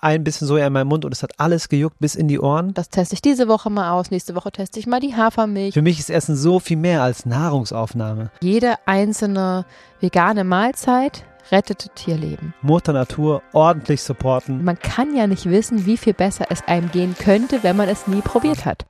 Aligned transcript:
ein 0.00 0.24
bisschen 0.24 0.46
Soja 0.46 0.66
in 0.66 0.72
meinem 0.72 0.88
Mund 0.88 1.04
und 1.04 1.12
es 1.12 1.22
hat 1.22 1.32
alles 1.38 1.68
gejuckt 1.68 1.98
bis 1.98 2.14
in 2.14 2.28
die 2.28 2.40
Ohren. 2.40 2.74
Das 2.74 2.88
teste 2.88 3.14
ich 3.14 3.22
diese 3.22 3.48
Woche 3.48 3.70
mal 3.70 3.90
aus. 3.90 4.10
Nächste 4.10 4.34
Woche 4.34 4.52
teste 4.52 4.78
ich 4.78 4.86
mal 4.86 5.00
die 5.00 5.14
Hafermilch. 5.14 5.74
Für 5.74 5.82
mich 5.82 5.98
ist 5.98 6.10
Essen 6.10 6.36
so 6.36 6.58
viel 6.58 6.76
mehr 6.76 7.02
als 7.02 7.26
Nahrungsaufnahme. 7.26 8.30
Jede 8.40 8.74
einzelne 8.86 9.64
vegane 10.00 10.44
Mahlzeit 10.44 11.24
rettet 11.50 11.90
Tierleben. 11.94 12.54
Mutter 12.62 12.92
Natur 12.92 13.42
ordentlich 13.52 14.02
supporten. 14.02 14.64
Man 14.64 14.78
kann 14.78 15.14
ja 15.14 15.26
nicht 15.26 15.46
wissen, 15.46 15.86
wie 15.86 15.96
viel 15.96 16.14
besser 16.14 16.46
es 16.50 16.62
einem 16.66 16.90
gehen 16.90 17.14
könnte, 17.18 17.62
wenn 17.62 17.76
man 17.76 17.88
es 17.88 18.06
nie 18.06 18.20
probiert 18.20 18.64
hat. 18.64 18.86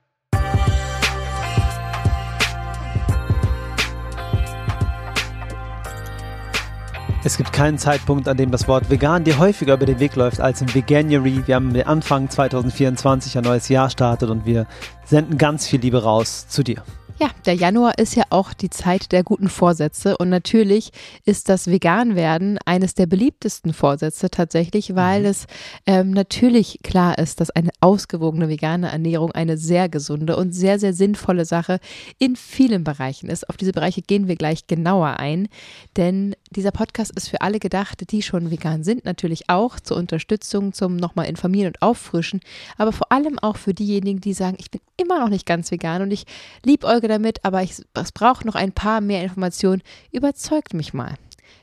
Es 7.22 7.36
gibt 7.36 7.52
keinen 7.52 7.76
Zeitpunkt, 7.76 8.28
an 8.28 8.38
dem 8.38 8.50
das 8.50 8.66
Wort 8.66 8.88
vegan 8.88 9.24
dir 9.24 9.38
häufiger 9.38 9.74
über 9.74 9.84
den 9.84 10.00
Weg 10.00 10.16
läuft 10.16 10.40
als 10.40 10.62
im 10.62 10.74
Veganuary. 10.74 11.46
Wir 11.46 11.56
haben 11.56 11.76
Anfang 11.82 12.30
2024 12.30 13.36
ein 13.36 13.44
neues 13.44 13.68
Jahr 13.68 13.90
startet 13.90 14.30
und 14.30 14.46
wir 14.46 14.66
senden 15.04 15.36
ganz 15.36 15.66
viel 15.66 15.80
Liebe 15.80 16.02
raus 16.02 16.48
zu 16.48 16.62
dir. 16.62 16.82
Ja, 17.22 17.28
der 17.44 17.52
Januar 17.52 17.98
ist 17.98 18.16
ja 18.16 18.24
auch 18.30 18.54
die 18.54 18.70
Zeit 18.70 19.12
der 19.12 19.22
guten 19.22 19.50
Vorsätze 19.50 20.16
und 20.16 20.30
natürlich 20.30 20.90
ist 21.26 21.50
das 21.50 21.66
Veganwerden 21.66 22.58
eines 22.64 22.94
der 22.94 23.04
beliebtesten 23.04 23.74
Vorsätze 23.74 24.30
tatsächlich, 24.30 24.94
weil 24.94 25.20
mhm. 25.20 25.26
es 25.26 25.46
ähm, 25.84 26.12
natürlich 26.12 26.78
klar 26.82 27.18
ist, 27.18 27.42
dass 27.42 27.50
eine 27.50 27.68
ausgewogene 27.80 28.48
vegane 28.48 28.90
Ernährung 28.90 29.32
eine 29.32 29.58
sehr 29.58 29.90
gesunde 29.90 30.34
und 30.34 30.52
sehr, 30.52 30.78
sehr 30.78 30.94
sinnvolle 30.94 31.44
Sache 31.44 31.78
in 32.18 32.36
vielen 32.36 32.84
Bereichen 32.84 33.28
ist. 33.28 33.50
Auf 33.50 33.58
diese 33.58 33.72
Bereiche 33.72 34.00
gehen 34.00 34.26
wir 34.26 34.36
gleich 34.36 34.66
genauer 34.66 35.18
ein, 35.18 35.48
denn 35.98 36.34
dieser 36.50 36.72
Podcast 36.72 37.12
ist 37.16 37.28
für 37.28 37.40
alle 37.40 37.60
gedacht, 37.60 38.10
die 38.10 38.22
schon 38.22 38.50
vegan 38.50 38.82
sind, 38.82 39.04
natürlich 39.04 39.48
auch 39.48 39.78
zur 39.78 39.96
Unterstützung, 39.96 40.72
zum 40.72 40.96
nochmal 40.96 41.26
informieren 41.26 41.68
und 41.68 41.82
auffrischen, 41.82 42.40
aber 42.76 42.92
vor 42.92 43.12
allem 43.12 43.38
auch 43.38 43.56
für 43.56 43.72
diejenigen, 43.72 44.20
die 44.20 44.32
sagen, 44.32 44.56
ich 44.58 44.70
bin 44.70 44.80
immer 44.96 45.20
noch 45.20 45.28
nicht 45.28 45.46
ganz 45.46 45.70
vegan 45.70 46.02
und 46.02 46.10
ich 46.10 46.24
liebe 46.64 46.86
Olga 46.86 47.08
damit, 47.08 47.44
aber 47.44 47.62
ich, 47.62 47.82
es 47.94 48.12
braucht 48.12 48.44
noch 48.44 48.56
ein 48.56 48.72
paar 48.72 49.00
mehr 49.00 49.22
Informationen. 49.22 49.82
Überzeugt 50.10 50.74
mich 50.74 50.92
mal. 50.92 51.14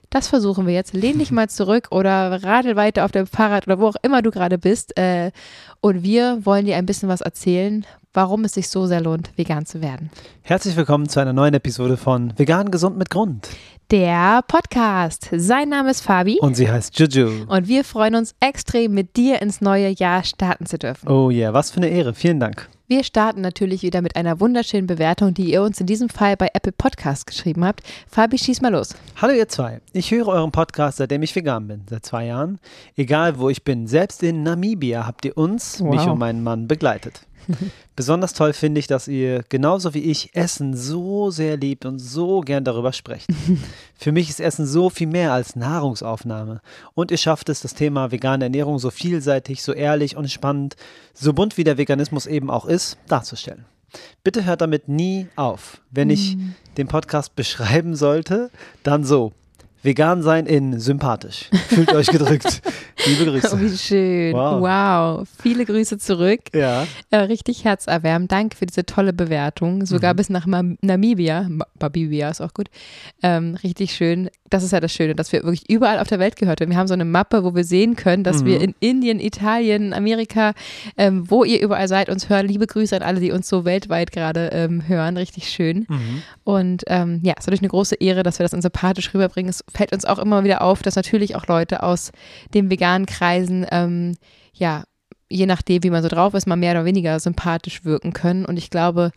Das 0.09 0.29
versuchen 0.29 0.65
wir 0.67 0.73
jetzt. 0.73 0.93
Lehn 0.93 1.19
dich 1.19 1.31
mal 1.33 1.49
zurück 1.49 1.87
oder 1.91 2.43
radel 2.43 2.75
weiter 2.77 3.03
auf 3.03 3.11
dem 3.11 3.27
Fahrrad 3.27 3.67
oder 3.67 3.79
wo 3.79 3.87
auch 3.87 3.97
immer 4.01 4.21
du 4.21 4.31
gerade 4.31 4.57
bist. 4.57 4.97
Äh, 4.97 5.31
und 5.81 6.03
wir 6.03 6.45
wollen 6.45 6.65
dir 6.65 6.77
ein 6.77 6.85
bisschen 6.85 7.09
was 7.09 7.21
erzählen, 7.21 7.85
warum 8.17 8.45
es 8.45 8.53
sich 8.53 8.67
so 8.67 8.87
sehr 8.87 8.99
lohnt, 8.99 9.29
vegan 9.35 9.67
zu 9.67 9.79
werden. 9.79 10.09
Herzlich 10.41 10.75
willkommen 10.75 11.07
zu 11.07 11.19
einer 11.19 11.33
neuen 11.33 11.53
Episode 11.53 11.97
von 11.97 12.33
Vegan 12.35 12.71
Gesund 12.71 12.97
mit 12.97 13.11
Grund. 13.11 13.47
Der 13.91 14.41
Podcast. 14.47 15.29
Sein 15.31 15.69
Name 15.69 15.91
ist 15.91 16.01
Fabi. 16.01 16.39
Und 16.41 16.55
sie 16.55 16.67
heißt 16.67 16.97
Juju. 16.97 17.45
Und 17.47 17.67
wir 17.67 17.83
freuen 17.83 18.15
uns 18.15 18.33
extrem, 18.39 18.95
mit 18.95 19.17
dir 19.17 19.39
ins 19.43 19.61
neue 19.61 19.89
Jahr 19.89 20.23
starten 20.23 20.65
zu 20.65 20.79
dürfen. 20.79 21.07
Oh 21.07 21.29
ja, 21.29 21.49
yeah, 21.49 21.53
was 21.53 21.69
für 21.69 21.77
eine 21.77 21.89
Ehre. 21.89 22.15
Vielen 22.15 22.39
Dank. 22.39 22.67
Wir 22.87 23.03
starten 23.03 23.41
natürlich 23.41 23.83
wieder 23.83 24.01
mit 24.01 24.15
einer 24.15 24.39
wunderschönen 24.39 24.87
Bewertung, 24.87 25.35
die 25.35 25.51
ihr 25.51 25.61
uns 25.61 25.79
in 25.79 25.85
diesem 25.85 26.09
Fall 26.09 26.37
bei 26.37 26.49
Apple 26.55 26.71
Podcasts 26.71 27.27
geschrieben 27.27 27.63
habt. 27.63 27.81
Fabi, 28.09 28.39
schieß 28.39 28.61
mal 28.61 28.71
los. 28.71 28.95
Hallo 29.21 29.33
ihr 29.33 29.47
zwei. 29.47 29.79
Ich 29.93 30.09
höre 30.09 30.29
euren 30.29 30.51
Podcast, 30.51 30.97
seitdem 30.97 31.21
ich 31.21 31.35
vegan 31.35 31.67
bin, 31.67 31.81
seit 31.87 32.03
zwei 32.03 32.25
Jahren. 32.25 32.57
Egal 32.95 33.37
wo 33.37 33.51
ich 33.51 33.63
bin, 33.63 33.85
selbst 33.85 34.23
in 34.23 34.41
Namibia 34.41 35.05
habt 35.05 35.23
ihr 35.25 35.37
uns, 35.37 35.81
wow. 35.81 35.93
mich 35.93 36.07
und 36.07 36.17
meinen 36.17 36.41
Mann, 36.41 36.67
begleitet. 36.67 37.21
Besonders 37.95 38.33
toll 38.33 38.53
finde 38.53 38.79
ich, 38.79 38.87
dass 38.87 39.07
ihr 39.07 39.43
genauso 39.49 39.93
wie 39.93 40.03
ich 40.03 40.35
Essen 40.35 40.75
so 40.75 41.31
sehr 41.31 41.57
liebt 41.57 41.85
und 41.85 41.99
so 41.99 42.41
gern 42.41 42.63
darüber 42.63 42.93
sprecht. 42.93 43.27
Für 43.95 44.11
mich 44.11 44.29
ist 44.29 44.39
Essen 44.39 44.65
so 44.65 44.89
viel 44.89 45.07
mehr 45.07 45.33
als 45.33 45.55
Nahrungsaufnahme. 45.55 46.61
Und 46.93 47.11
ihr 47.11 47.17
schafft 47.17 47.49
es, 47.49 47.61
das 47.61 47.73
Thema 47.73 48.11
vegane 48.11 48.45
Ernährung 48.45 48.79
so 48.79 48.91
vielseitig, 48.91 49.63
so 49.63 49.73
ehrlich 49.73 50.15
und 50.15 50.29
spannend, 50.29 50.75
so 51.13 51.33
bunt 51.33 51.57
wie 51.57 51.63
der 51.63 51.77
Veganismus 51.77 52.25
eben 52.25 52.49
auch 52.49 52.65
ist, 52.65 52.97
darzustellen. 53.07 53.65
Bitte 54.23 54.45
hört 54.45 54.61
damit 54.61 54.87
nie 54.87 55.27
auf. 55.35 55.81
Wenn 55.91 56.09
ich 56.09 56.35
mm. 56.35 56.55
den 56.77 56.87
Podcast 56.87 57.35
beschreiben 57.35 57.95
sollte, 57.95 58.51
dann 58.83 59.03
so. 59.03 59.31
Vegan 59.83 60.23
sein 60.23 60.45
in 60.45 60.79
sympathisch. 60.79 61.49
Fühlt 61.67 61.93
euch 61.93 62.07
gedrückt. 62.07 62.61
Liebe 63.05 63.25
Grüße. 63.25 63.51
Oh, 63.53 63.59
wie 63.59 63.77
schön. 63.77 64.33
Wow. 64.33 64.61
wow. 64.61 65.27
Viele 65.41 65.65
Grüße 65.65 65.97
zurück. 65.97 66.41
Ja. 66.53 66.87
Äh, 67.11 67.17
richtig 67.17 67.63
herzerwärmend. 67.63 68.31
Danke 68.31 68.57
für 68.57 68.65
diese 68.65 68.85
tolle 68.85 69.13
Bewertung. 69.13 69.85
Sogar 69.85 70.13
mhm. 70.13 70.17
bis 70.17 70.29
nach 70.29 70.45
Namibia. 70.47 71.47
Babibia 71.77 72.29
ist 72.29 72.41
auch 72.41 72.53
gut. 72.53 72.69
Ähm, 73.21 73.55
richtig 73.63 73.93
schön. 73.93 74.29
Das 74.49 74.63
ist 74.63 74.71
ja 74.71 74.79
das 74.79 74.93
Schöne, 74.93 75.13
dass 75.13 75.31
wir 75.31 75.43
wirklich 75.43 75.69
überall 75.69 75.99
auf 75.99 76.07
der 76.07 76.19
Welt 76.19 76.37
gehört 76.37 76.59
werden. 76.59 76.71
Wir 76.71 76.77
haben 76.77 76.87
so 76.87 76.93
eine 76.93 77.05
Mappe, 77.05 77.43
wo 77.43 77.53
wir 77.53 77.63
sehen 77.63 77.95
können, 77.95 78.23
dass 78.23 78.41
mhm. 78.41 78.45
wir 78.45 78.61
in 78.61 78.75
Indien, 78.79 79.19
Italien, 79.19 79.93
Amerika, 79.93 80.53
ähm, 80.97 81.29
wo 81.29 81.43
ihr 81.43 81.61
überall 81.61 81.87
seid, 81.87 82.09
uns 82.09 82.29
hören. 82.29 82.47
Liebe 82.47 82.65
Grüße 82.65 82.95
an 82.95 83.03
alle, 83.03 83.19
die 83.19 83.31
uns 83.31 83.47
so 83.47 83.65
weltweit 83.65 84.11
gerade 84.11 84.49
ähm, 84.53 84.87
hören. 84.87 85.17
Richtig 85.17 85.49
schön. 85.49 85.85
Mhm. 85.87 86.23
Und 86.43 86.83
ähm, 86.87 87.19
ja, 87.23 87.33
es 87.37 87.41
ist 87.41 87.47
natürlich 87.47 87.61
eine 87.61 87.69
große 87.69 87.95
Ehre, 87.95 88.23
dass 88.23 88.39
wir 88.39 88.43
das 88.43 88.53
in 88.53 88.61
sympathisch 88.61 89.13
rüberbringen. 89.13 89.49
Es 89.49 89.63
fällt 89.73 89.93
uns 89.93 90.05
auch 90.05 90.19
immer 90.19 90.43
wieder 90.43 90.61
auf, 90.61 90.81
dass 90.81 90.95
natürlich 90.95 91.35
auch 91.35 91.47
Leute 91.47 91.83
aus 91.83 92.11
dem 92.53 92.69
veganen 92.69 93.05
Kreisen, 93.05 93.65
ähm, 93.71 94.15
ja, 94.53 94.83
je 95.29 95.45
nachdem, 95.45 95.83
wie 95.83 95.89
man 95.89 96.03
so 96.03 96.09
drauf 96.09 96.33
ist, 96.33 96.47
mal 96.47 96.55
mehr 96.55 96.71
oder 96.71 96.85
weniger 96.85 97.19
sympathisch 97.19 97.83
wirken 97.83 98.13
können. 98.13 98.45
Und 98.45 98.57
ich 98.57 98.69
glaube, 98.69 99.11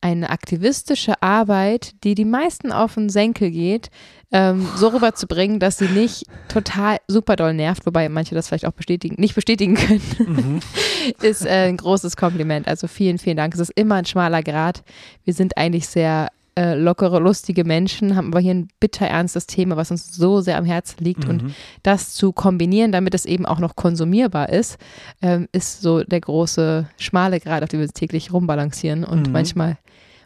eine 0.00 0.30
aktivistische 0.30 1.20
Arbeit, 1.22 1.94
die 2.04 2.14
die 2.14 2.24
meisten 2.24 2.70
auf 2.70 2.94
den 2.94 3.08
Senkel 3.08 3.50
geht, 3.50 3.90
ähm, 4.30 4.68
so 4.76 4.88
rüberzubringen, 4.88 5.58
dass 5.58 5.78
sie 5.78 5.88
nicht 5.88 6.24
total 6.48 6.98
super 7.08 7.36
doll 7.36 7.54
nervt, 7.54 7.86
wobei 7.86 8.08
manche 8.08 8.34
das 8.34 8.48
vielleicht 8.48 8.66
auch 8.66 8.72
bestätigen, 8.72 9.20
nicht 9.20 9.34
bestätigen 9.34 9.74
können, 9.74 10.02
mhm. 10.18 10.60
ist 11.22 11.46
äh, 11.46 11.68
ein 11.68 11.76
großes 11.76 12.16
Kompliment. 12.16 12.68
Also 12.68 12.88
vielen, 12.88 13.18
vielen 13.18 13.36
Dank. 13.36 13.54
Es 13.54 13.60
ist 13.60 13.72
immer 13.74 13.96
ein 13.96 14.04
schmaler 14.04 14.42
Grad. 14.42 14.82
Wir 15.24 15.32
sind 15.32 15.56
eigentlich 15.56 15.88
sehr 15.88 16.28
äh, 16.58 16.74
lockere, 16.74 17.18
lustige 17.18 17.64
Menschen, 17.64 18.16
haben 18.16 18.28
aber 18.28 18.40
hier 18.40 18.54
ein 18.54 18.68
bitter 18.80 19.06
ernstes 19.06 19.46
Thema, 19.46 19.76
was 19.76 19.90
uns 19.90 20.14
so 20.14 20.40
sehr 20.40 20.56
am 20.56 20.64
Herzen 20.64 21.04
liegt. 21.04 21.24
Mhm. 21.24 21.30
Und 21.30 21.54
das 21.82 22.14
zu 22.14 22.32
kombinieren, 22.32 22.92
damit 22.92 23.14
es 23.14 23.26
eben 23.26 23.46
auch 23.46 23.58
noch 23.58 23.76
konsumierbar 23.76 24.48
ist, 24.48 24.78
ähm, 25.22 25.48
ist 25.52 25.82
so 25.82 26.02
der 26.02 26.20
große, 26.20 26.88
schmale 26.98 27.40
Grad, 27.40 27.62
auf 27.62 27.68
dem 27.68 27.80
wir 27.80 27.84
uns 27.84 27.92
täglich 27.92 28.32
rumbalancieren 28.32 29.04
und 29.04 29.26
mhm. 29.26 29.32
manchmal 29.32 29.76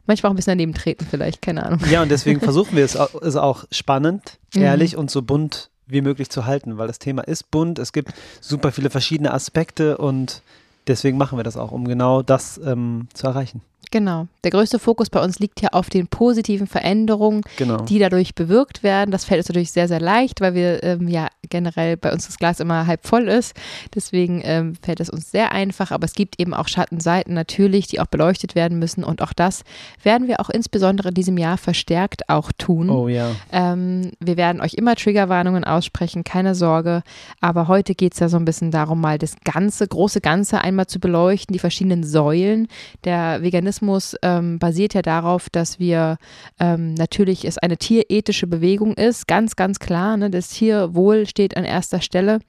manchmal 0.06 0.30
auch 0.30 0.34
ein 0.34 0.36
bisschen 0.36 0.52
daneben 0.52 0.74
treten 0.74 1.06
vielleicht, 1.08 1.40
keine 1.42 1.64
Ahnung. 1.64 1.80
Ja, 1.90 2.02
und 2.02 2.10
deswegen 2.10 2.40
versuchen 2.40 2.76
wir 2.76 2.84
es 2.84 2.96
auch, 2.96 3.14
ist 3.16 3.36
auch 3.36 3.64
spannend, 3.70 4.38
mhm. 4.54 4.62
ehrlich 4.62 4.94
mhm. 4.94 5.00
und 5.00 5.10
so 5.10 5.22
bunt 5.22 5.70
wie 5.86 6.00
möglich 6.00 6.30
zu 6.30 6.46
halten, 6.46 6.78
weil 6.78 6.86
das 6.86 6.98
Thema 6.98 7.22
ist 7.22 7.50
bunt, 7.50 7.78
es 7.78 7.92
gibt 7.92 8.12
super 8.40 8.72
viele 8.72 8.90
verschiedene 8.90 9.32
Aspekte 9.32 9.98
und 9.98 10.42
deswegen 10.86 11.18
machen 11.18 11.38
wir 11.38 11.42
das 11.42 11.56
auch, 11.56 11.72
um 11.72 11.86
genau 11.86 12.22
das 12.22 12.60
ähm, 12.64 13.08
zu 13.12 13.26
erreichen. 13.26 13.62
Genau. 13.90 14.28
Der 14.44 14.52
größte 14.52 14.78
Fokus 14.78 15.10
bei 15.10 15.22
uns 15.22 15.38
liegt 15.40 15.60
ja 15.60 15.70
auf 15.70 15.90
den 15.90 16.06
positiven 16.06 16.66
Veränderungen, 16.66 17.42
genau. 17.56 17.78
die 17.78 17.98
dadurch 17.98 18.34
bewirkt 18.34 18.82
werden. 18.82 19.10
Das 19.10 19.24
fällt 19.24 19.40
uns 19.40 19.48
natürlich 19.48 19.72
sehr, 19.72 19.88
sehr 19.88 20.00
leicht, 20.00 20.40
weil 20.40 20.54
wir 20.54 20.82
ähm, 20.84 21.08
ja 21.08 21.28
generell 21.48 21.96
bei 21.96 22.12
uns 22.12 22.26
das 22.26 22.38
Glas 22.38 22.60
immer 22.60 22.86
halb 22.86 23.06
voll 23.06 23.28
ist. 23.28 23.54
Deswegen 23.94 24.40
ähm, 24.44 24.74
fällt 24.80 25.00
es 25.00 25.10
uns 25.10 25.30
sehr 25.30 25.52
einfach. 25.52 25.90
Aber 25.90 26.04
es 26.04 26.12
gibt 26.12 26.40
eben 26.40 26.54
auch 26.54 26.68
Schattenseiten 26.68 27.34
natürlich, 27.34 27.88
die 27.88 28.00
auch 28.00 28.06
beleuchtet 28.06 28.54
werden 28.54 28.78
müssen. 28.78 29.02
Und 29.02 29.22
auch 29.22 29.32
das 29.32 29.64
werden 30.02 30.28
wir 30.28 30.40
auch 30.40 30.50
insbesondere 30.50 31.08
in 31.08 31.14
diesem 31.14 31.36
Jahr 31.36 31.58
verstärkt 31.58 32.28
auch 32.28 32.52
tun. 32.56 32.88
Oh 32.90 33.08
ja. 33.08 33.32
Ähm, 33.50 34.12
wir 34.20 34.36
werden 34.36 34.62
euch 34.62 34.74
immer 34.74 34.94
Triggerwarnungen 34.94 35.64
aussprechen, 35.64 36.22
keine 36.22 36.54
Sorge. 36.54 37.02
Aber 37.40 37.66
heute 37.66 37.96
geht 37.96 38.14
es 38.14 38.20
ja 38.20 38.28
so 38.28 38.36
ein 38.36 38.44
bisschen 38.44 38.70
darum, 38.70 39.00
mal 39.00 39.18
das 39.18 39.34
ganze, 39.44 39.86
große 39.88 40.20
Ganze 40.20 40.60
einmal 40.60 40.86
zu 40.86 41.00
beleuchten, 41.00 41.52
die 41.52 41.58
verschiedenen 41.58 42.04
Säulen 42.04 42.68
der 43.04 43.42
Veganismus 43.42 43.69
Veganismus 43.70 44.16
ähm, 44.22 44.58
basiert 44.58 44.94
ja 44.94 45.02
darauf, 45.02 45.48
dass 45.48 45.78
wir 45.78 46.16
ähm, 46.58 46.94
natürlich 46.94 47.44
es 47.44 47.58
eine 47.58 47.76
tierethische 47.76 48.46
Bewegung 48.46 48.94
ist, 48.94 49.28
ganz, 49.28 49.56
ganz 49.56 49.78
klar. 49.78 50.16
Ne? 50.16 50.30
Das 50.30 50.48
Tierwohl 50.48 51.26
steht 51.26 51.56
an 51.56 51.64
erster 51.64 52.00
Stelle. 52.00 52.40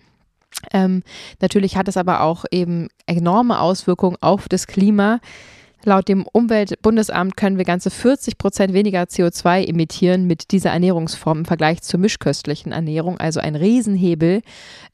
Ähm, 0.74 1.04
natürlich 1.40 1.78
hat 1.78 1.88
es 1.88 1.98
aber 1.98 2.22
auch 2.22 2.46
eben 2.52 2.90
enorme 3.06 3.60
Auswirkungen 3.60 4.18
auf 4.20 4.50
das 4.50 4.68
Klima. 4.68 5.20
Laut 5.84 6.08
dem 6.08 6.26
Umweltbundesamt 6.32 7.38
können 7.38 7.58
wir 7.58 7.66
ganze 7.66 7.90
40 7.90 8.38
Prozent 8.38 8.74
weniger 8.74 9.04
CO2 9.04 9.68
emittieren 9.68 10.28
mit 10.28 10.52
dieser 10.52 10.72
Ernährungsform 10.72 11.40
im 11.40 11.46
Vergleich 11.46 11.82
zur 11.82 12.00
mischköstlichen 12.00 12.72
Ernährung, 12.72 13.20
also 13.20 13.40
ein 13.40 13.56
Riesenhebel. 13.56 14.42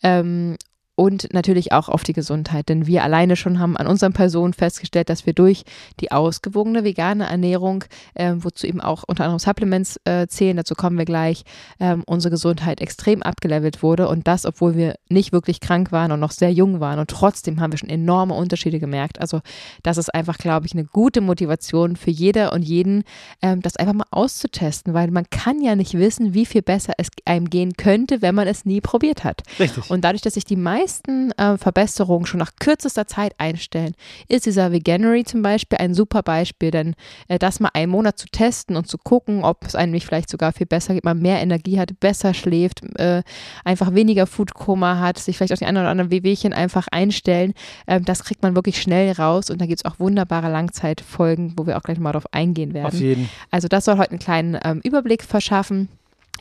Ähm, 0.04 0.56
und 0.98 1.32
natürlich 1.32 1.72
auch 1.74 1.90
auf 1.90 2.04
die 2.04 2.14
Gesundheit. 2.14 2.70
Denn 2.70 2.88
wir 2.88 3.04
alleine 3.04 3.36
schon 3.36 3.60
haben 3.60 3.78
an 3.78 3.86
unseren 3.86 4.14
Personen 4.14 4.54
festgestellt, 4.54 5.10
dass 5.10 5.28
wir 5.28 5.34
durch 5.34 5.64
die 6.00 6.12
ausgewogene 6.12 6.84
vegane 6.84 7.28
Ernährung, 7.30 7.84
äh, 8.16 8.34
wozu 8.36 8.66
eben 8.66 8.82
auch 8.82 9.04
unter 9.04 9.24
anderem 9.24 9.38
Supplements 9.38 10.00
äh, 10.06 10.28
zählen, 10.28 10.58
dazu 10.58 10.74
kommen 10.74 10.98
wir 10.98 11.06
gleich, 11.06 11.44
ähm, 11.80 12.02
unsere 12.08 12.32
Gesundheit 12.32 12.82
extrem 12.82 13.22
abgelevelt 13.22 13.84
wurde. 13.84 14.08
Und 14.08 14.28
das, 14.28 14.48
obwohl 14.48 14.76
wir 14.76 14.96
nicht 15.08 15.32
wirklich 15.32 15.60
krank 15.60 15.92
waren 15.92 16.12
und 16.12 16.20
noch 16.20 16.32
sehr 16.32 16.52
jung 16.52 16.80
waren. 16.80 16.98
Und 16.98 17.12
trotzdem 17.12 17.62
haben 17.62 17.72
wir 17.72 17.78
schon 17.78 17.90
enorme 17.90 18.34
Unterschiede 18.34 18.80
gemerkt. 18.80 19.22
Also 19.22 19.42
das 19.84 19.98
ist 19.98 20.12
einfach, 20.16 20.40
glaube 20.40 20.66
ich, 20.66 20.74
eine 20.74 20.86
gute 20.86 21.22
Motivation 21.22 21.96
für 21.96 22.10
jeder 22.10 22.54
und 22.54 22.64
jeden, 22.64 23.04
ähm, 23.44 23.62
das 23.62 23.78
einfach 23.78 23.94
mal 23.94 24.08
auszutesten, 24.10 24.96
weil 24.96 25.12
man 25.12 25.30
kann 25.30 25.62
ja 25.62 25.76
nicht 25.76 25.94
wissen, 25.94 26.34
wie 26.34 26.48
viel 26.48 26.64
besser 26.64 26.94
es 26.98 27.10
einem 27.26 27.52
gehen 27.52 27.74
könnte, 27.78 28.24
wenn 28.24 28.34
man 28.34 28.48
es 28.48 28.66
nie 28.66 28.82
probiert 28.82 29.24
hat. 29.24 29.44
Richtig. 29.60 29.92
Und 29.92 30.02
dadurch, 30.02 30.24
dass 30.24 30.34
sich 30.34 30.46
die 30.46 30.56
meisten 30.56 30.87
meisten 30.88 31.32
äh, 31.32 31.58
Verbesserungen 31.58 32.26
schon 32.26 32.40
nach 32.40 32.52
kürzester 32.60 33.08
Zeit 33.08 33.34
einstellen. 33.40 33.94
Ist 34.30 34.46
dieser 34.46 34.72
Veganuary 34.72 35.26
zum 35.26 35.42
Beispiel 35.42 35.80
ein 35.80 35.94
super 35.94 36.24
Beispiel, 36.24 36.72
denn 36.72 36.96
äh, 37.28 37.38
das 37.38 37.60
mal 37.60 37.72
einen 37.74 37.92
Monat 37.92 38.18
zu 38.18 38.28
testen 38.30 38.78
und 38.78 38.88
zu 38.88 38.98
gucken, 38.98 39.44
ob 39.44 39.66
es 39.66 39.76
einem 39.76 39.92
nicht 39.92 40.06
vielleicht 40.06 40.30
sogar 40.30 40.54
viel 40.54 40.66
besser 40.66 40.94
geht, 40.94 41.04
man 41.04 41.20
mehr 41.20 41.42
Energie 41.42 41.78
hat, 41.78 42.00
besser 42.00 42.34
schläft, 42.34 42.84
äh, 43.00 43.22
einfach 43.66 43.94
weniger 43.94 44.28
Foodkoma 44.28 45.00
hat, 45.00 45.20
sich 45.20 45.36
vielleicht 45.36 45.52
auch 45.52 45.58
die 45.58 45.66
ein 45.66 45.76
oder 45.76 45.90
anderen 45.90 46.10
Wehwehchen 46.10 46.54
einfach 46.54 46.88
einstellen, 46.90 47.54
ähm, 47.88 48.06
das 48.06 48.24
kriegt 48.24 48.42
man 48.42 48.56
wirklich 48.56 48.82
schnell 48.82 49.12
raus 49.12 49.50
und 49.50 49.60
da 49.60 49.66
gibt 49.66 49.82
es 49.82 49.86
auch 49.86 50.00
wunderbare 50.00 50.50
Langzeitfolgen, 50.50 51.56
wo 51.58 51.68
wir 51.68 51.78
auch 51.78 51.84
gleich 51.84 52.00
mal 52.00 52.14
darauf 52.14 52.34
eingehen 52.34 52.74
werden. 52.74 52.88
Auf 52.88 52.94
jeden. 52.94 53.30
Also 53.52 53.68
das 53.68 53.84
soll 53.84 53.98
heute 53.98 54.12
einen 54.12 54.20
kleinen 54.20 54.58
ähm, 54.64 54.80
Überblick 54.86 55.24
verschaffen. 55.24 55.90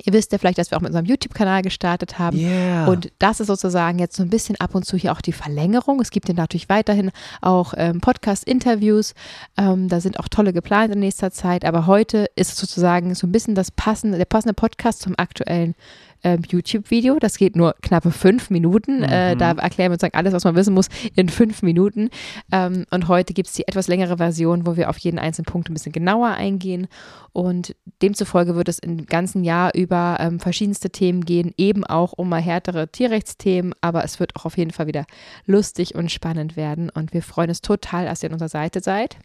Ihr 0.05 0.13
wisst 0.13 0.33
ja 0.33 0.39
vielleicht, 0.39 0.59
dass 0.59 0.71
wir 0.71 0.79
auch 0.79 0.83
mit 0.83 0.91
unserem 0.91 1.07
YouTube-Kanal 1.07 1.63
gestartet 1.63 2.19
haben. 2.19 2.39
Yeah. 2.39 2.87
Und 2.87 3.13
das 3.19 3.41
ist 3.41 3.47
sozusagen 3.47 3.99
jetzt 3.99 4.17
so 4.17 4.23
ein 4.23 4.31
bisschen 4.31 4.57
ab 4.61 4.75
und 4.75 4.85
zu 4.85 4.97
hier 4.97 5.13
auch 5.13 5.21
die 5.21 5.33
Verlängerung. 5.33 6.01
Es 6.01 6.11
gibt 6.11 6.29
ja 6.29 6.35
natürlich 6.35 6.69
weiterhin 6.69 7.11
auch 7.41 7.75
ähm, 7.77 8.01
Podcast-Interviews. 8.01 9.15
Ähm, 9.57 9.89
da 9.89 10.01
sind 10.01 10.19
auch 10.19 10.29
tolle 10.29 10.53
geplant 10.53 10.93
in 10.93 11.01
nächster 11.01 11.31
Zeit. 11.31 11.65
Aber 11.65 11.87
heute 11.87 12.27
ist 12.37 12.53
es 12.53 12.59
sozusagen 12.59 13.15
so 13.15 13.27
ein 13.27 13.33
bisschen 13.33 13.55
das 13.55 13.71
passende, 13.71 14.19
der 14.19 14.25
passende 14.25 14.55
Podcast 14.55 15.01
zum 15.01 15.15
aktuellen 15.17 15.75
ähm, 16.23 16.43
YouTube-Video. 16.49 17.19
Das 17.19 17.37
geht 17.39 17.57
nur 17.57 17.75
knappe 17.83 18.11
fünf 18.11 18.51
Minuten. 18.51 19.03
Äh, 19.03 19.07
mhm. 19.07 19.13
Äh, 19.13 19.37
da 19.37 19.53
erklären 19.53 19.91
wir 19.91 20.03
uns 20.03 20.15
alles, 20.15 20.33
was 20.33 20.45
man 20.45 20.57
wissen 20.57 20.75
muss, 20.75 20.89
in 21.15 21.29
fünf 21.29 21.63
Minuten. 21.63 22.11
Ähm, 22.53 22.85
und 22.91 23.09
heute 23.09 23.35
gibt 23.35 23.49
es 23.49 23.55
die 23.55 23.67
etwas 23.67 23.89
längere 23.89 24.17
Version, 24.19 24.67
wo 24.67 24.77
wir 24.77 24.91
auf 24.91 24.99
jeden 24.99 25.19
einzelnen 25.19 25.47
Punkt 25.47 25.71
ein 25.71 25.75
bisschen 25.75 25.93
genauer 25.93 26.29
eingehen. 26.29 26.89
Und 27.33 27.75
demzufolge 28.03 28.55
wird 28.57 28.69
es 28.69 28.79
im 28.79 29.07
ganzen 29.07 29.45
Jahr 29.45 29.75
über 29.75 30.17
ähm, 30.21 30.41
verschiedenste 30.41 30.91
Themen 30.91 31.25
gehen, 31.25 31.53
eben 31.57 31.85
auch 31.85 32.13
um 32.13 32.29
mal 32.29 32.41
härtere 32.41 32.89
Tierrechtsthemen. 32.89 33.75
Aber 33.81 34.05
es 34.05 34.21
wird 34.21 34.37
auch 34.37 34.45
auf 34.47 34.57
jeden 34.57 34.71
Fall 34.71 34.87
wieder 34.87 35.07
lustig 35.45 35.95
und 35.95 36.11
spannend 36.11 36.57
werden. 36.57 36.91
Und 36.91 37.13
wir 37.13 37.23
freuen 37.23 37.51
uns 37.51 37.61
total, 37.61 38.07
dass 38.07 38.23
ihr 38.23 38.29
an 38.31 38.35
unserer 38.35 38.49
Seite 38.49 38.81
seid. 38.81 39.17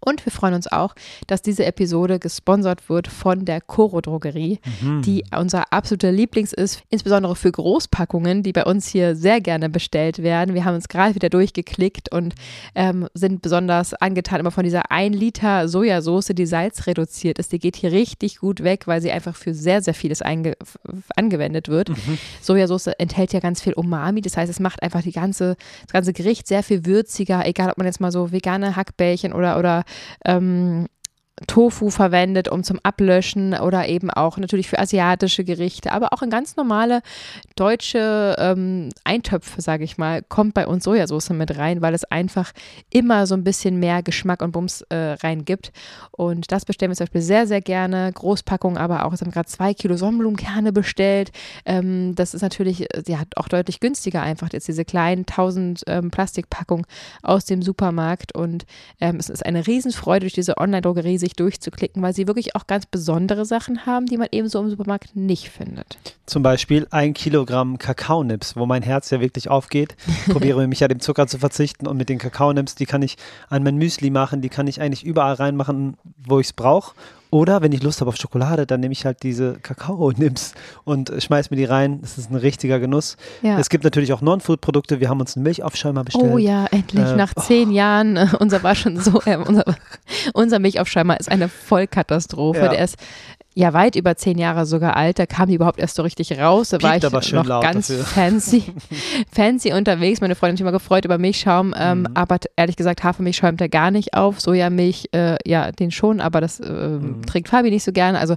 Und 0.00 0.24
wir 0.24 0.32
freuen 0.32 0.54
uns 0.54 0.70
auch, 0.70 0.94
dass 1.26 1.42
diese 1.42 1.64
Episode 1.64 2.18
gesponsert 2.18 2.88
wird 2.88 3.08
von 3.08 3.44
der 3.44 3.60
Coro 3.60 4.00
Drogerie, 4.00 4.60
mhm. 4.80 5.02
die 5.02 5.24
unser 5.36 5.72
absoluter 5.72 6.12
Lieblings 6.12 6.52
ist, 6.52 6.82
insbesondere 6.88 7.36
für 7.36 7.52
Großpackungen, 7.52 8.42
die 8.42 8.52
bei 8.52 8.64
uns 8.64 8.88
hier 8.88 9.16
sehr 9.16 9.40
gerne 9.40 9.68
bestellt 9.68 10.22
werden. 10.22 10.54
Wir 10.54 10.64
haben 10.64 10.74
uns 10.74 10.88
gerade 10.88 11.14
wieder 11.14 11.28
durchgeklickt 11.28 12.12
und 12.12 12.34
ähm, 12.74 13.08
sind 13.14 13.42
besonders 13.42 13.94
angetan 13.94 14.40
immer 14.40 14.50
von 14.50 14.64
dieser 14.64 14.90
1 14.90 15.16
Liter 15.16 15.68
Sojasauce, 15.68 16.28
die 16.28 16.46
salzreduziert 16.46 17.38
ist. 17.38 17.52
Die 17.52 17.58
geht 17.58 17.76
hier 17.76 17.92
richtig 17.92 18.38
gut 18.38 18.62
weg, 18.62 18.86
weil 18.86 19.00
sie 19.00 19.10
einfach 19.10 19.34
für 19.34 19.54
sehr, 19.54 19.82
sehr 19.82 19.94
vieles 19.94 20.22
angewendet 20.22 21.68
wird. 21.68 21.90
Mhm. 21.90 22.18
Sojasauce 22.40 22.88
enthält 22.98 23.32
ja 23.32 23.40
ganz 23.40 23.60
viel 23.60 23.72
Umami, 23.72 24.20
das 24.20 24.36
heißt, 24.36 24.50
es 24.50 24.60
macht 24.60 24.82
einfach 24.82 25.02
die 25.02 25.12
ganze, 25.12 25.56
das 25.82 25.92
ganze 25.92 26.12
Gericht 26.12 26.46
sehr 26.46 26.62
viel 26.62 26.86
würziger, 26.86 27.46
egal 27.46 27.70
ob 27.70 27.78
man 27.78 27.86
jetzt 27.86 28.00
mal 28.00 28.12
so 28.12 28.32
vegane 28.32 28.76
Hackbällchen 28.76 29.32
oder, 29.32 29.58
oder 29.58 29.84
ähm, 30.24 30.88
Tofu 31.46 31.90
verwendet, 31.90 32.48
um 32.48 32.62
zum 32.64 32.78
Ablöschen 32.82 33.54
oder 33.54 33.88
eben 33.88 34.10
auch 34.10 34.38
natürlich 34.38 34.68
für 34.68 34.78
asiatische 34.78 35.44
Gerichte, 35.44 35.92
aber 35.92 36.12
auch 36.12 36.22
in 36.22 36.30
ganz 36.30 36.56
normale 36.56 37.02
deutsche 37.56 38.36
ähm, 38.38 38.90
Eintöpfe, 39.04 39.60
sage 39.60 39.84
ich 39.84 39.98
mal, 39.98 40.22
kommt 40.22 40.54
bei 40.54 40.66
uns 40.66 40.84
Sojasauce 40.84 41.30
mit 41.30 41.56
rein, 41.56 41.82
weil 41.82 41.94
es 41.94 42.04
einfach 42.04 42.52
immer 42.90 43.26
so 43.26 43.34
ein 43.34 43.44
bisschen 43.44 43.78
mehr 43.78 44.02
Geschmack 44.02 44.42
und 44.42 44.52
Bums 44.52 44.82
äh, 44.88 45.16
reingibt. 45.22 45.72
Und 46.10 46.50
das 46.52 46.64
bestellen 46.64 46.90
wir 46.90 46.96
zum 46.96 47.04
Beispiel 47.04 47.22
sehr, 47.22 47.46
sehr 47.46 47.60
gerne. 47.60 48.12
Großpackung, 48.12 48.78
aber 48.78 49.04
auch, 49.04 49.12
wir 49.12 49.18
haben 49.18 49.30
gerade 49.30 49.48
zwei 49.48 49.74
Kilo 49.74 49.96
Sonnenblumenkerne 49.96 50.72
bestellt. 50.72 51.30
Ähm, 51.64 52.14
das 52.14 52.34
ist 52.34 52.42
natürlich 52.42 52.86
ja, 53.06 53.22
auch 53.36 53.48
deutlich 53.48 53.80
günstiger 53.80 54.22
einfach, 54.22 54.48
jetzt 54.52 54.68
diese 54.68 54.84
kleinen 54.84 55.20
1000 55.20 55.84
ähm, 55.86 56.10
Plastikpackungen 56.10 56.86
aus 57.22 57.44
dem 57.44 57.62
Supermarkt. 57.62 58.34
Und 58.34 58.66
ähm, 59.00 59.16
es 59.16 59.28
ist 59.28 59.44
eine 59.44 59.66
Riesenfreude, 59.66 60.20
durch 60.20 60.32
diese 60.32 60.58
Online-Drogerie 60.58 61.18
sich 61.18 61.27
durchzuklicken, 61.34 62.02
weil 62.02 62.14
sie 62.14 62.26
wirklich 62.26 62.54
auch 62.56 62.66
ganz 62.66 62.86
besondere 62.86 63.44
Sachen 63.44 63.86
haben, 63.86 64.06
die 64.06 64.16
man 64.16 64.28
eben 64.32 64.48
so 64.48 64.60
im 64.60 64.70
Supermarkt 64.70 65.16
nicht 65.16 65.50
findet. 65.50 65.98
Zum 66.26 66.42
Beispiel 66.42 66.86
ein 66.90 67.14
Kilogramm 67.14 67.78
Kakaonips, 67.78 68.56
wo 68.56 68.66
mein 68.66 68.82
Herz 68.82 69.10
ja 69.10 69.20
wirklich 69.20 69.48
aufgeht. 69.48 69.96
Probiere 70.30 70.66
mich 70.68 70.80
ja 70.80 70.88
dem 70.88 71.00
Zucker 71.00 71.26
zu 71.26 71.38
verzichten 71.38 71.86
und 71.86 71.96
mit 71.96 72.08
den 72.08 72.18
Kakaonips, 72.18 72.74
die 72.74 72.86
kann 72.86 73.02
ich 73.02 73.16
an 73.48 73.62
mein 73.62 73.76
Müsli 73.76 74.10
machen, 74.10 74.42
die 74.42 74.48
kann 74.48 74.66
ich 74.66 74.80
eigentlich 74.80 75.04
überall 75.04 75.34
reinmachen, 75.34 75.96
wo 76.16 76.40
ich 76.40 76.48
es 76.48 76.52
brauche. 76.52 76.94
Oder 77.30 77.60
wenn 77.62 77.72
ich 77.72 77.82
Lust 77.82 78.00
habe 78.00 78.08
auf 78.08 78.16
Schokolade, 78.16 78.66
dann 78.66 78.80
nehme 78.80 78.92
ich 78.92 79.04
halt 79.04 79.22
diese 79.22 79.54
Kakao-Nips 79.60 80.54
und 80.84 81.12
schmeiß 81.18 81.50
mir 81.50 81.56
die 81.56 81.64
rein. 81.64 82.00
Das 82.00 82.16
ist 82.16 82.30
ein 82.30 82.36
richtiger 82.36 82.80
Genuss. 82.80 83.16
Ja. 83.42 83.58
Es 83.58 83.68
gibt 83.68 83.84
natürlich 83.84 84.12
auch 84.12 84.22
Non-Food-Produkte. 84.22 85.00
Wir 85.00 85.08
haben 85.08 85.20
uns 85.20 85.36
einen 85.36 85.42
Milchaufschäumer 85.42 86.04
bestellt. 86.04 86.32
Oh 86.32 86.38
ja, 86.38 86.66
endlich. 86.70 87.04
Äh, 87.04 87.16
Nach 87.16 87.34
zehn 87.34 87.68
oh. 87.68 87.72
Jahren. 87.72 88.16
Äh, 88.16 88.28
unser 88.38 88.62
war 88.62 88.74
schon 88.74 88.98
so, 88.98 89.20
äh, 89.26 89.36
unser, 89.36 89.64
unser 90.32 90.58
Milchaufschäumer 90.58 91.20
ist 91.20 91.30
eine 91.30 91.48
Vollkatastrophe. 91.48 92.60
Ja. 92.60 92.68
Der 92.68 92.84
ist 92.84 92.96
ja 93.58 93.72
weit 93.72 93.96
über 93.96 94.16
zehn 94.16 94.38
Jahre 94.38 94.66
sogar 94.66 94.96
alt. 94.96 95.18
Da 95.18 95.26
kam 95.26 95.48
die 95.48 95.56
überhaupt 95.56 95.80
erst 95.80 95.96
so 95.96 96.02
richtig 96.02 96.38
raus. 96.38 96.68
Da 96.68 96.80
war 96.80 96.96
ich 96.96 97.32
noch 97.32 97.60
ganz 97.60 97.88
dafür. 97.88 98.04
fancy, 98.04 98.62
fancy 99.32 99.72
unterwegs. 99.72 100.20
Meine 100.20 100.36
Freundin 100.36 100.52
hat 100.52 100.58
sich 100.58 100.60
immer 100.62 100.72
gefreut 100.72 101.04
über 101.04 101.18
Milchschaum, 101.18 101.74
ähm, 101.76 102.00
mhm. 102.00 102.06
aber 102.14 102.36
ehrlich 102.54 102.76
gesagt, 102.76 103.02
Hafermilch 103.02 103.36
schäumt 103.36 103.60
er 103.60 103.68
gar 103.68 103.90
nicht 103.90 104.14
auf. 104.14 104.40
Sojamilch, 104.40 105.08
äh, 105.12 105.36
ja, 105.44 105.72
den 105.72 105.90
schon, 105.90 106.20
aber 106.20 106.40
das 106.40 106.60
äh, 106.60 106.70
mhm. 106.70 107.26
trinkt 107.26 107.48
Fabi 107.48 107.70
nicht 107.70 107.82
so 107.82 107.90
gerne. 107.90 108.20
Also 108.20 108.36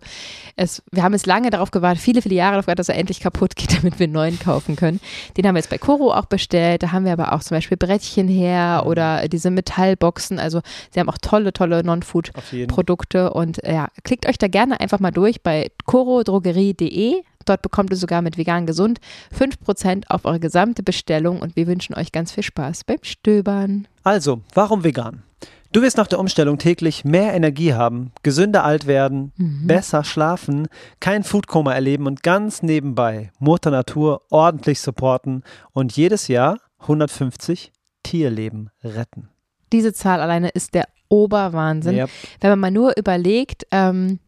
es, 0.56 0.82
wir 0.92 1.04
haben 1.04 1.14
jetzt 1.14 1.28
lange 1.28 1.52
darauf 1.52 1.70
gewartet, 1.70 2.02
viele, 2.02 2.24
viele 2.24 2.34
Jahre 2.34 2.54
darauf 2.54 2.66
gewartet, 2.66 2.80
dass 2.80 2.90
er 2.90 2.98
endlich 2.98 3.20
kaputt 3.20 3.56
geht, 3.56 3.78
damit 3.78 4.00
wir 4.00 4.06
einen 4.06 4.14
neuen 4.14 4.40
kaufen 4.40 4.76
können. 4.76 5.00
Den 5.38 5.46
haben 5.46 5.54
wir 5.54 5.60
jetzt 5.60 5.70
bei 5.70 5.78
Koro 5.78 6.12
auch 6.14 6.26
bestellt. 6.26 6.82
Da 6.82 6.94
haben 6.94 7.06
wir 7.06 7.14
aber 7.14 7.34
auch 7.34 7.42
zum 7.42 7.58
Beispiel 7.58 7.78
Brettchen 7.78 8.28
her 8.28 8.82
mhm. 8.82 8.90
oder 8.90 9.28
diese 9.28 9.52
Metallboxen. 9.52 10.40
Also 10.40 10.62
sie 10.90 11.00
haben 11.00 11.10
auch 11.10 11.20
tolle, 11.20 11.54
tolle 11.54 11.84
Non-Food-Produkte 11.84 13.34
und 13.34 13.60
ja, 13.64 13.90
klickt 14.04 14.28
euch 14.28 14.40
da 14.40 14.48
gerne 14.48 14.80
einfach 14.80 15.00
mal 15.00 15.11
durch 15.12 15.42
bei 15.42 15.72
corodrogerie.de. 15.86 17.22
Dort 17.46 17.62
bekommt 17.62 17.92
ihr 17.92 17.98
sogar 17.98 18.22
mit 18.22 18.38
vegan 18.38 18.66
gesund 18.66 19.00
5% 19.38 20.04
auf 20.10 20.26
eure 20.26 20.40
gesamte 20.40 20.84
Bestellung 20.84 21.42
und 21.42 21.56
wir 21.56 21.68
wünschen 21.68 21.96
euch 21.96 22.12
ganz 22.12 22.32
viel 22.32 22.44
Spaß 22.44 22.84
beim 22.84 23.00
Stöbern. 23.02 23.88
Also, 24.04 24.42
warum 24.54 24.84
vegan? 24.84 25.24
Du 25.74 25.82
wirst 25.82 25.96
nach 25.96 26.08
der 26.08 26.20
Umstellung 26.20 26.58
täglich 26.58 27.06
mehr 27.06 27.34
Energie 27.34 27.74
haben, 27.74 28.12
gesünder 28.24 28.66
alt 28.66 28.88
werden, 28.88 29.32
mhm. 29.38 29.68
besser 29.68 30.04
schlafen, 30.04 30.68
kein 31.00 31.24
Foodkoma 31.24 31.74
erleben 31.74 32.08
und 32.08 32.24
ganz 32.24 32.62
nebenbei 32.62 33.32
Mutter 33.40 33.72
Natur 33.72 34.22
ordentlich 34.30 34.82
supporten 34.82 35.44
und 35.72 35.96
jedes 35.96 36.28
Jahr 36.28 36.58
150 36.80 37.72
Tierleben 38.04 38.70
retten. 38.84 39.30
Diese 39.72 39.94
Zahl 39.94 40.20
alleine 40.20 40.50
ist 40.50 40.74
der 40.74 40.90
Oberwahnsinn. 41.08 41.96
Yep. 41.96 42.10
Wenn 42.42 42.50
man 42.50 42.60
mal 42.60 42.72
nur 42.72 42.98
überlegt, 42.98 43.66
ähm, 43.72 44.20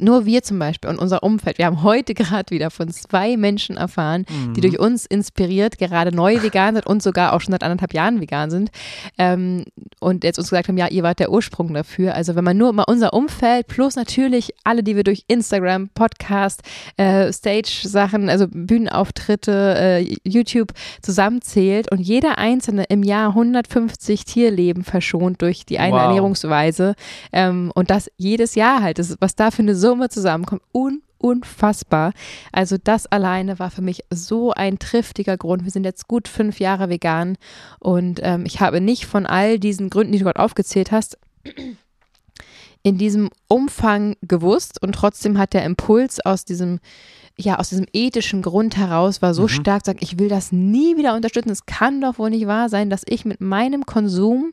nur 0.00 0.26
wir 0.26 0.42
zum 0.42 0.58
Beispiel 0.58 0.90
und 0.90 0.98
unser 0.98 1.22
Umfeld, 1.22 1.58
wir 1.58 1.66
haben 1.66 1.82
heute 1.82 2.14
gerade 2.14 2.50
wieder 2.50 2.70
von 2.70 2.88
zwei 2.88 3.36
Menschen 3.36 3.76
erfahren, 3.76 4.24
mhm. 4.28 4.54
die 4.54 4.60
durch 4.60 4.78
uns 4.78 5.06
inspiriert 5.06 5.78
gerade 5.78 6.14
neu 6.14 6.42
vegan 6.42 6.74
sind 6.74 6.86
und 6.86 7.02
sogar 7.02 7.32
auch 7.32 7.40
schon 7.40 7.52
seit 7.52 7.62
anderthalb 7.62 7.94
Jahren 7.94 8.20
vegan 8.20 8.50
sind 8.50 8.70
ähm, 9.18 9.64
und 10.00 10.24
jetzt 10.24 10.38
uns 10.38 10.50
gesagt 10.50 10.68
haben, 10.68 10.76
ja, 10.76 10.88
ihr 10.88 11.02
wart 11.02 11.18
der 11.18 11.30
Ursprung 11.30 11.74
dafür. 11.74 12.14
Also 12.14 12.36
wenn 12.36 12.44
man 12.44 12.56
nur 12.56 12.72
mal 12.72 12.84
unser 12.86 13.12
Umfeld 13.12 13.66
plus 13.66 13.96
natürlich 13.96 14.54
alle, 14.64 14.82
die 14.82 14.96
wir 14.96 15.04
durch 15.04 15.24
Instagram, 15.28 15.88
Podcast, 15.90 16.62
äh, 16.96 17.32
Stage-Sachen, 17.32 18.28
also 18.28 18.46
Bühnenauftritte, 18.48 19.74
äh, 19.78 20.16
YouTube 20.24 20.72
zusammenzählt 21.02 21.90
und 21.90 22.00
jeder 22.00 22.38
Einzelne 22.38 22.84
im 22.84 23.02
Jahr 23.02 23.30
150 23.30 24.24
Tierleben 24.24 24.84
verschont 24.84 25.42
durch 25.42 25.66
die 25.66 25.78
eine 25.78 25.94
wow. 25.94 26.02
Ernährungsweise 26.02 26.94
ähm, 27.32 27.72
und 27.74 27.90
das 27.90 28.10
jedes 28.16 28.54
Jahr 28.54 28.82
halt, 28.82 28.98
das, 28.98 29.16
was 29.20 29.34
da 29.34 29.50
für 29.50 29.62
eine 29.62 29.74
Summe 29.74 29.87
zusammenkommt, 30.10 30.62
un 30.72 31.02
unfassbar. 31.18 32.12
Also 32.52 32.76
das 32.82 33.06
alleine 33.06 33.58
war 33.58 33.70
für 33.70 33.82
mich 33.82 34.04
so 34.10 34.52
ein 34.52 34.78
triftiger 34.78 35.36
Grund. 35.36 35.64
Wir 35.64 35.70
sind 35.70 35.84
jetzt 35.84 36.08
gut 36.08 36.28
fünf 36.28 36.60
Jahre 36.60 36.88
vegan 36.88 37.36
und 37.80 38.20
ähm, 38.22 38.44
ich 38.46 38.60
habe 38.60 38.80
nicht 38.80 39.06
von 39.06 39.26
all 39.26 39.58
diesen 39.58 39.90
Gründen, 39.90 40.12
die 40.12 40.18
du 40.18 40.24
gerade 40.24 40.40
aufgezählt 40.40 40.92
hast, 40.92 41.18
in 42.82 42.98
diesem 42.98 43.30
Umfang 43.48 44.16
gewusst 44.22 44.80
und 44.82 44.94
trotzdem 44.94 45.38
hat 45.38 45.54
der 45.54 45.64
Impuls 45.64 46.24
aus 46.24 46.44
diesem 46.44 46.78
ja, 47.40 47.60
aus 47.60 47.68
diesem 47.68 47.86
ethischen 47.92 48.42
Grund 48.42 48.76
heraus 48.76 49.22
war 49.22 49.32
so 49.32 49.42
mhm. 49.42 49.48
stark, 49.48 49.82
sag 49.86 50.02
ich 50.02 50.18
will 50.18 50.28
das 50.28 50.50
nie 50.50 50.96
wieder 50.96 51.14
unterstützen. 51.14 51.50
Es 51.50 51.66
kann 51.66 52.00
doch 52.00 52.18
wohl 52.18 52.30
nicht 52.30 52.48
wahr 52.48 52.68
sein, 52.68 52.90
dass 52.90 53.02
ich 53.06 53.24
mit 53.24 53.40
meinem 53.40 53.86
Konsum 53.86 54.52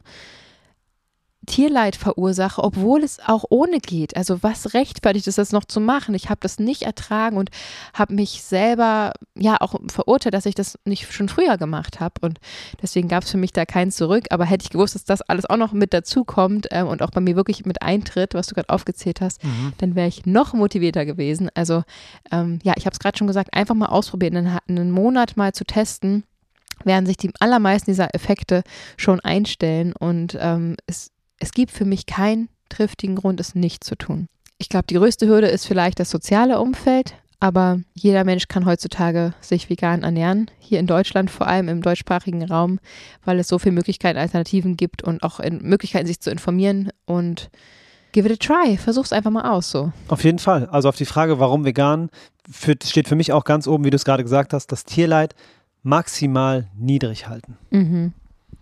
Tierleid 1.46 1.96
verursache, 1.96 2.64
obwohl 2.64 3.04
es 3.04 3.20
auch 3.26 3.46
ohne 3.50 3.80
geht. 3.80 4.16
Also 4.16 4.42
was 4.44 4.74
rechtfertigt 4.74 5.28
es, 5.28 5.36
das 5.36 5.52
noch 5.52 5.66
zu 5.66 5.80
machen? 5.80 6.16
Ich 6.16 6.30
habe 6.30 6.40
das 6.42 6.60
nicht 6.60 6.84
ertragen 6.84 7.38
und 7.38 7.50
habe 7.94 8.14
mich 8.14 8.44
selber 8.44 9.14
ja 9.36 9.58
auch 9.60 9.76
verurteilt, 9.88 10.34
dass 10.34 10.46
ich 10.46 10.56
das 10.56 10.80
nicht 10.86 11.12
schon 11.12 11.30
früher 11.30 11.58
gemacht 11.58 12.00
habe. 12.00 12.14
Und 12.22 12.40
deswegen 12.82 13.08
gab 13.08 13.24
es 13.24 13.32
für 13.32 13.38
mich 13.38 13.54
da 13.54 13.66
kein 13.66 13.92
Zurück. 13.92 14.26
Aber 14.30 14.46
hätte 14.46 14.64
ich 14.64 14.70
gewusst, 14.70 14.96
dass 14.96 15.06
das 15.06 15.22
alles 15.22 15.46
auch 15.46 15.58
noch 15.58 15.74
mit 15.74 15.94
dazu 15.94 16.24
kommt 16.24 16.68
ähm, 16.72 16.88
und 16.88 17.02
auch 17.02 17.12
bei 17.12 17.22
mir 17.22 17.36
wirklich 17.36 17.66
mit 17.66 17.82
eintritt, 17.82 18.34
was 18.34 18.48
du 18.48 18.56
gerade 18.56 18.70
aufgezählt 18.70 19.22
hast, 19.22 19.44
mhm. 19.44 19.74
dann 19.78 19.96
wäre 19.96 20.08
ich 20.08 20.26
noch 20.26 20.54
motivierter 20.54 21.06
gewesen. 21.06 21.50
Also 21.54 21.84
ähm, 22.32 22.60
ja, 22.64 22.74
ich 22.78 22.86
habe 22.86 22.94
es 22.94 23.00
gerade 23.00 23.18
schon 23.18 23.28
gesagt, 23.28 23.54
einfach 23.54 23.76
mal 23.76 23.88
ausprobieren, 23.88 24.38
einen, 24.38 24.60
einen 24.68 24.92
Monat 24.92 25.38
mal 25.38 25.54
zu 25.54 25.66
testen 25.66 26.24
werden 26.84 27.06
sich 27.06 27.18
die 27.18 27.32
allermeisten 27.40 27.92
dieser 27.92 28.14
Effekte 28.14 28.64
schon 28.98 29.20
einstellen 29.22 29.94
und 29.94 30.38
ähm, 30.40 30.76
es, 30.88 31.12
es 31.40 31.52
gibt 31.52 31.72
für 31.72 31.86
mich 31.86 32.06
keinen 32.06 32.50
triftigen 32.70 33.16
Grund, 33.16 33.40
es 33.40 33.56
nicht 33.56 33.84
zu 33.84 33.96
tun. 33.96 34.28
Ich 34.58 34.70
glaube, 34.70 34.88
die 34.90 34.96
größte 34.96 35.28
Hürde 35.28 35.48
ist 35.48 35.68
vielleicht 35.68 36.00
das 36.00 36.10
soziale 36.10 36.60
Umfeld, 36.60 37.14
aber 37.40 37.82
jeder 37.94 38.24
Mensch 38.24 38.48
kann 38.48 38.66
heutzutage 38.66 39.34
sich 39.42 39.70
vegan 39.70 40.04
ernähren. 40.04 40.50
Hier 40.60 40.80
in 40.80 40.88
Deutschland, 40.88 41.30
vor 41.30 41.48
allem 41.48 41.68
im 41.68 41.82
deutschsprachigen 41.82 42.44
Raum, 42.44 42.80
weil 43.26 43.40
es 43.40 43.50
so 43.50 43.60
viele 43.60 43.74
Möglichkeiten, 43.74 44.18
Alternativen 44.18 44.78
gibt 44.78 45.04
und 45.04 45.24
auch 45.24 45.40
Möglichkeiten, 45.40 46.08
sich 46.08 46.22
zu 46.22 46.32
informieren 46.32 46.90
und 47.06 47.50
give 48.14 48.28
it 48.28 48.34
a 48.34 48.38
try. 48.38 48.78
Versuch's 48.78 49.12
einfach 49.12 49.32
mal 49.32 49.52
aus 49.52 49.70
so. 49.70 49.92
Auf 50.08 50.24
jeden 50.24 50.40
Fall. 50.40 50.68
Also 50.68 50.88
auf 50.88 50.96
die 50.96 51.06
Frage, 51.06 51.38
warum 51.40 51.66
vegan, 51.66 52.10
steht 52.84 53.08
für 53.10 53.16
mich 53.16 53.34
auch 53.34 53.44
ganz 53.44 53.68
oben, 53.68 53.84
wie 53.84 53.90
du 53.90 53.98
es 53.98 54.06
gerade 54.06 54.24
gesagt 54.24 54.54
hast, 54.54 54.72
das 54.72 54.86
Tierleid 54.86 55.36
maximal 55.84 56.68
niedrig 56.78 57.28
halten. 57.28 57.58
Mhm. 57.70 58.14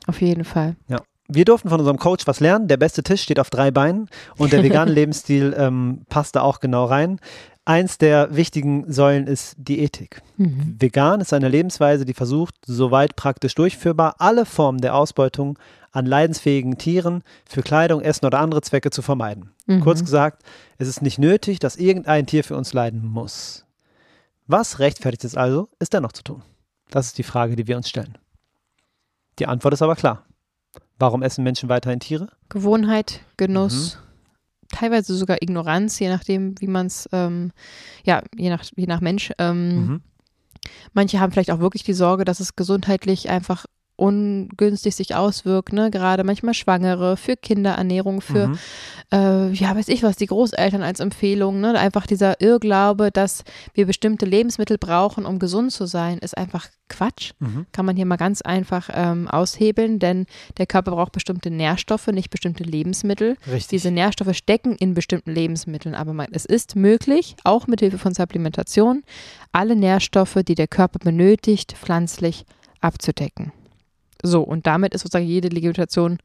Auf 0.07 0.19
jeden 0.21 0.43
Fall. 0.43 0.75
Ja. 0.87 0.99
Wir 1.33 1.45
durften 1.45 1.69
von 1.69 1.79
unserem 1.79 1.97
Coach 1.97 2.27
was 2.27 2.39
lernen. 2.39 2.67
Der 2.67 2.77
beste 2.77 3.03
Tisch 3.03 3.23
steht 3.23 3.39
auf 3.39 3.49
drei 3.49 3.71
Beinen 3.71 4.09
und 4.37 4.53
der 4.53 4.63
vegane 4.63 4.91
Lebensstil 4.93 5.55
ähm, 5.57 6.01
passt 6.09 6.35
da 6.35 6.41
auch 6.41 6.59
genau 6.59 6.85
rein. 6.85 7.19
Eins 7.65 7.97
der 7.97 8.35
wichtigen 8.35 8.91
Säulen 8.91 9.25
ist 9.25 9.55
die 9.57 9.79
Ethik. 9.79 10.21
Mhm. 10.37 10.75
Vegan 10.79 11.21
ist 11.21 11.33
eine 11.33 11.47
Lebensweise, 11.47 12.03
die 12.03 12.13
versucht, 12.13 12.55
soweit 12.65 13.15
praktisch 13.15 13.55
durchführbar, 13.55 14.15
alle 14.19 14.45
Formen 14.45 14.81
der 14.81 14.95
Ausbeutung 14.95 15.57
an 15.91 16.05
leidensfähigen 16.05 16.77
Tieren 16.77 17.23
für 17.47 17.61
Kleidung, 17.61 18.01
Essen 18.01 18.25
oder 18.25 18.39
andere 18.39 18.61
Zwecke 18.61 18.89
zu 18.89 19.01
vermeiden. 19.01 19.51
Mhm. 19.65 19.79
Kurz 19.79 20.01
gesagt, 20.01 20.43
es 20.77 20.87
ist 20.87 21.01
nicht 21.01 21.19
nötig, 21.19 21.59
dass 21.59 21.77
irgendein 21.77 22.25
Tier 22.25 22.43
für 22.43 22.57
uns 22.57 22.73
leiden 22.73 23.05
muss. 23.05 23.65
Was 24.45 24.79
rechtfertigt 24.79 25.23
es 25.23 25.35
also, 25.37 25.69
ist 25.79 25.93
dennoch 25.93 26.11
zu 26.11 26.23
tun? 26.23 26.41
Das 26.89 27.07
ist 27.07 27.17
die 27.17 27.23
Frage, 27.23 27.55
die 27.55 27.67
wir 27.67 27.77
uns 27.77 27.89
stellen. 27.89 28.17
Die 29.39 29.47
Antwort 29.47 29.73
ist 29.73 29.81
aber 29.81 29.95
klar. 29.95 30.25
Warum 31.03 31.21
essen 31.21 31.43
Menschen 31.43 31.67
weiterhin 31.67 31.99
Tiere? 31.99 32.29
Gewohnheit, 32.47 33.19
Genuss, 33.35 33.97
mhm. 33.97 34.67
teilweise 34.69 35.13
sogar 35.17 35.41
Ignoranz, 35.41 35.99
je 35.99 36.07
nachdem, 36.07 36.55
wie 36.61 36.67
man 36.67 36.85
es, 36.85 37.09
ähm, 37.11 37.51
ja, 38.05 38.23
je 38.37 38.49
nach, 38.49 38.63
je 38.73 38.87
nach 38.87 39.01
Mensch. 39.01 39.33
Ähm, 39.37 39.75
mhm. 39.75 40.01
Manche 40.93 41.19
haben 41.19 41.33
vielleicht 41.33 41.51
auch 41.51 41.59
wirklich 41.59 41.83
die 41.83 41.91
Sorge, 41.91 42.23
dass 42.23 42.39
es 42.39 42.55
gesundheitlich 42.55 43.29
einfach 43.29 43.65
ungünstig 43.95 44.95
sich 44.95 45.15
auswirkt, 45.15 45.71
ne? 45.71 45.91
Gerade 45.91 46.23
manchmal 46.23 46.53
Schwangere, 46.53 47.15
für 47.15 47.35
Kinderernährung, 47.35 48.21
für, 48.21 48.47
mhm. 48.47 48.57
äh, 49.11 49.51
ja, 49.51 49.75
weiß 49.75 49.87
ich 49.89 50.01
was, 50.01 50.15
die 50.15 50.25
Großeltern 50.25 50.81
als 50.81 50.99
Empfehlung, 50.99 51.61
ne? 51.61 51.77
Einfach 51.77 52.07
dieser 52.07 52.41
Irrglaube, 52.41 53.11
dass 53.11 53.43
wir 53.73 53.85
bestimmte 53.85 54.25
Lebensmittel 54.25 54.77
brauchen, 54.77 55.25
um 55.25 55.37
gesund 55.37 55.71
zu 55.71 55.85
sein, 55.85 56.17
ist 56.17 56.37
einfach 56.37 56.67
Quatsch. 56.89 57.33
Mhm. 57.39 57.67
Kann 57.71 57.85
man 57.85 57.95
hier 57.95 58.05
mal 58.05 58.17
ganz 58.17 58.41
einfach 58.41 58.89
ähm, 58.93 59.27
aushebeln, 59.27 59.99
denn 59.99 60.25
der 60.57 60.65
Körper 60.65 60.91
braucht 60.91 61.11
bestimmte 61.11 61.51
Nährstoffe, 61.51 62.07
nicht 62.07 62.29
bestimmte 62.29 62.63
Lebensmittel. 62.63 63.37
Richtig. 63.47 63.67
Diese 63.67 63.91
Nährstoffe 63.91 64.35
stecken 64.35 64.75
in 64.75 64.95
bestimmten 64.95 65.31
Lebensmitteln, 65.31 65.93
aber 65.93 66.13
man, 66.13 66.27
es 66.31 66.45
ist 66.45 66.75
möglich, 66.75 67.35
auch 67.43 67.67
mit 67.67 67.79
Hilfe 67.79 67.99
von 67.99 68.13
Supplementation, 68.13 69.03
alle 69.51 69.75
Nährstoffe, 69.75 70.39
die 70.47 70.55
der 70.55 70.67
Körper 70.67 70.99
benötigt, 70.99 71.73
pflanzlich 71.73 72.45
abzudecken. 72.81 73.51
So, 74.23 74.41
und 74.41 74.65
damit 74.65 74.93
ist 74.93 75.01
sozusagen 75.01 75.25
jede 75.25 75.49
Legitimation, 75.49 76.17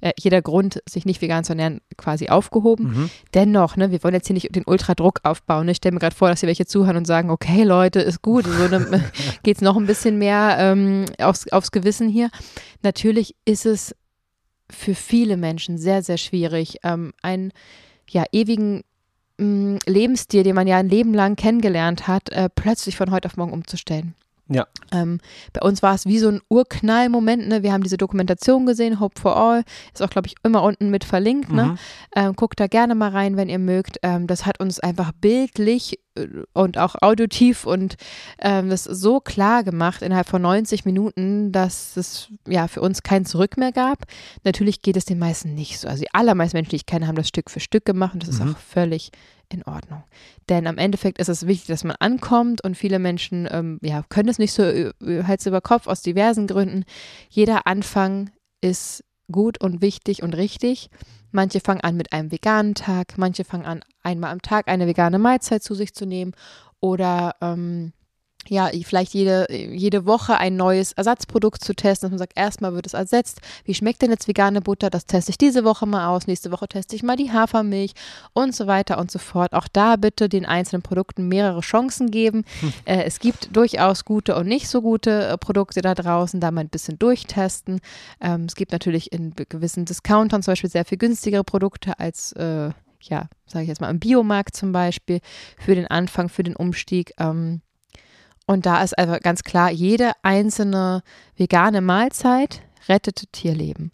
äh, 0.00 0.12
jeder 0.18 0.40
Grund, 0.40 0.82
sich 0.88 1.04
nicht 1.04 1.20
vegan 1.20 1.44
zu 1.44 1.52
ernähren, 1.52 1.80
quasi 1.96 2.28
aufgehoben. 2.28 2.84
Mhm. 2.86 3.10
Dennoch, 3.34 3.76
ne, 3.76 3.90
wir 3.90 4.02
wollen 4.02 4.14
jetzt 4.14 4.28
hier 4.28 4.34
nicht 4.34 4.54
den 4.54 4.64
Ultradruck 4.64 5.20
aufbauen. 5.24 5.66
Ne? 5.66 5.72
Ich 5.72 5.78
stelle 5.78 5.92
mir 5.92 6.00
gerade 6.00 6.16
vor, 6.16 6.28
dass 6.28 6.40
hier 6.40 6.46
welche 6.46 6.66
zuhören 6.66 6.96
und 6.96 7.06
sagen, 7.06 7.30
okay, 7.30 7.64
Leute, 7.64 8.00
ist 8.00 8.22
gut. 8.22 8.46
So 8.46 8.68
ne, 8.68 9.04
geht 9.42 9.56
es 9.56 9.62
noch 9.62 9.76
ein 9.76 9.86
bisschen 9.86 10.18
mehr 10.18 10.56
ähm, 10.58 11.04
aufs, 11.18 11.48
aufs 11.52 11.72
Gewissen 11.72 12.08
hier. 12.08 12.30
Natürlich 12.82 13.34
ist 13.44 13.66
es 13.66 13.94
für 14.70 14.94
viele 14.94 15.36
Menschen 15.36 15.78
sehr, 15.78 16.02
sehr 16.02 16.16
schwierig, 16.16 16.78
ähm, 16.84 17.12
einen 17.22 17.52
ja, 18.08 18.24
ewigen 18.32 18.82
mm, 19.38 19.76
Lebensstil, 19.86 20.44
den 20.44 20.54
man 20.54 20.66
ja 20.66 20.78
ein 20.78 20.88
Leben 20.88 21.12
lang 21.12 21.36
kennengelernt 21.36 22.06
hat, 22.06 22.30
äh, 22.30 22.48
plötzlich 22.48 22.96
von 22.96 23.10
heute 23.10 23.26
auf 23.26 23.36
morgen 23.36 23.52
umzustellen. 23.52 24.14
Ja. 24.50 24.66
Ähm, 24.92 25.20
bei 25.52 25.62
uns 25.66 25.82
war 25.82 25.94
es 25.94 26.06
wie 26.06 26.18
so 26.18 26.28
ein 26.28 26.40
Urknallmoment. 26.48 27.48
Ne? 27.48 27.62
Wir 27.62 27.72
haben 27.72 27.84
diese 27.84 27.96
Dokumentation 27.96 28.66
gesehen, 28.66 28.98
Hope 29.00 29.18
for 29.18 29.36
All, 29.36 29.62
ist 29.92 30.02
auch, 30.02 30.10
glaube 30.10 30.26
ich, 30.26 30.34
immer 30.42 30.62
unten 30.62 30.90
mit 30.90 31.04
verlinkt. 31.04 31.52
Ne? 31.52 31.64
Mhm. 31.64 31.78
Ähm, 32.16 32.36
guckt 32.36 32.58
da 32.58 32.66
gerne 32.66 32.94
mal 32.94 33.10
rein, 33.10 33.36
wenn 33.36 33.48
ihr 33.48 33.60
mögt. 33.60 33.98
Ähm, 34.02 34.26
das 34.26 34.44
hat 34.46 34.60
uns 34.60 34.80
einfach 34.80 35.12
bildlich 35.12 36.00
und 36.52 36.78
auch 36.78 36.96
auditiv 37.00 37.66
und 37.66 37.96
ähm, 38.40 38.68
das 38.70 38.84
so 38.84 39.20
klar 39.20 39.64
gemacht 39.64 40.02
innerhalb 40.02 40.28
von 40.28 40.42
90 40.42 40.84
Minuten, 40.84 41.52
dass 41.52 41.96
es 41.96 42.28
ja 42.48 42.68
für 42.68 42.80
uns 42.80 43.02
kein 43.02 43.24
Zurück 43.24 43.56
mehr 43.56 43.72
gab. 43.72 44.04
Natürlich 44.44 44.82
geht 44.82 44.96
es 44.96 45.04
den 45.04 45.18
meisten 45.18 45.54
nicht 45.54 45.78
so. 45.78 45.88
Also 45.88 46.02
die 46.02 46.12
allermeisten 46.12 46.56
Menschen, 46.56 46.70
die 46.70 46.76
ich 46.76 46.86
kenne, 46.86 47.06
haben 47.06 47.16
das 47.16 47.28
Stück 47.28 47.50
für 47.50 47.60
Stück 47.60 47.84
gemacht 47.84 48.14
und 48.14 48.26
das 48.26 48.40
mhm. 48.40 48.48
ist 48.48 48.54
auch 48.54 48.58
völlig 48.58 49.10
in 49.52 49.64
Ordnung. 49.64 50.04
Denn 50.48 50.66
am 50.66 50.78
Endeffekt 50.78 51.18
ist 51.18 51.28
es 51.28 51.46
wichtig, 51.46 51.68
dass 51.68 51.84
man 51.84 51.96
ankommt 51.98 52.62
und 52.62 52.76
viele 52.76 52.98
Menschen 52.98 53.48
ähm, 53.50 53.78
ja, 53.82 54.04
können 54.08 54.28
es 54.28 54.38
nicht 54.38 54.52
so 54.52 54.62
Hals 54.62 55.46
über 55.46 55.60
Kopf 55.60 55.86
aus 55.86 56.02
diversen 56.02 56.46
Gründen. 56.46 56.84
Jeder 57.28 57.66
Anfang 57.66 58.30
ist 58.60 59.04
gut 59.30 59.60
und 59.60 59.80
wichtig 59.80 60.22
und 60.22 60.36
richtig. 60.36 60.90
Manche 61.32 61.60
fangen 61.60 61.80
an 61.80 61.96
mit 61.96 62.12
einem 62.12 62.32
veganen 62.32 62.74
Tag, 62.74 63.16
manche 63.16 63.44
fangen 63.44 63.64
an, 63.64 63.84
einmal 64.02 64.32
am 64.32 64.42
Tag 64.42 64.68
eine 64.68 64.86
vegane 64.86 65.18
Mahlzeit 65.18 65.62
zu 65.62 65.74
sich 65.74 65.94
zu 65.94 66.06
nehmen 66.06 66.32
oder 66.80 67.36
ähm, 67.40 67.92
ja, 68.48 68.70
vielleicht 68.84 69.14
jede, 69.14 69.46
jede 69.52 70.06
Woche 70.06 70.38
ein 70.38 70.56
neues 70.56 70.92
Ersatzprodukt 70.92 71.62
zu 71.62 71.74
testen, 71.74 72.06
dass 72.06 72.10
man 72.10 72.18
sagt, 72.18 72.32
erstmal 72.36 72.74
wird 72.74 72.86
es 72.86 72.94
ersetzt. 72.94 73.40
Wie 73.64 73.74
schmeckt 73.74 74.02
denn 74.02 74.10
jetzt 74.10 74.26
vegane 74.26 74.60
Butter? 74.60 74.90
Das 74.90 75.06
teste 75.06 75.30
ich 75.30 75.38
diese 75.38 75.64
Woche 75.64 75.86
mal 75.86 76.08
aus. 76.08 76.26
Nächste 76.26 76.50
Woche 76.50 76.66
teste 76.66 76.96
ich 76.96 77.02
mal 77.02 77.16
die 77.16 77.30
Hafermilch 77.30 77.92
und 78.32 78.54
so 78.54 78.66
weiter 78.66 78.98
und 78.98 79.10
so 79.10 79.18
fort. 79.18 79.52
Auch 79.52 79.68
da 79.68 79.96
bitte 79.96 80.28
den 80.28 80.46
einzelnen 80.46 80.82
Produkten 80.82 81.28
mehrere 81.28 81.60
Chancen 81.60 82.10
geben. 82.10 82.44
Hm. 82.60 82.72
Äh, 82.86 83.04
es 83.04 83.20
gibt 83.20 83.54
durchaus 83.54 84.04
gute 84.04 84.34
und 84.34 84.48
nicht 84.48 84.68
so 84.68 84.82
gute 84.82 85.28
äh, 85.28 85.38
Produkte 85.38 85.82
da 85.82 85.94
draußen, 85.94 86.40
da 86.40 86.50
mal 86.50 86.62
ein 86.62 86.70
bisschen 86.70 86.98
durchtesten. 86.98 87.80
Ähm, 88.20 88.46
es 88.46 88.54
gibt 88.54 88.72
natürlich 88.72 89.12
in 89.12 89.34
gewissen 89.34 89.84
Discountern 89.84 90.42
zum 90.42 90.52
Beispiel 90.52 90.70
sehr 90.70 90.84
viel 90.84 90.98
günstigere 90.98 91.44
Produkte 91.44 91.98
als 91.98 92.32
äh, 92.32 92.70
ja, 93.02 93.28
sage 93.46 93.62
ich 93.62 93.68
jetzt 93.68 93.80
mal, 93.80 93.88
im 93.88 93.98
Biomarkt 93.98 94.54
zum 94.54 94.72
Beispiel, 94.72 95.20
für 95.56 95.74
den 95.74 95.86
Anfang, 95.86 96.28
für 96.28 96.42
den 96.42 96.54
Umstieg. 96.54 97.14
Ähm, 97.18 97.62
und 98.50 98.66
da 98.66 98.82
ist 98.82 98.98
einfach 98.98 99.20
ganz 99.20 99.44
klar, 99.44 99.70
jede 99.70 100.10
einzelne 100.22 101.04
vegane 101.36 101.80
Mahlzeit 101.80 102.62
rettet 102.88 103.32
Tierleben. 103.32 103.92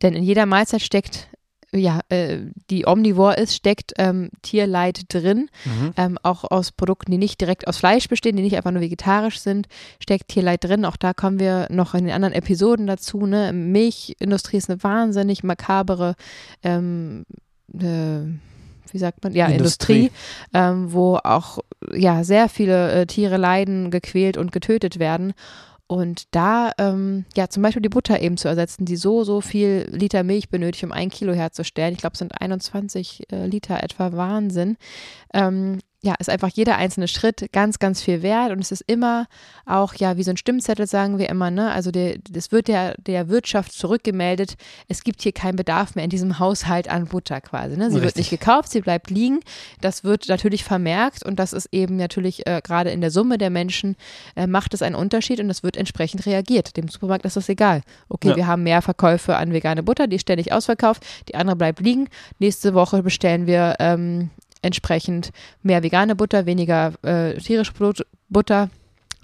Denn 0.00 0.14
in 0.14 0.22
jeder 0.22 0.46
Mahlzeit 0.46 0.80
steckt, 0.80 1.28
ja, 1.74 2.00
äh, 2.08 2.38
die 2.70 2.86
omnivore 2.86 3.36
ist, 3.36 3.54
steckt 3.54 3.92
ähm, 3.98 4.30
Tierleid 4.40 5.12
drin. 5.12 5.50
Mhm. 5.66 5.92
Ähm, 5.98 6.18
auch 6.22 6.44
aus 6.50 6.72
Produkten, 6.72 7.10
die 7.10 7.18
nicht 7.18 7.38
direkt 7.38 7.68
aus 7.68 7.76
Fleisch 7.76 8.08
bestehen, 8.08 8.34
die 8.34 8.42
nicht 8.42 8.56
einfach 8.56 8.70
nur 8.70 8.80
vegetarisch 8.80 9.40
sind, 9.40 9.68
steckt 10.00 10.28
Tierleid 10.28 10.64
drin. 10.64 10.86
Auch 10.86 10.96
da 10.96 11.12
kommen 11.12 11.38
wir 11.38 11.66
noch 11.68 11.92
in 11.92 12.06
den 12.06 12.14
anderen 12.14 12.32
Episoden 12.32 12.86
dazu. 12.86 13.26
Ne? 13.26 13.52
Milchindustrie 13.52 14.56
ist 14.56 14.70
eine 14.70 14.82
wahnsinnig 14.82 15.44
makabere 15.44 16.14
ähm, 16.62 17.26
äh, 17.78 18.20
wie 18.92 18.98
sagt 18.98 19.22
man, 19.24 19.34
ja, 19.34 19.46
Industrie, 19.46 20.06
Industrie 20.06 20.18
ähm, 20.54 20.92
wo 20.92 21.16
auch 21.16 21.58
ja 21.92 22.24
sehr 22.24 22.48
viele 22.48 22.92
äh, 22.92 23.06
Tiere 23.06 23.36
leiden, 23.36 23.90
gequält 23.90 24.36
und 24.36 24.52
getötet 24.52 24.98
werden. 24.98 25.34
Und 25.90 26.24
da, 26.32 26.72
ähm, 26.76 27.24
ja, 27.34 27.48
zum 27.48 27.62
Beispiel 27.62 27.80
die 27.80 27.88
Butter 27.88 28.20
eben 28.20 28.36
zu 28.36 28.46
ersetzen, 28.46 28.84
die 28.84 28.96
so, 28.96 29.24
so 29.24 29.40
viel 29.40 29.88
Liter 29.90 30.22
Milch 30.22 30.50
benötigt, 30.50 30.84
um 30.84 30.92
ein 30.92 31.08
Kilo 31.08 31.32
herzustellen. 31.32 31.94
Ich 31.94 32.00
glaube, 32.00 32.12
es 32.12 32.18
sind 32.18 32.38
21 32.38 33.32
äh, 33.32 33.46
Liter 33.46 33.82
etwa 33.82 34.12
Wahnsinn. 34.12 34.76
Ähm, 35.32 35.78
ja, 36.00 36.14
ist 36.20 36.30
einfach 36.30 36.50
jeder 36.54 36.76
einzelne 36.76 37.08
Schritt 37.08 37.48
ganz, 37.52 37.80
ganz 37.80 38.00
viel 38.00 38.22
wert 38.22 38.52
und 38.52 38.60
es 38.60 38.70
ist 38.70 38.84
immer 38.86 39.26
auch, 39.66 39.94
ja, 39.94 40.16
wie 40.16 40.22
so 40.22 40.30
ein 40.30 40.36
Stimmzettel 40.36 40.86
sagen 40.86 41.18
wir 41.18 41.28
immer, 41.28 41.50
ne, 41.50 41.72
also 41.72 41.90
der, 41.90 42.18
das 42.30 42.52
wird 42.52 42.68
der, 42.68 42.94
der 42.98 43.28
Wirtschaft 43.28 43.72
zurückgemeldet, 43.72 44.54
es 44.86 45.02
gibt 45.02 45.22
hier 45.22 45.32
keinen 45.32 45.56
Bedarf 45.56 45.96
mehr 45.96 46.04
in 46.04 46.10
diesem 46.10 46.38
Haushalt 46.38 46.88
an 46.88 47.06
Butter 47.06 47.40
quasi, 47.40 47.76
ne, 47.76 47.90
sie 47.90 47.96
Richtig. 47.96 48.02
wird 48.02 48.16
nicht 48.16 48.30
gekauft, 48.30 48.70
sie 48.70 48.80
bleibt 48.80 49.10
liegen, 49.10 49.40
das 49.80 50.04
wird 50.04 50.28
natürlich 50.28 50.62
vermerkt 50.62 51.24
und 51.24 51.36
das 51.40 51.52
ist 51.52 51.68
eben 51.72 51.96
natürlich 51.96 52.46
äh, 52.46 52.60
gerade 52.62 52.90
in 52.90 53.00
der 53.00 53.10
Summe 53.10 53.36
der 53.36 53.50
Menschen 53.50 53.96
äh, 54.36 54.46
macht 54.46 54.74
es 54.74 54.82
einen 54.82 54.94
Unterschied 54.94 55.40
und 55.40 55.48
das 55.48 55.64
wird 55.64 55.76
entsprechend 55.76 56.26
reagiert, 56.26 56.76
dem 56.76 56.86
Supermarkt 56.86 57.24
ist 57.24 57.36
das 57.36 57.48
egal, 57.48 57.82
okay, 58.08 58.30
ja. 58.30 58.36
wir 58.36 58.46
haben 58.46 58.62
mehr 58.62 58.82
Verkäufe 58.82 59.36
an 59.36 59.52
vegane 59.52 59.82
Butter, 59.82 60.06
die 60.06 60.14
ist 60.14 60.22
ständig 60.22 60.52
ausverkauft, 60.52 61.04
die 61.28 61.34
andere 61.34 61.56
bleibt 61.56 61.80
liegen, 61.80 62.08
nächste 62.38 62.72
Woche 62.72 63.02
bestellen 63.02 63.48
wir 63.48 63.74
ähm, 63.80 64.30
entsprechend 64.62 65.30
mehr 65.62 65.82
vegane 65.82 66.14
Butter, 66.14 66.46
weniger 66.46 66.92
äh, 67.02 67.34
tierische 67.38 67.72
Butter. 68.28 68.70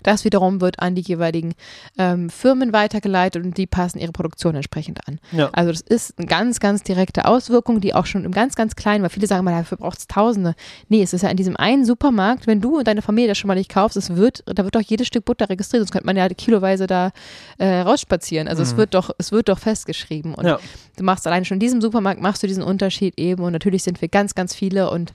Das 0.04 0.24
wiederum 0.24 0.60
wird 0.60 0.78
an 0.78 0.94
die 0.94 1.00
jeweiligen 1.00 1.54
ähm, 1.98 2.30
Firmen 2.30 2.72
weitergeleitet 2.72 3.44
und 3.44 3.58
die 3.58 3.66
passen 3.66 3.98
ihre 3.98 4.12
Produktion 4.12 4.54
entsprechend 4.54 5.00
an. 5.08 5.18
Ja. 5.32 5.50
Also 5.52 5.72
das 5.72 5.80
ist 5.80 6.18
eine 6.18 6.28
ganz, 6.28 6.60
ganz 6.60 6.82
direkte 6.82 7.24
Auswirkung, 7.24 7.80
die 7.80 7.94
auch 7.94 8.06
schon 8.06 8.24
im 8.24 8.30
ganz, 8.30 8.54
ganz 8.54 8.76
kleinen, 8.76 9.02
weil 9.02 9.10
viele 9.10 9.26
sagen 9.26 9.44
mal, 9.44 9.50
dafür 9.50 9.78
braucht 9.78 9.98
es 9.98 10.06
Tausende. 10.06 10.54
Nee, 10.88 11.02
es 11.02 11.12
ist 11.12 11.22
ja 11.22 11.30
in 11.30 11.36
diesem 11.36 11.56
einen 11.56 11.84
Supermarkt, 11.84 12.46
wenn 12.46 12.60
du 12.60 12.78
und 12.78 12.86
deine 12.86 13.02
Familie 13.02 13.28
das 13.28 13.38
schon 13.38 13.48
mal 13.48 13.54
nicht 13.54 13.70
kaufst, 13.70 13.96
es 13.96 14.14
wird, 14.14 14.44
da 14.46 14.62
wird 14.62 14.74
doch 14.74 14.82
jedes 14.82 15.06
Stück 15.06 15.24
Butter 15.24 15.48
registriert, 15.48 15.80
sonst 15.80 15.90
könnte 15.90 16.06
man 16.06 16.16
ja 16.16 16.28
kiloweise 16.28 16.86
da 16.86 17.10
äh, 17.58 17.80
rausspazieren. 17.80 18.46
Also 18.46 18.62
mhm. 18.62 18.68
es 18.68 18.76
wird 18.76 18.94
doch, 18.94 19.10
es 19.18 19.32
wird 19.32 19.48
doch 19.48 19.58
festgeschrieben. 19.58 20.34
Und 20.34 20.46
ja. 20.46 20.58
du 20.96 21.04
machst 21.04 21.26
allein 21.26 21.44
schon 21.44 21.56
in 21.56 21.60
diesem 21.60 21.80
Supermarkt, 21.80 22.20
machst 22.20 22.42
du 22.42 22.46
diesen 22.46 22.62
Unterschied 22.62 23.18
eben 23.18 23.42
und 23.42 23.52
natürlich 23.52 23.82
sind 23.82 24.00
wir 24.00 24.08
ganz, 24.08 24.34
ganz 24.34 24.54
viele 24.54 24.90
und 24.90 25.14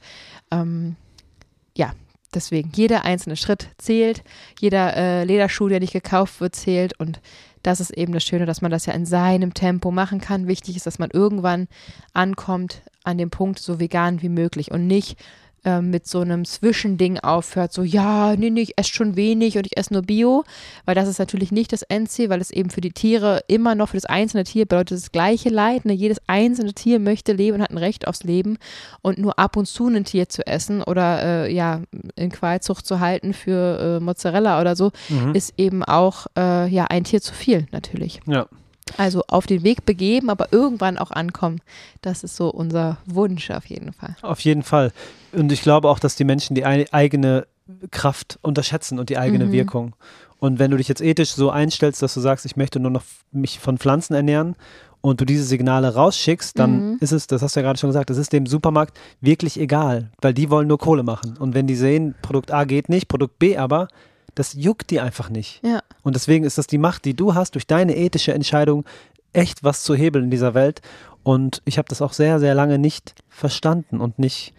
ähm, 0.51 0.95
ja, 1.77 1.93
deswegen 2.33 2.71
jeder 2.75 3.05
einzelne 3.05 3.35
Schritt 3.35 3.69
zählt, 3.77 4.23
jeder 4.59 4.95
äh, 4.95 5.23
Lederschuh, 5.23 5.67
der 5.67 5.79
nicht 5.79 5.93
gekauft 5.93 6.41
wird, 6.41 6.55
zählt 6.55 6.99
und 6.99 7.21
das 7.63 7.79
ist 7.79 7.91
eben 7.91 8.13
das 8.13 8.23
Schöne, 8.23 8.45
dass 8.45 8.61
man 8.61 8.71
das 8.71 8.85
ja 8.85 8.93
in 8.93 9.05
seinem 9.05 9.53
Tempo 9.53 9.91
machen 9.91 10.21
kann. 10.21 10.47
Wichtig 10.47 10.77
ist, 10.77 10.85
dass 10.85 10.99
man 10.99 11.09
irgendwann 11.11 11.67
ankommt 12.13 12.81
an 13.03 13.17
dem 13.17 13.29
Punkt 13.29 13.59
so 13.59 13.79
vegan 13.79 14.21
wie 14.21 14.29
möglich 14.29 14.71
und 14.71 14.87
nicht 14.87 15.17
äh, 15.65 15.81
mit 15.81 16.07
so 16.07 16.21
einem 16.21 16.45
Zwischending 16.45 17.19
aufhört, 17.19 17.73
so 17.73 17.83
ja, 17.83 18.35
nee, 18.35 18.49
nee, 18.49 18.61
ich 18.61 18.77
esse 18.77 18.91
schon 18.91 19.15
wenig 19.15 19.57
und 19.57 19.65
ich 19.65 19.77
esse 19.77 19.93
nur 19.93 20.03
Bio, 20.03 20.43
weil 20.85 20.95
das 20.95 21.07
ist 21.07 21.19
natürlich 21.19 21.51
nicht 21.51 21.73
das 21.73 21.81
Endziel, 21.83 22.29
weil 22.29 22.41
es 22.41 22.51
eben 22.51 22.69
für 22.69 22.81
die 22.81 22.91
Tiere 22.91 23.43
immer 23.47 23.75
noch 23.75 23.89
für 23.89 23.97
das 23.97 24.05
einzelne 24.05 24.43
Tier 24.43 24.65
bedeutet 24.65 24.97
das 24.97 25.11
gleiche 25.11 25.49
Leid. 25.49 25.85
Ne? 25.85 25.93
Jedes 25.93 26.19
einzelne 26.27 26.73
Tier 26.73 26.99
möchte 26.99 27.33
leben 27.33 27.57
und 27.57 27.63
hat 27.63 27.71
ein 27.71 27.77
Recht 27.77 28.07
aufs 28.07 28.23
Leben 28.23 28.57
und 29.01 29.17
nur 29.17 29.39
ab 29.39 29.55
und 29.57 29.65
zu 29.65 29.87
ein 29.87 30.05
Tier 30.05 30.29
zu 30.29 30.45
essen 30.45 30.83
oder 30.83 31.23
äh, 31.23 31.53
ja 31.53 31.81
in 32.15 32.29
Qualzucht 32.31 32.85
zu 32.85 32.99
halten 32.99 33.33
für 33.33 33.97
äh, 33.97 34.03
Mozzarella 34.03 34.61
oder 34.61 34.75
so, 34.75 34.91
mhm. 35.09 35.33
ist 35.33 35.53
eben 35.57 35.83
auch 35.83 36.27
äh, 36.37 36.67
ja 36.67 36.85
ein 36.85 37.03
Tier 37.03 37.21
zu 37.21 37.33
viel 37.33 37.67
natürlich. 37.71 38.19
Ja. 38.27 38.47
Also 38.97 39.23
auf 39.27 39.45
den 39.45 39.63
Weg 39.63 39.85
begeben, 39.85 40.29
aber 40.29 40.51
irgendwann 40.51 40.97
auch 40.97 41.11
ankommen. 41.11 41.61
Das 42.01 42.23
ist 42.23 42.35
so 42.35 42.49
unser 42.49 42.97
Wunsch 43.05 43.51
auf 43.51 43.65
jeden 43.65 43.93
Fall. 43.93 44.15
Auf 44.21 44.39
jeden 44.41 44.63
Fall. 44.63 44.91
Und 45.31 45.51
ich 45.51 45.61
glaube 45.61 45.89
auch, 45.89 45.99
dass 45.99 46.15
die 46.15 46.23
Menschen 46.23 46.55
die 46.55 46.65
eigene 46.65 47.47
Kraft 47.91 48.39
unterschätzen 48.41 48.99
und 48.99 49.09
die 49.09 49.17
eigene 49.17 49.45
mhm. 49.45 49.51
Wirkung. 49.51 49.95
Und 50.39 50.57
wenn 50.57 50.71
du 50.71 50.77
dich 50.77 50.87
jetzt 50.87 51.01
ethisch 51.01 51.31
so 51.31 51.49
einstellst, 51.49 52.01
dass 52.01 52.13
du 52.13 52.21
sagst, 52.21 52.45
ich 52.45 52.55
möchte 52.55 52.79
nur 52.79 52.91
noch 52.91 53.03
mich 53.31 53.59
von 53.59 53.77
Pflanzen 53.77 54.13
ernähren 54.13 54.55
und 55.01 55.21
du 55.21 55.25
diese 55.25 55.43
Signale 55.43 55.93
rausschickst, 55.93 56.57
dann 56.57 56.91
mhm. 56.91 56.97
ist 57.01 57.11
es, 57.11 57.27
das 57.27 57.41
hast 57.41 57.55
du 57.55 57.59
ja 57.59 57.65
gerade 57.65 57.79
schon 57.79 57.89
gesagt, 57.89 58.09
das 58.09 58.17
ist 58.17 58.33
dem 58.33 58.45
Supermarkt 58.45 58.97
wirklich 59.21 59.59
egal, 59.59 60.11
weil 60.21 60.33
die 60.33 60.49
wollen 60.49 60.67
nur 60.67 60.77
Kohle 60.77 61.03
machen. 61.03 61.37
Und 61.37 61.53
wenn 61.53 61.67
die 61.67 61.75
sehen, 61.75 62.15
Produkt 62.21 62.51
A 62.51 62.63
geht 62.63 62.89
nicht, 62.89 63.07
Produkt 63.07 63.37
B 63.37 63.57
aber, 63.57 63.89
das 64.39 64.53
juckt 64.53 64.89
die 64.89 65.01
einfach 65.01 65.29
nicht. 65.29 65.61
Ja. 65.65 65.81
Und 66.01 66.15
deswegen 66.15 66.45
ist 66.45 66.57
das 66.57 66.65
die 66.65 66.77
Macht, 66.77 67.03
die 67.03 67.13
du 67.13 67.35
hast, 67.35 67.55
durch 67.55 67.67
deine 67.67 67.97
ethische 67.97 68.33
Entscheidung 68.33 68.85
echt 69.33 69.63
was 69.65 69.83
zu 69.83 69.93
hebeln 69.95 70.25
in 70.25 70.31
dieser 70.31 70.53
Welt. 70.53 70.81
Und 71.23 71.61
ich 71.65 71.77
habe 71.77 71.89
das 71.89 72.01
auch 72.01 72.13
sehr, 72.13 72.39
sehr 72.39 72.55
lange 72.55 72.79
nicht 72.79 73.15
verstanden 73.27 73.99
und 73.99 74.17
nicht 74.17 74.53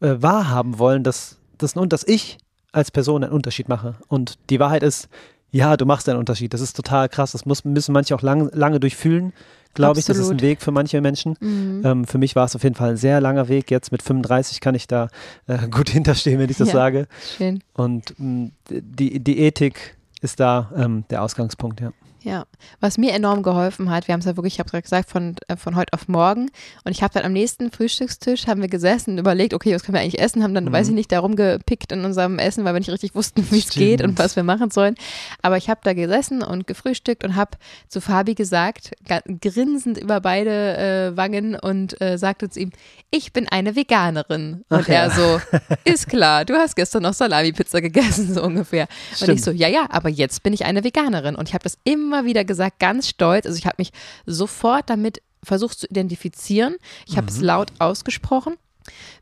äh, 0.00 0.16
wahrhaben 0.18 0.78
wollen, 0.78 1.02
dass, 1.04 1.38
dass, 1.56 1.72
dass 1.72 2.04
ich 2.04 2.36
als 2.70 2.90
Person 2.90 3.24
einen 3.24 3.32
Unterschied 3.32 3.68
mache. 3.68 3.96
Und 4.08 4.38
die 4.50 4.60
Wahrheit 4.60 4.82
ist, 4.82 5.08
ja, 5.52 5.76
du 5.76 5.86
machst 5.86 6.08
einen 6.08 6.18
Unterschied. 6.18 6.52
Das 6.52 6.60
ist 6.60 6.74
total 6.74 7.08
krass. 7.08 7.32
Das 7.32 7.46
muss, 7.46 7.64
müssen 7.64 7.92
manche 7.92 8.14
auch 8.14 8.22
lang, 8.22 8.50
lange 8.52 8.80
durchfühlen 8.80 9.32
glaube 9.74 10.00
ich. 10.00 10.06
Das 10.06 10.18
ist 10.18 10.30
ein 10.30 10.40
Weg 10.40 10.62
für 10.62 10.70
manche 10.70 11.00
Menschen. 11.00 11.36
Mhm. 11.40 11.82
Ähm, 11.84 12.06
für 12.06 12.18
mich 12.18 12.36
war 12.36 12.44
es 12.44 12.54
auf 12.56 12.62
jeden 12.62 12.74
Fall 12.74 12.90
ein 12.90 12.96
sehr 12.96 13.20
langer 13.20 13.48
Weg. 13.48 13.70
Jetzt 13.70 13.92
mit 13.92 14.02
35 14.02 14.60
kann 14.60 14.74
ich 14.74 14.86
da 14.86 15.08
äh, 15.46 15.68
gut 15.70 15.90
hinterstehen, 15.90 16.38
wenn 16.38 16.50
ich 16.50 16.56
das 16.56 16.68
ja, 16.68 16.74
sage. 16.74 17.06
Schön. 17.36 17.62
Und 17.74 18.14
mh, 18.18 18.26
mm, 18.26 18.52
die, 18.68 19.20
die 19.20 19.38
Ethik 19.38 19.96
ist 20.20 20.40
da 20.40 20.70
ähm, 20.76 21.04
der 21.10 21.22
Ausgangspunkt, 21.22 21.80
ja. 21.80 21.92
Ja, 22.24 22.44
was 22.78 22.98
mir 22.98 23.12
enorm 23.12 23.42
geholfen 23.42 23.90
hat, 23.90 24.06
wir 24.06 24.12
haben 24.12 24.20
es 24.20 24.26
ja 24.26 24.36
wirklich, 24.36 24.54
ich 24.54 24.58
habe 24.60 24.70
gerade 24.70 24.82
gesagt, 24.82 25.10
von, 25.10 25.34
äh, 25.48 25.56
von 25.56 25.74
heute 25.74 25.92
auf 25.92 26.06
morgen. 26.06 26.50
Und 26.84 26.92
ich 26.92 27.02
habe 27.02 27.12
dann 27.12 27.24
am 27.24 27.32
nächsten 27.32 27.72
Frühstückstisch, 27.72 28.46
haben 28.46 28.60
wir 28.60 28.68
gesessen 28.68 29.12
und 29.12 29.18
überlegt, 29.18 29.54
okay, 29.54 29.74
was 29.74 29.82
können 29.82 29.94
wir 29.94 30.02
eigentlich 30.02 30.20
essen, 30.20 30.42
haben 30.42 30.54
dann, 30.54 30.66
mhm. 30.66 30.72
weiß 30.72 30.88
ich 30.88 30.94
nicht, 30.94 31.10
darum 31.10 31.34
gepickt 31.34 31.90
in 31.90 32.04
unserem 32.04 32.38
Essen, 32.38 32.64
weil 32.64 32.74
wir 32.74 32.80
nicht 32.80 32.90
richtig 32.90 33.16
wussten, 33.16 33.44
wie 33.50 33.58
es 33.58 33.70
geht 33.70 34.02
und 34.02 34.18
was 34.18 34.36
wir 34.36 34.44
machen 34.44 34.70
sollen. 34.70 34.94
Aber 35.42 35.56
ich 35.56 35.68
habe 35.68 35.80
da 35.82 35.94
gesessen 35.94 36.42
und 36.42 36.66
gefrühstückt 36.66 37.24
und 37.24 37.34
habe 37.34 37.58
zu 37.88 38.00
Fabi 38.00 38.34
gesagt, 38.34 38.92
grinsend 39.40 39.98
über 39.98 40.20
beide 40.20 40.76
äh, 40.76 41.16
Wangen 41.16 41.56
und 41.56 42.00
äh, 42.00 42.18
sagte 42.18 42.48
zu 42.50 42.60
ihm, 42.60 42.70
ich 43.10 43.32
bin 43.32 43.48
eine 43.48 43.74
Veganerin. 43.74 44.64
Und 44.68 44.80
Ach 44.82 44.88
er 44.88 45.08
ja. 45.08 45.10
so, 45.10 45.40
ist 45.84 46.08
klar, 46.08 46.44
du 46.44 46.54
hast 46.54 46.76
gestern 46.76 47.02
noch 47.02 47.14
Salami-Pizza 47.14 47.80
gegessen, 47.80 48.32
so 48.32 48.42
ungefähr. 48.42 48.86
Stimmt. 49.14 49.28
Und 49.28 49.34
ich 49.36 49.42
so, 49.42 49.50
ja, 49.50 49.68
ja, 49.68 49.86
aber 49.90 50.08
jetzt 50.08 50.42
bin 50.44 50.52
ich 50.52 50.64
eine 50.64 50.84
Veganerin. 50.84 51.34
Und 51.34 51.48
ich 51.48 51.54
habe 51.54 51.64
das 51.64 51.78
immer 51.84 52.11
immer 52.12 52.24
wieder 52.24 52.44
gesagt, 52.44 52.78
ganz 52.78 53.08
stolz. 53.08 53.46
Also 53.46 53.58
ich 53.58 53.66
habe 53.66 53.76
mich 53.78 53.92
sofort 54.26 54.90
damit 54.90 55.22
versucht 55.42 55.78
zu 55.78 55.86
identifizieren. 55.86 56.76
Ich 57.06 57.16
habe 57.16 57.24
mhm. 57.24 57.36
es 57.36 57.40
laut 57.40 57.72
ausgesprochen. 57.78 58.56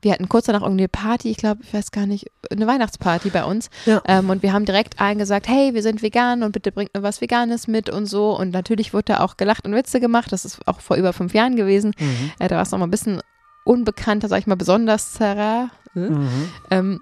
Wir 0.00 0.12
hatten 0.12 0.28
kurz 0.28 0.46
danach 0.46 0.62
irgendeine 0.62 0.88
Party, 0.88 1.30
ich 1.30 1.36
glaube, 1.36 1.62
ich 1.62 1.74
weiß 1.74 1.90
gar 1.90 2.06
nicht, 2.06 2.30
eine 2.50 2.66
Weihnachtsparty 2.66 3.28
bei 3.28 3.44
uns. 3.44 3.68
Ja. 3.84 4.02
Ähm, 4.06 4.30
und 4.30 4.42
wir 4.42 4.52
haben 4.52 4.64
direkt 4.64 5.00
allen 5.00 5.18
gesagt, 5.18 5.48
hey, 5.48 5.74
wir 5.74 5.82
sind 5.82 6.02
vegan 6.02 6.42
und 6.42 6.52
bitte 6.52 6.72
bringt 6.72 6.94
mir 6.94 7.02
was 7.02 7.20
Veganes 7.20 7.66
mit 7.66 7.90
und 7.90 8.06
so. 8.06 8.36
Und 8.36 8.50
natürlich 8.50 8.94
wurde 8.94 9.12
da 9.12 9.20
auch 9.20 9.36
gelacht 9.36 9.66
und 9.66 9.74
Witze 9.74 10.00
gemacht. 10.00 10.32
Das 10.32 10.44
ist 10.44 10.66
auch 10.66 10.80
vor 10.80 10.96
über 10.96 11.12
fünf 11.12 11.34
Jahren 11.34 11.56
gewesen. 11.56 11.92
Mhm. 11.98 12.32
Äh, 12.38 12.48
da 12.48 12.56
war 12.56 12.62
es 12.62 12.70
noch 12.70 12.78
mal 12.78 12.86
ein 12.86 12.90
bisschen 12.90 13.20
unbekannter, 13.64 14.28
sag 14.28 14.38
ich 14.38 14.46
mal, 14.46 14.56
besonders 14.56 15.12
Zara. 15.12 15.70
Mhm. 15.94 16.50
Ähm, 16.70 17.00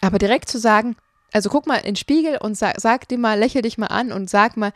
aber 0.00 0.18
direkt 0.18 0.48
zu 0.48 0.58
sagen, 0.58 0.96
also 1.32 1.48
guck 1.48 1.66
mal 1.66 1.76
in 1.76 1.84
den 1.84 1.96
Spiegel 1.96 2.38
und 2.38 2.56
sag, 2.56 2.80
sag 2.80 3.06
dir 3.08 3.18
mal, 3.18 3.38
lächel 3.38 3.62
dich 3.62 3.78
mal 3.78 3.86
an 3.86 4.10
und 4.10 4.28
sag 4.28 4.56
mal, 4.56 4.72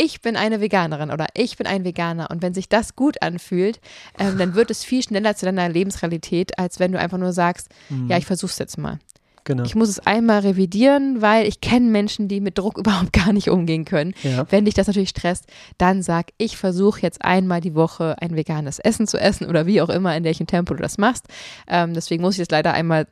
ich 0.00 0.22
bin 0.22 0.34
eine 0.34 0.62
Veganerin 0.62 1.10
oder 1.10 1.26
ich 1.34 1.58
bin 1.58 1.66
ein 1.66 1.84
Veganer. 1.84 2.30
Und 2.30 2.40
wenn 2.40 2.54
sich 2.54 2.70
das 2.70 2.96
gut 2.96 3.20
anfühlt, 3.20 3.80
ähm, 4.18 4.38
dann 4.38 4.54
wird 4.54 4.70
es 4.70 4.82
viel 4.82 5.02
schneller 5.02 5.36
zu 5.36 5.44
deiner 5.44 5.68
Lebensrealität, 5.68 6.58
als 6.58 6.80
wenn 6.80 6.92
du 6.92 6.98
einfach 6.98 7.18
nur 7.18 7.34
sagst, 7.34 7.68
mhm. 7.90 8.08
ja, 8.08 8.16
ich 8.16 8.24
versuch's 8.24 8.58
jetzt 8.58 8.78
mal. 8.78 8.98
Genau. 9.44 9.64
Ich 9.64 9.74
muss 9.74 9.88
es 9.88 10.00
einmal 10.00 10.40
revidieren, 10.40 11.22
weil 11.22 11.46
ich 11.46 11.60
kenne 11.60 11.90
Menschen, 11.90 12.28
die 12.28 12.40
mit 12.40 12.58
Druck 12.58 12.78
überhaupt 12.78 13.12
gar 13.12 13.32
nicht 13.32 13.50
umgehen 13.50 13.84
können. 13.84 14.14
Ja. 14.22 14.46
Wenn 14.50 14.64
dich 14.64 14.74
das 14.74 14.86
natürlich 14.86 15.10
stresst, 15.10 15.46
dann 15.78 16.02
sag, 16.02 16.26
ich 16.38 16.56
versuche 16.56 17.00
jetzt 17.00 17.24
einmal 17.24 17.60
die 17.60 17.74
Woche 17.74 18.16
ein 18.20 18.36
veganes 18.36 18.78
Essen 18.78 19.06
zu 19.06 19.18
essen 19.18 19.46
oder 19.46 19.66
wie 19.66 19.80
auch 19.80 19.88
immer, 19.88 20.16
in 20.16 20.24
welchem 20.24 20.46
Tempo 20.46 20.74
du 20.74 20.82
das 20.82 20.98
machst. 20.98 21.26
Ähm, 21.68 21.94
deswegen 21.94 22.22
muss 22.22 22.34
ich 22.34 22.46
das 22.46 22.50
leider 22.50 22.72
einmal 22.72 23.06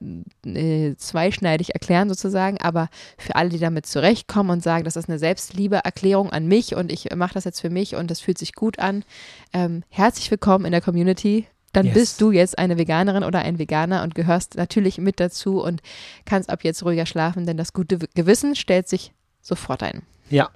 äh, 0.47 0.95
zweischneidig 0.97 1.75
erklären 1.75 2.09
sozusagen. 2.09 2.59
Aber 2.61 2.88
für 3.17 3.37
alle, 3.37 3.49
die 3.49 3.59
damit 3.59 3.87
zurechtkommen 3.87 4.51
und 4.51 4.62
sagen, 4.62 4.85
das 4.85 4.97
ist 4.97 5.09
eine 5.09 5.19
Selbstliebeerklärung 5.19 6.31
an 6.31 6.47
mich 6.47 6.75
und 6.75 6.93
ich 6.93 7.14
mache 7.14 7.35
das 7.35 7.45
jetzt 7.45 7.61
für 7.61 7.71
mich 7.71 7.97
und 7.97 8.11
das 8.11 8.21
fühlt 8.21 8.38
sich 8.38 8.55
gut 8.55 8.79
an, 8.79 9.05
ähm, 9.53 9.83
herzlich 9.88 10.31
willkommen 10.31 10.64
in 10.64 10.73
der 10.73 10.81
Community 10.81 11.47
dann 11.72 11.87
yes. 11.87 11.94
bist 11.94 12.20
du 12.20 12.33
jetzt 12.33 12.59
eine 12.59 12.78
Veganerin 12.78 13.24
oder 13.24 13.40
ein 13.40 13.59
Veganer 13.59 14.02
und 14.02 14.14
gehörst 14.14 14.57
natürlich 14.57 14.98
mit 14.98 15.20
dazu 15.20 15.62
und 15.62 15.81
kannst 16.24 16.50
ab 16.50 16.64
jetzt 16.64 16.85
ruhiger 16.85 17.07
schlafen, 17.07 17.46
denn 17.46 17.57
das 17.57 17.72
gute 17.72 17.98
Gewissen 18.14 18.57
stellt 18.57 18.88
sich 18.88 19.12
sofort 19.40 19.83
ein. 19.83 20.02
Ja. 20.31 20.50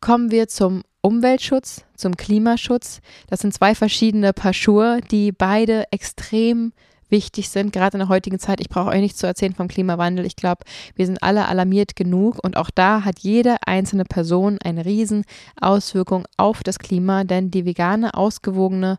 Kommen 0.00 0.30
wir 0.30 0.48
zum 0.48 0.82
Umweltschutz, 1.00 1.84
zum 1.96 2.16
Klimaschutz. 2.16 3.00
Das 3.28 3.40
sind 3.40 3.54
zwei 3.54 3.74
verschiedene 3.74 4.32
Paar 4.32 4.52
Schuhe, 4.52 5.00
die 5.10 5.32
beide 5.32 5.90
extrem 5.92 6.72
wichtig 7.10 7.48
sind, 7.48 7.72
gerade 7.72 7.96
in 7.96 8.00
der 8.00 8.08
heutigen 8.08 8.38
Zeit. 8.38 8.60
Ich 8.60 8.68
brauche 8.68 8.90
euch 8.90 9.00
nicht 9.00 9.16
zu 9.16 9.26
erzählen 9.26 9.54
vom 9.54 9.68
Klimawandel. 9.68 10.26
Ich 10.26 10.36
glaube, 10.36 10.64
wir 10.94 11.06
sind 11.06 11.22
alle 11.22 11.48
alarmiert 11.48 11.96
genug 11.96 12.38
und 12.42 12.56
auch 12.56 12.70
da 12.70 13.04
hat 13.04 13.20
jede 13.20 13.56
einzelne 13.66 14.04
Person 14.04 14.58
eine 14.62 14.84
riesen 14.84 15.24
Auswirkung 15.60 16.26
auf 16.36 16.62
das 16.62 16.78
Klima, 16.78 17.24
denn 17.24 17.50
die 17.50 17.64
vegane, 17.64 18.14
ausgewogene 18.14 18.98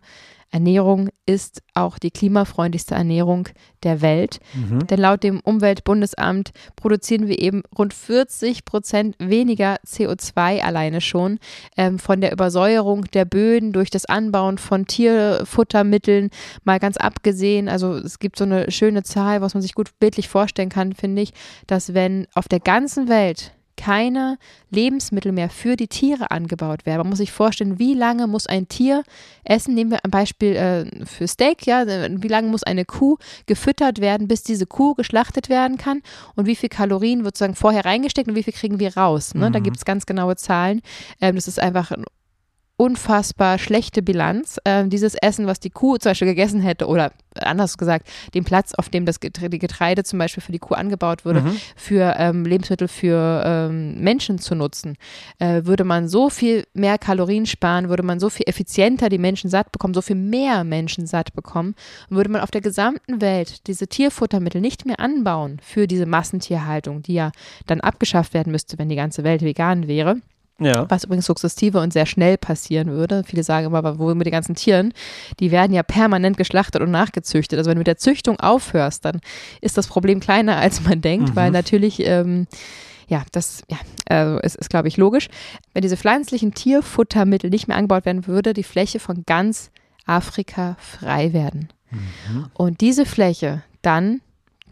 Ernährung 0.51 1.09
ist 1.25 1.61
auch 1.75 1.99
die 1.99 2.11
klimafreundlichste 2.11 2.95
Ernährung 2.95 3.49
der 3.83 4.01
Welt. 4.01 4.39
Mhm. 4.53 4.87
Denn 4.87 4.99
laut 4.99 5.23
dem 5.23 5.39
Umweltbundesamt 5.41 6.51
produzieren 6.75 7.27
wir 7.27 7.39
eben 7.39 7.63
rund 7.77 7.93
40 7.93 8.65
Prozent 8.65 9.15
weniger 9.19 9.77
CO2 9.85 10.61
alleine 10.61 11.01
schon 11.01 11.39
ähm, 11.77 11.99
von 11.99 12.19
der 12.19 12.31
Übersäuerung 12.31 13.05
der 13.13 13.25
Böden 13.25 13.73
durch 13.73 13.89
das 13.89 14.05
Anbauen 14.05 14.57
von 14.57 14.85
Tierfuttermitteln, 14.85 16.29
mal 16.63 16.79
ganz 16.79 16.97
abgesehen. 16.97 17.69
Also 17.69 17.93
es 17.93 18.19
gibt 18.19 18.37
so 18.37 18.43
eine 18.43 18.71
schöne 18.71 19.03
Zahl, 19.03 19.41
was 19.41 19.53
man 19.53 19.61
sich 19.61 19.75
gut 19.75 19.91
bildlich 19.99 20.29
vorstellen 20.29 20.69
kann, 20.69 20.93
finde 20.93 21.21
ich, 21.21 21.33
dass 21.67 21.93
wenn 21.93 22.27
auf 22.33 22.47
der 22.47 22.59
ganzen 22.59 23.07
Welt 23.07 23.53
keine 23.79 24.37
Lebensmittel 24.71 25.31
mehr 25.31 25.49
für 25.49 25.77
die 25.77 25.87
Tiere 25.87 26.31
angebaut 26.31 26.85
werden. 26.85 26.99
Man 26.99 27.09
muss 27.09 27.19
sich 27.19 27.31
vorstellen, 27.31 27.79
wie 27.79 27.93
lange 27.93 28.27
muss 28.27 28.45
ein 28.45 28.67
Tier 28.67 29.03
essen? 29.45 29.73
Nehmen 29.73 29.91
wir 29.91 30.03
ein 30.03 30.11
Beispiel 30.11 30.55
äh, 30.55 31.05
für 31.05 31.29
Steak, 31.29 31.65
ja, 31.65 31.87
wie 31.87 32.27
lange 32.27 32.49
muss 32.49 32.63
eine 32.63 32.83
Kuh 32.83 33.17
gefüttert 33.45 34.01
werden, 34.01 34.27
bis 34.27 34.43
diese 34.43 34.65
Kuh 34.65 34.95
geschlachtet 34.95 35.47
werden 35.47 35.77
kann 35.77 36.01
und 36.35 36.45
wie 36.45 36.57
viel 36.57 36.67
Kalorien 36.67 37.23
wird 37.23 37.37
sozusagen 37.37 37.55
vorher 37.55 37.85
reingesteckt 37.85 38.27
und 38.27 38.35
wie 38.35 38.43
viel 38.43 38.53
kriegen 38.53 38.79
wir 38.79 38.97
raus? 38.97 39.33
Ne? 39.33 39.47
Mhm. 39.47 39.53
Da 39.53 39.59
gibt 39.59 39.77
es 39.77 39.85
ganz 39.85 40.05
genaue 40.05 40.35
Zahlen. 40.35 40.81
Ähm, 41.21 41.35
das 41.35 41.47
ist 41.47 41.59
einfach 41.59 41.91
unfassbar 42.79 43.59
schlechte 43.59 44.01
Bilanz. 44.01 44.57
Äh, 44.63 44.87
dieses 44.87 45.13
Essen, 45.15 45.47
was 45.47 45.59
die 45.59 45.69
Kuh 45.69 45.97
zum 45.97 46.11
Beispiel 46.11 46.29
gegessen 46.29 46.61
hätte, 46.61 46.87
oder 46.87 47.11
anders 47.35 47.77
gesagt, 47.77 48.07
den 48.33 48.45
Platz, 48.45 48.73
auf 48.73 48.87
dem 48.87 49.05
das 49.05 49.19
Getreide, 49.19 50.03
zum 50.03 50.17
Beispiel 50.17 50.41
für 50.41 50.53
die 50.53 50.59
Kuh 50.59 50.75
angebaut 50.75 51.25
wurde, 51.25 51.41
mhm. 51.41 51.59
für 51.75 52.15
ähm, 52.17 52.45
Lebensmittel 52.45 52.87
für 52.87 53.43
ähm, 53.45 53.99
Menschen 53.99 54.39
zu 54.39 54.55
nutzen, 54.55 54.95
äh, 55.39 55.65
würde 55.65 55.83
man 55.83 56.07
so 56.07 56.29
viel 56.29 56.65
mehr 56.73 56.97
Kalorien 56.97 57.45
sparen, 57.45 57.89
würde 57.89 58.03
man 58.03 58.21
so 58.21 58.29
viel 58.29 58.47
effizienter 58.47 59.09
die 59.09 59.17
Menschen 59.17 59.49
satt 59.49 59.73
bekommen, 59.73 59.93
so 59.93 60.01
viel 60.01 60.15
mehr 60.15 60.63
Menschen 60.63 61.05
satt 61.05 61.33
bekommen, 61.33 61.75
und 62.09 62.15
würde 62.15 62.31
man 62.31 62.41
auf 62.41 62.51
der 62.51 62.61
gesamten 62.61 63.19
Welt 63.19 63.67
diese 63.67 63.87
Tierfuttermittel 63.87 64.61
nicht 64.61 64.85
mehr 64.85 65.01
anbauen 65.01 65.59
für 65.61 65.85
diese 65.85 66.05
Massentierhaltung, 66.05 67.03
die 67.03 67.15
ja 67.15 67.31
dann 67.67 67.81
abgeschafft 67.81 68.33
werden 68.33 68.51
müsste, 68.51 68.79
wenn 68.79 68.87
die 68.87 68.95
ganze 68.95 69.25
Welt 69.25 69.41
vegan 69.41 69.87
wäre 69.87 70.21
ja. 70.59 70.85
Was 70.89 71.03
übrigens 71.03 71.25
sukzessive 71.25 71.79
und 71.79 71.93
sehr 71.93 72.05
schnell 72.05 72.37
passieren 72.37 72.89
würde. 72.89 73.23
Viele 73.25 73.43
sagen 73.43 73.67
immer, 73.67 73.77
aber 73.77 73.99
wo 73.99 74.13
mit 74.13 74.25
den 74.25 74.31
ganzen 74.31 74.55
Tieren? 74.55 74.93
Die 75.39 75.51
werden 75.51 75.73
ja 75.73 75.83
permanent 75.83 76.37
geschlachtet 76.37 76.81
und 76.81 76.91
nachgezüchtet. 76.91 77.57
Also 77.57 77.69
wenn 77.69 77.75
du 77.75 77.79
mit 77.79 77.87
der 77.87 77.97
Züchtung 77.97 78.39
aufhörst, 78.39 79.05
dann 79.05 79.21
ist 79.61 79.77
das 79.77 79.87
Problem 79.87 80.19
kleiner, 80.19 80.57
als 80.57 80.83
man 80.83 81.01
denkt, 81.01 81.29
mhm. 81.29 81.35
weil 81.35 81.51
natürlich, 81.51 82.05
ähm, 82.05 82.47
ja, 83.07 83.23
das 83.31 83.63
ja, 83.69 83.77
also 84.07 84.39
ist, 84.39 84.55
ist 84.55 84.69
glaube 84.69 84.87
ich, 84.87 84.97
logisch. 84.97 85.29
Wenn 85.73 85.81
diese 85.81 85.97
pflanzlichen 85.97 86.53
Tierfuttermittel 86.53 87.49
nicht 87.49 87.67
mehr 87.67 87.77
angebaut 87.77 88.05
werden, 88.05 88.27
würde 88.27 88.53
die 88.53 88.63
Fläche 88.63 88.99
von 88.99 89.23
ganz 89.25 89.71
Afrika 90.05 90.75
frei 90.79 91.33
werden. 91.33 91.69
Mhm. 91.91 92.47
Und 92.53 92.81
diese 92.81 93.05
Fläche 93.05 93.63
dann 93.81 94.21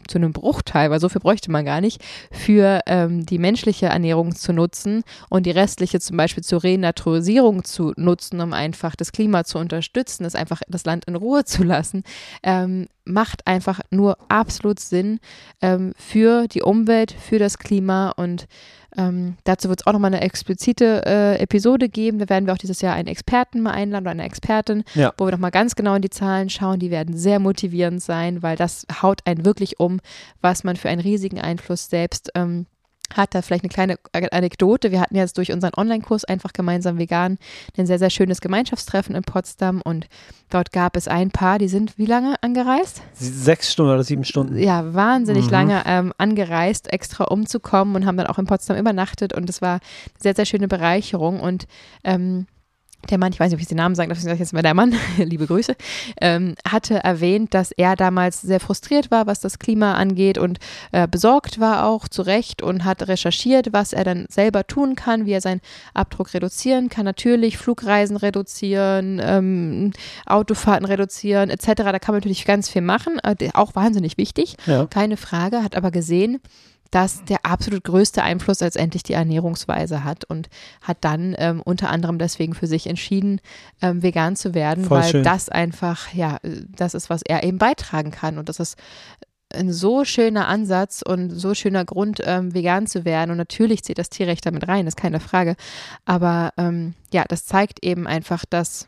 zu 0.08 0.18
einem 0.18 0.32
Bruchteil, 0.32 0.90
weil 0.90 1.00
so 1.00 1.08
viel 1.08 1.20
bräuchte 1.20 1.50
man 1.50 1.64
gar 1.64 1.80
nicht, 1.80 2.02
für 2.32 2.80
ähm, 2.86 3.24
die 3.26 3.38
menschliche 3.38 3.86
Ernährung 3.86 4.34
zu 4.34 4.52
nutzen 4.52 5.04
und 5.30 5.46
die 5.46 5.50
restliche 5.50 6.00
zum 6.00 6.16
Beispiel 6.16 6.42
zur 6.42 6.64
Renaturisierung 6.64 7.64
zu 7.64 7.92
nutzen, 7.96 8.40
um 8.40 8.52
einfach 8.52 8.96
das 8.96 9.12
Klima 9.12 9.44
zu 9.44 9.58
unterstützen, 9.58 10.24
das 10.24 10.34
einfach 10.34 10.62
das 10.68 10.84
Land 10.84 11.04
in 11.04 11.14
Ruhe 11.14 11.44
zu 11.44 11.62
lassen, 11.62 12.02
ähm, 12.42 12.88
macht 13.08 13.46
einfach 13.46 13.80
nur 13.90 14.18
absolut 14.28 14.78
Sinn 14.80 15.18
ähm, 15.60 15.92
für 15.96 16.46
die 16.46 16.62
Umwelt, 16.62 17.12
für 17.12 17.38
das 17.38 17.58
Klima 17.58 18.10
und 18.10 18.46
ähm, 18.96 19.36
dazu 19.44 19.68
wird 19.68 19.80
es 19.80 19.86
auch 19.86 19.92
nochmal 19.92 20.12
eine 20.14 20.22
explizite 20.22 21.02
äh, 21.04 21.38
Episode 21.38 21.88
geben. 21.88 22.18
Da 22.18 22.28
werden 22.28 22.46
wir 22.46 22.54
auch 22.54 22.58
dieses 22.58 22.80
Jahr 22.80 22.94
einen 22.94 23.08
Experten 23.08 23.60
mal 23.60 23.72
einladen 23.72 24.04
oder 24.04 24.12
eine 24.12 24.24
Expertin, 24.24 24.82
ja. 24.94 25.12
wo 25.18 25.26
wir 25.26 25.32
nochmal 25.32 25.50
ganz 25.50 25.74
genau 25.76 25.94
in 25.94 26.02
die 26.02 26.10
Zahlen 26.10 26.48
schauen. 26.48 26.80
Die 26.80 26.90
werden 26.90 27.16
sehr 27.16 27.38
motivierend 27.38 28.02
sein, 28.02 28.42
weil 28.42 28.56
das 28.56 28.86
haut 29.02 29.20
einen 29.26 29.44
wirklich 29.44 29.78
um, 29.78 30.00
was 30.40 30.64
man 30.64 30.76
für 30.76 30.88
einen 30.88 31.02
riesigen 31.02 31.40
Einfluss 31.40 31.90
selbst 31.90 32.30
ähm, 32.34 32.66
hat 33.14 33.34
da 33.34 33.42
vielleicht 33.42 33.64
eine 33.64 33.70
kleine 33.70 33.98
Anekdote. 34.32 34.90
Wir 34.90 35.00
hatten 35.00 35.16
jetzt 35.16 35.38
durch 35.38 35.52
unseren 35.52 35.72
Online-Kurs 35.76 36.24
einfach 36.24 36.52
gemeinsam 36.52 36.98
vegan 36.98 37.38
ein 37.76 37.86
sehr, 37.86 37.98
sehr 37.98 38.10
schönes 38.10 38.40
Gemeinschaftstreffen 38.40 39.14
in 39.14 39.22
Potsdam 39.22 39.80
und 39.82 40.08
dort 40.50 40.72
gab 40.72 40.96
es 40.96 41.08
ein 41.08 41.30
Paar, 41.30 41.58
die 41.58 41.68
sind 41.68 41.98
wie 41.98 42.06
lange 42.06 42.34
angereist? 42.42 43.02
Sechs 43.14 43.72
Stunden 43.72 43.92
oder 43.92 44.04
sieben 44.04 44.24
Stunden. 44.24 44.58
Ja, 44.58 44.94
wahnsinnig 44.94 45.46
mhm. 45.46 45.50
lange 45.50 45.82
ähm, 45.86 46.12
angereist, 46.18 46.92
extra 46.92 47.24
umzukommen 47.24 47.96
und 47.96 48.06
haben 48.06 48.16
dann 48.16 48.26
auch 48.26 48.38
in 48.38 48.46
Potsdam 48.46 48.76
übernachtet 48.76 49.32
und 49.32 49.48
es 49.48 49.62
war 49.62 49.74
eine 49.74 49.80
sehr, 50.18 50.34
sehr 50.34 50.46
schöne 50.46 50.68
Bereicherung 50.68 51.40
und 51.40 51.66
ähm, 52.04 52.46
der 53.10 53.18
Mann, 53.18 53.32
ich 53.32 53.40
weiß 53.40 53.50
nicht, 53.50 53.56
ob 53.56 53.60
ich 53.60 53.68
den 53.68 53.76
Namen 53.76 53.94
sagen 53.94 54.08
darf, 54.08 54.18
ich 54.18 54.24
sage 54.24 54.38
jetzt 54.38 54.52
mal 54.52 54.62
der 54.62 54.74
Mann, 54.74 54.94
liebe 55.18 55.46
Grüße, 55.46 55.74
ähm, 56.20 56.54
hatte 56.66 56.96
erwähnt, 56.96 57.54
dass 57.54 57.72
er 57.72 57.96
damals 57.96 58.42
sehr 58.42 58.60
frustriert 58.60 59.10
war, 59.10 59.26
was 59.26 59.40
das 59.40 59.58
Klima 59.58 59.94
angeht 59.94 60.36
und 60.36 60.58
äh, 60.92 61.06
besorgt 61.06 61.60
war 61.60 61.86
auch 61.86 62.08
zu 62.08 62.22
Recht 62.22 62.62
und 62.62 62.84
hat 62.84 63.06
recherchiert, 63.08 63.72
was 63.72 63.92
er 63.92 64.04
dann 64.04 64.26
selber 64.28 64.66
tun 64.66 64.94
kann, 64.94 65.26
wie 65.26 65.32
er 65.32 65.40
seinen 65.40 65.60
Abdruck 65.94 66.34
reduzieren 66.34 66.88
kann. 66.88 67.04
Natürlich 67.04 67.56
Flugreisen 67.56 68.16
reduzieren, 68.16 69.20
ähm, 69.22 69.92
Autofahrten 70.26 70.86
reduzieren 70.86 71.50
etc. 71.50 71.66
Da 71.76 71.98
kann 71.98 72.14
man 72.14 72.20
natürlich 72.20 72.44
ganz 72.44 72.68
viel 72.68 72.82
machen, 72.82 73.18
äh, 73.22 73.48
auch 73.54 73.74
wahnsinnig 73.74 74.18
wichtig, 74.18 74.56
ja. 74.66 74.86
keine 74.86 75.16
Frage, 75.16 75.62
hat 75.62 75.76
aber 75.76 75.90
gesehen, 75.90 76.40
dass 76.90 77.24
der 77.24 77.44
absolut 77.44 77.84
größte 77.84 78.22
Einfluss 78.22 78.60
letztendlich 78.60 79.02
die 79.02 79.12
Ernährungsweise 79.12 80.04
hat 80.04 80.24
und 80.24 80.48
hat 80.82 80.98
dann 81.02 81.34
ähm, 81.38 81.62
unter 81.62 81.90
anderem 81.90 82.18
deswegen 82.18 82.54
für 82.54 82.66
sich 82.66 82.86
entschieden, 82.86 83.40
ähm, 83.82 84.02
vegan 84.02 84.36
zu 84.36 84.54
werden, 84.54 84.84
Voll 84.84 85.00
weil 85.00 85.10
schön. 85.10 85.22
das 85.22 85.48
einfach, 85.48 86.12
ja, 86.14 86.38
das 86.42 86.94
ist, 86.94 87.10
was 87.10 87.22
er 87.22 87.44
eben 87.44 87.58
beitragen 87.58 88.10
kann 88.10 88.38
und 88.38 88.48
das 88.48 88.60
ist 88.60 88.76
ein 89.54 89.72
so 89.72 90.04
schöner 90.04 90.46
Ansatz 90.48 91.02
und 91.02 91.30
so 91.30 91.54
schöner 91.54 91.84
Grund, 91.84 92.20
ähm, 92.24 92.54
vegan 92.54 92.86
zu 92.86 93.04
werden. 93.04 93.30
Und 93.30 93.38
natürlich 93.38 93.82
zählt 93.82 93.98
das 93.98 94.10
Tierrecht 94.10 94.44
damit 94.44 94.68
rein, 94.68 94.86
ist 94.86 94.96
keine 94.96 95.20
Frage. 95.20 95.56
Aber 96.04 96.52
ähm, 96.58 96.94
ja, 97.12 97.24
das 97.26 97.46
zeigt 97.46 97.82
eben 97.82 98.06
einfach, 98.06 98.44
dass 98.44 98.86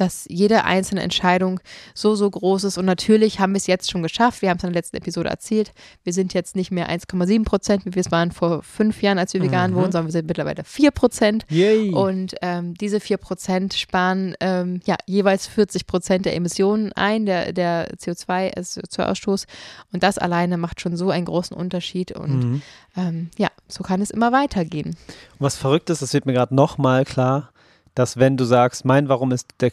dass 0.00 0.24
jede 0.28 0.64
einzelne 0.64 1.02
Entscheidung 1.02 1.60
so, 1.94 2.14
so 2.14 2.30
groß 2.30 2.64
ist. 2.64 2.78
Und 2.78 2.86
natürlich 2.86 3.38
haben 3.38 3.52
wir 3.52 3.58
es 3.58 3.66
jetzt 3.66 3.90
schon 3.90 4.02
geschafft. 4.02 4.40
Wir 4.40 4.48
haben 4.48 4.56
es 4.56 4.64
in 4.64 4.70
der 4.70 4.78
letzten 4.78 4.96
Episode 4.96 5.28
erzählt. 5.28 5.72
Wir 6.04 6.14
sind 6.14 6.32
jetzt 6.32 6.56
nicht 6.56 6.70
mehr 6.70 6.88
1,7 6.88 7.44
Prozent, 7.44 7.84
wie 7.84 7.94
wir 7.94 8.00
es 8.00 8.10
waren 8.10 8.32
vor 8.32 8.62
fünf 8.62 9.02
Jahren, 9.02 9.18
als 9.18 9.34
wir 9.34 9.42
vegan 9.42 9.72
mhm. 9.72 9.74
wurden, 9.74 9.92
sondern 9.92 10.06
wir 10.06 10.12
sind 10.12 10.26
mittlerweile 10.26 10.64
4 10.64 10.90
Prozent. 10.90 11.44
Und 11.92 12.34
ähm, 12.40 12.74
diese 12.74 12.98
4 12.98 13.18
Prozent 13.18 13.74
sparen 13.74 14.34
ähm, 14.40 14.80
ja, 14.84 14.96
jeweils 15.06 15.46
40 15.46 15.86
Prozent 15.86 16.24
der 16.24 16.34
Emissionen 16.34 16.92
ein, 16.92 17.26
der, 17.26 17.52
der 17.52 17.94
CO2, 17.96 18.56
also 18.56 18.80
CO2-Ausstoß. 18.80 19.46
Und 19.92 20.02
das 20.02 20.16
alleine 20.16 20.56
macht 20.56 20.80
schon 20.80 20.96
so 20.96 21.10
einen 21.10 21.26
großen 21.26 21.54
Unterschied. 21.54 22.12
Und 22.12 22.40
mhm. 22.40 22.62
ähm, 22.96 23.30
ja, 23.36 23.48
so 23.68 23.82
kann 23.82 24.00
es 24.00 24.10
immer 24.10 24.32
weitergehen. 24.32 24.88
Und 24.88 25.40
was 25.40 25.56
verrückt 25.56 25.90
ist, 25.90 26.00
das 26.00 26.14
wird 26.14 26.24
mir 26.24 26.32
gerade 26.32 26.54
nochmal 26.54 27.04
klar, 27.04 27.50
dass 27.94 28.18
wenn 28.18 28.36
du 28.36 28.44
sagst, 28.44 28.84
mein 28.84 29.08
Warum 29.08 29.32
ist 29.32 29.48
der, 29.60 29.72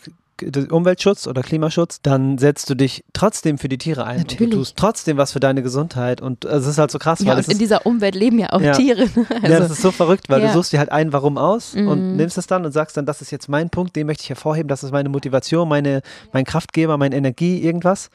Umweltschutz 0.70 1.28
oder 1.28 1.42
Klimaschutz, 1.42 2.02
dann 2.02 2.38
setzt 2.38 2.70
du 2.70 2.76
dich 2.76 3.04
trotzdem 3.14 3.58
für 3.58 3.70
die 3.70 3.78
Tiere 3.78 4.06
ein. 4.06 4.18
Natürlich. 4.20 4.42
Und 4.42 4.52
du 4.52 4.58
tust 4.58 4.78
trotzdem 4.78 5.18
was 5.18 5.32
für 5.32 5.40
deine 5.40 5.64
Gesundheit. 5.64 6.22
Und 6.22 6.46
es 6.46 6.68
ist 6.68 6.78
halt 6.78 6.92
so 6.92 7.00
krass. 7.00 7.20
Ja, 7.20 7.28
weil 7.30 7.38
und 7.38 7.48
in 7.50 7.58
dieser 7.58 7.86
Umwelt 7.86 8.16
leben 8.16 8.40
ja 8.40 8.52
auch 8.52 8.62
ja. 8.62 8.74
Tiere. 8.74 9.08
Also, 9.08 9.22
ja, 9.42 9.60
das 9.60 9.72
ist 9.72 9.82
so 9.82 9.92
verrückt, 9.92 10.30
weil 10.30 10.42
ja. 10.42 10.48
du 10.48 10.54
suchst 10.54 10.72
dir 10.74 10.80
halt 10.80 10.92
ein 10.92 11.12
Warum 11.14 11.38
aus 11.38 11.74
mhm. 11.74 11.88
und 11.88 12.16
nimmst 12.16 12.38
es 12.38 12.48
dann 12.48 12.66
und 12.66 12.72
sagst 12.72 12.98
dann, 12.98 13.06
das 13.06 13.22
ist 13.22 13.32
jetzt 13.32 13.50
mein 13.50 13.70
Punkt, 13.70 13.96
den 13.96 14.08
möchte 14.08 14.24
ich 14.24 14.30
hervorheben, 14.30 14.68
das 14.68 14.84
ist 14.84 14.92
meine 14.92 15.10
Motivation, 15.10 15.68
meine, 15.68 16.02
mein 16.34 16.46
Kraftgeber, 16.46 16.98
meine 16.98 17.16
Energie, 17.16 17.62
irgendwas. 17.62 18.10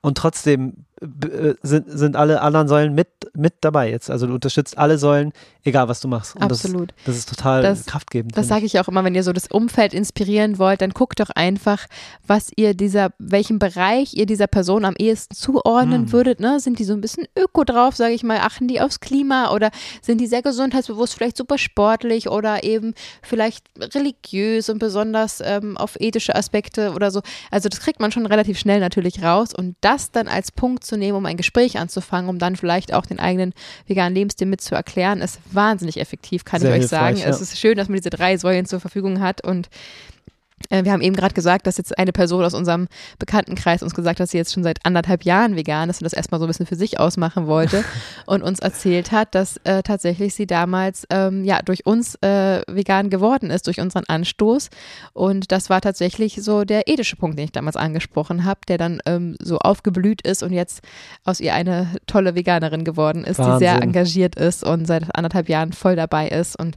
Und 0.00 0.18
trotzdem 0.18 0.68
äh, 0.68 0.91
sind, 1.62 1.90
sind 1.90 2.16
alle 2.16 2.40
anderen 2.42 2.68
Säulen 2.68 2.94
mit, 2.94 3.08
mit 3.34 3.54
dabei 3.60 3.90
jetzt. 3.90 4.10
Also 4.10 4.26
du 4.26 4.34
unterstützt 4.34 4.78
alle 4.78 4.98
Säulen, 4.98 5.32
egal 5.64 5.88
was 5.88 6.00
du 6.00 6.08
machst. 6.08 6.36
Und 6.36 6.42
Absolut. 6.42 6.92
Das, 6.98 7.06
das 7.06 7.16
ist 7.16 7.28
total 7.28 7.62
das, 7.62 7.86
kraftgebend. 7.86 8.36
Das 8.36 8.48
sage 8.48 8.66
ich 8.66 8.78
auch 8.78 8.88
immer, 8.88 9.02
wenn 9.04 9.14
ihr 9.14 9.24
so 9.24 9.32
das 9.32 9.48
Umfeld 9.48 9.94
inspirieren 9.94 10.58
wollt, 10.58 10.80
dann 10.80 10.90
guckt 10.90 11.20
doch 11.20 11.30
einfach, 11.30 11.86
was 12.26 12.50
ihr 12.56 12.74
dieser, 12.74 13.10
welchen 13.18 13.58
Bereich 13.58 14.14
ihr 14.14 14.26
dieser 14.26 14.46
Person 14.46 14.84
am 14.84 14.94
ehesten 14.96 15.34
zuordnen 15.34 16.02
hm. 16.02 16.12
würdet. 16.12 16.40
Ne? 16.40 16.60
Sind 16.60 16.78
die 16.78 16.84
so 16.84 16.92
ein 16.92 17.00
bisschen 17.00 17.26
öko 17.36 17.64
drauf, 17.64 17.96
sage 17.96 18.14
ich 18.14 18.22
mal, 18.22 18.38
achten 18.38 18.68
die 18.68 18.80
aufs 18.80 19.00
Klima 19.00 19.52
oder 19.52 19.70
sind 20.02 20.20
die 20.20 20.26
sehr 20.26 20.42
gesundheitsbewusst, 20.42 21.14
vielleicht 21.14 21.36
super 21.36 21.58
sportlich 21.58 22.28
oder 22.28 22.62
eben 22.64 22.94
vielleicht 23.22 23.64
religiös 23.94 24.68
und 24.68 24.78
besonders 24.78 25.42
ähm, 25.44 25.76
auf 25.76 25.96
ethische 26.00 26.34
Aspekte 26.34 26.92
oder 26.92 27.10
so. 27.10 27.22
Also 27.50 27.68
das 27.68 27.80
kriegt 27.80 28.00
man 28.00 28.12
schon 28.12 28.26
relativ 28.26 28.58
schnell 28.58 28.80
natürlich 28.80 29.22
raus 29.22 29.52
und 29.56 29.76
das 29.80 30.10
dann 30.10 30.28
als 30.28 30.52
Punkt 30.52 30.84
zu 30.84 30.91
zu 30.92 30.98
nehmen, 30.98 31.16
um 31.16 31.24
ein 31.24 31.38
Gespräch 31.38 31.78
anzufangen, 31.78 32.28
um 32.28 32.38
dann 32.38 32.54
vielleicht 32.54 32.92
auch 32.92 33.06
den 33.06 33.18
eigenen 33.18 33.54
veganen 33.86 34.14
Lebensstil 34.14 34.46
mit 34.46 34.60
zu 34.60 34.74
erklären, 34.74 35.22
ist 35.22 35.40
wahnsinnig 35.50 35.98
effektiv, 35.98 36.44
kann 36.44 36.60
Sehr 36.60 36.76
ich 36.76 36.82
euch 36.82 36.88
sagen. 36.88 37.16
Ja. 37.16 37.28
Es 37.28 37.40
ist 37.40 37.58
schön, 37.58 37.78
dass 37.78 37.88
man 37.88 37.96
diese 37.96 38.10
drei 38.10 38.36
Säulen 38.36 38.66
zur 38.66 38.78
Verfügung 38.78 39.20
hat 39.20 39.42
und 39.42 39.70
wir 40.70 40.92
haben 40.92 41.02
eben 41.02 41.16
gerade 41.16 41.34
gesagt, 41.34 41.66
dass 41.66 41.78
jetzt 41.78 41.98
eine 41.98 42.12
Person 42.12 42.44
aus 42.44 42.54
unserem 42.54 42.88
Bekanntenkreis 43.18 43.82
uns 43.82 43.94
gesagt 43.94 44.18
hat, 44.18 44.24
dass 44.24 44.30
sie 44.30 44.38
jetzt 44.38 44.52
schon 44.52 44.62
seit 44.62 44.84
anderthalb 44.84 45.24
Jahren 45.24 45.56
vegan 45.56 45.90
ist 45.90 46.00
und 46.00 46.04
das 46.04 46.12
erstmal 46.12 46.38
so 46.40 46.46
ein 46.46 46.48
bisschen 46.48 46.66
für 46.66 46.76
sich 46.76 46.98
ausmachen 46.98 47.46
wollte 47.46 47.84
und 48.26 48.42
uns 48.42 48.60
erzählt 48.60 49.12
hat, 49.12 49.34
dass 49.34 49.58
äh, 49.64 49.82
tatsächlich 49.82 50.34
sie 50.34 50.46
damals 50.46 51.06
ähm, 51.10 51.44
ja 51.44 51.62
durch 51.62 51.86
uns 51.86 52.16
äh, 52.22 52.62
vegan 52.66 53.10
geworden 53.10 53.50
ist, 53.50 53.66
durch 53.66 53.80
unseren 53.80 54.04
Anstoß. 54.06 54.70
Und 55.12 55.52
das 55.52 55.70
war 55.70 55.80
tatsächlich 55.80 56.36
so 56.42 56.64
der 56.64 56.88
ethische 56.88 57.16
Punkt, 57.16 57.38
den 57.38 57.46
ich 57.46 57.52
damals 57.52 57.76
angesprochen 57.76 58.44
habe, 58.44 58.60
der 58.68 58.78
dann 58.78 59.00
ähm, 59.06 59.36
so 59.40 59.58
aufgeblüht 59.58 60.22
ist 60.22 60.42
und 60.42 60.52
jetzt 60.52 60.82
aus 61.24 61.40
ihr 61.40 61.54
eine 61.54 61.88
tolle 62.06 62.34
Veganerin 62.34 62.84
geworden 62.84 63.24
ist, 63.24 63.38
Wahnsinn. 63.38 63.54
die 63.54 63.58
sehr 63.58 63.82
engagiert 63.82 64.36
ist 64.36 64.64
und 64.64 64.86
seit 64.86 65.14
anderthalb 65.14 65.48
Jahren 65.48 65.72
voll 65.72 65.96
dabei 65.96 66.28
ist. 66.28 66.58
Und 66.58 66.76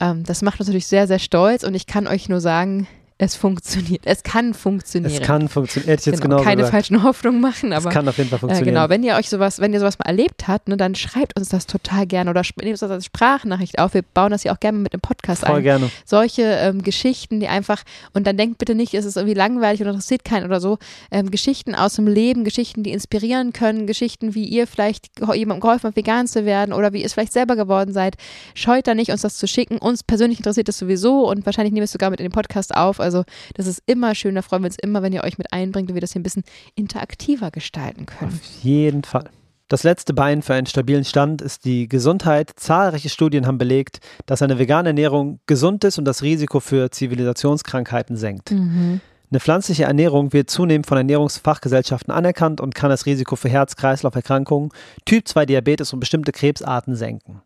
ähm, 0.00 0.24
das 0.24 0.42
macht 0.42 0.60
uns 0.60 0.68
natürlich 0.68 0.86
sehr, 0.86 1.06
sehr 1.06 1.18
stolz 1.18 1.62
und 1.64 1.74
ich 1.74 1.86
kann 1.86 2.06
euch 2.06 2.28
nur 2.28 2.40
sagen, 2.40 2.86
Es 3.22 3.36
funktioniert. 3.36 4.00
Es 4.06 4.22
kann 4.22 4.54
funktionieren. 4.54 5.12
Es 5.12 5.20
kann 5.20 5.50
funktionieren. 5.50 5.90
Hätte 5.90 6.00
ich 6.00 6.06
jetzt 6.06 6.22
genau, 6.22 6.36
genau 6.36 6.48
keine 6.48 6.62
gesagt. 6.62 6.72
falschen 6.72 7.02
Hoffnungen 7.02 7.38
machen, 7.38 7.74
aber 7.74 7.88
es 7.88 7.94
kann 7.94 8.08
auf 8.08 8.16
jeden 8.16 8.30
Fall 8.30 8.38
äh, 8.38 8.40
funktionieren. 8.40 8.74
genau. 8.74 8.88
Wenn 8.88 9.02
ihr 9.02 9.16
euch 9.16 9.28
sowas, 9.28 9.60
wenn 9.60 9.74
ihr 9.74 9.80
sowas 9.80 9.98
mal 9.98 10.06
erlebt 10.06 10.48
habt, 10.48 10.68
ne, 10.68 10.78
dann 10.78 10.94
schreibt 10.94 11.38
uns 11.38 11.50
das 11.50 11.66
total 11.66 12.06
gerne 12.06 12.30
oder 12.30 12.40
nehmt 12.56 12.70
uns 12.70 12.80
das 12.80 12.90
als 12.90 13.04
Sprachnachricht 13.04 13.78
auf. 13.78 13.92
Wir 13.92 14.00
bauen 14.14 14.30
das 14.30 14.42
ja 14.44 14.54
auch 14.54 14.60
gerne 14.60 14.78
mit 14.78 14.94
dem 14.94 15.02
Podcast 15.02 15.44
Voll 15.44 15.56
ein. 15.56 15.62
gerne. 15.62 15.90
Solche 16.06 16.44
ähm, 16.44 16.80
Geschichten, 16.82 17.40
die 17.40 17.48
einfach 17.48 17.82
und 18.14 18.26
dann 18.26 18.38
denkt 18.38 18.56
bitte 18.56 18.74
nicht, 18.74 18.94
es 18.94 19.04
ist 19.04 19.18
irgendwie 19.18 19.34
langweilig 19.34 19.82
oder 19.82 19.90
interessiert 19.90 20.24
keinen 20.24 20.46
oder 20.46 20.60
so. 20.62 20.78
Ähm, 21.10 21.30
Geschichten 21.30 21.74
aus 21.74 21.96
dem 21.96 22.06
Leben, 22.06 22.44
Geschichten, 22.44 22.84
die 22.84 22.92
inspirieren 22.92 23.52
können, 23.52 23.86
Geschichten, 23.86 24.34
wie 24.34 24.46
ihr 24.46 24.66
vielleicht 24.66 25.10
jemandem 25.34 25.60
geholfen 25.60 25.88
habt, 25.88 25.96
vegan 25.96 26.26
zu 26.26 26.46
werden 26.46 26.72
oder 26.72 26.94
wie 26.94 27.00
ihr 27.00 27.06
es 27.06 27.12
vielleicht 27.12 27.34
selber 27.34 27.54
geworden 27.54 27.92
seid. 27.92 28.16
Scheut 28.54 28.86
da 28.86 28.94
nicht, 28.94 29.10
uns 29.10 29.20
das 29.20 29.36
zu 29.36 29.46
schicken. 29.46 29.76
Uns 29.76 30.02
persönlich 30.02 30.38
interessiert 30.38 30.68
das 30.68 30.78
sowieso 30.78 31.28
und 31.28 31.44
wahrscheinlich 31.44 31.72
nehmen 31.72 31.82
wir 31.82 31.84
es 31.84 31.92
sogar 31.92 32.08
mit 32.08 32.18
in 32.18 32.24
den 32.24 32.32
Podcast 32.32 32.74
auf. 32.74 32.98
Also 32.98 33.09
das 33.54 33.66
ist 33.66 33.82
immer 33.86 34.14
schön. 34.14 34.34
Da 34.34 34.42
freuen 34.42 34.62
wir 34.62 34.66
uns 34.66 34.78
immer, 34.80 35.02
wenn 35.02 35.12
ihr 35.12 35.24
euch 35.24 35.38
mit 35.38 35.52
einbringt 35.52 35.90
und 35.90 35.94
wir 35.94 36.00
das 36.00 36.12
hier 36.12 36.20
ein 36.20 36.24
bisschen 36.24 36.44
interaktiver 36.74 37.50
gestalten 37.50 38.06
können. 38.06 38.32
Auf 38.32 38.64
jeden 38.64 39.04
Fall. 39.04 39.30
Das 39.70 39.84
letzte 39.84 40.14
Bein 40.14 40.42
für 40.42 40.54
einen 40.54 40.66
stabilen 40.66 41.04
Stand 41.04 41.40
ist 41.40 41.64
die 41.64 41.88
Gesundheit. 41.88 42.50
Zahlreiche 42.56 43.08
Studien 43.08 43.46
haben 43.46 43.56
belegt, 43.56 44.00
dass 44.26 44.42
eine 44.42 44.58
vegane 44.58 44.88
Ernährung 44.88 45.38
gesund 45.46 45.84
ist 45.84 45.96
und 45.96 46.04
das 46.06 46.22
Risiko 46.22 46.58
für 46.58 46.90
Zivilisationskrankheiten 46.90 48.16
senkt. 48.16 48.50
Mhm. 48.50 49.00
Eine 49.30 49.38
pflanzliche 49.38 49.84
Ernährung 49.84 50.32
wird 50.32 50.50
zunehmend 50.50 50.86
von 50.86 50.98
Ernährungsfachgesellschaften 50.98 52.12
anerkannt 52.12 52.60
und 52.60 52.74
kann 52.74 52.90
das 52.90 53.06
Risiko 53.06 53.36
für 53.36 53.48
Herz-Kreislauf-Erkrankungen, 53.48 54.70
Typ-2-Diabetes 55.04 55.92
und 55.92 56.00
bestimmte 56.00 56.32
Krebsarten 56.32 56.96
senken. 56.96 57.40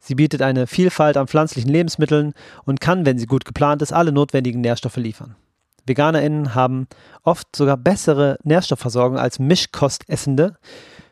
Sie 0.00 0.16
bietet 0.16 0.42
eine 0.42 0.66
Vielfalt 0.66 1.16
an 1.16 1.28
pflanzlichen 1.28 1.70
Lebensmitteln 1.70 2.34
und 2.64 2.80
kann, 2.80 3.06
wenn 3.06 3.18
sie 3.18 3.26
gut 3.26 3.44
geplant 3.44 3.82
ist, 3.82 3.92
alle 3.92 4.10
notwendigen 4.10 4.60
Nährstoffe 4.60 4.96
liefern. 4.96 5.36
VeganerInnen 5.86 6.56
haben 6.56 6.88
oft 7.22 7.54
sogar 7.54 7.76
bessere 7.76 8.38
Nährstoffversorgung 8.42 9.16
als 9.16 9.38
Mischkostessende, 9.38 10.56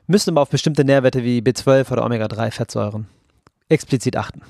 müssen 0.08 0.30
aber 0.30 0.42
auf 0.42 0.50
bestimmte 0.50 0.84
Nährwerte 0.84 1.22
wie 1.22 1.38
B12 1.38 1.92
oder 1.92 2.04
Omega-3-Fettsäuren 2.04 3.06
explizit 3.68 4.16
achten. 4.16 4.42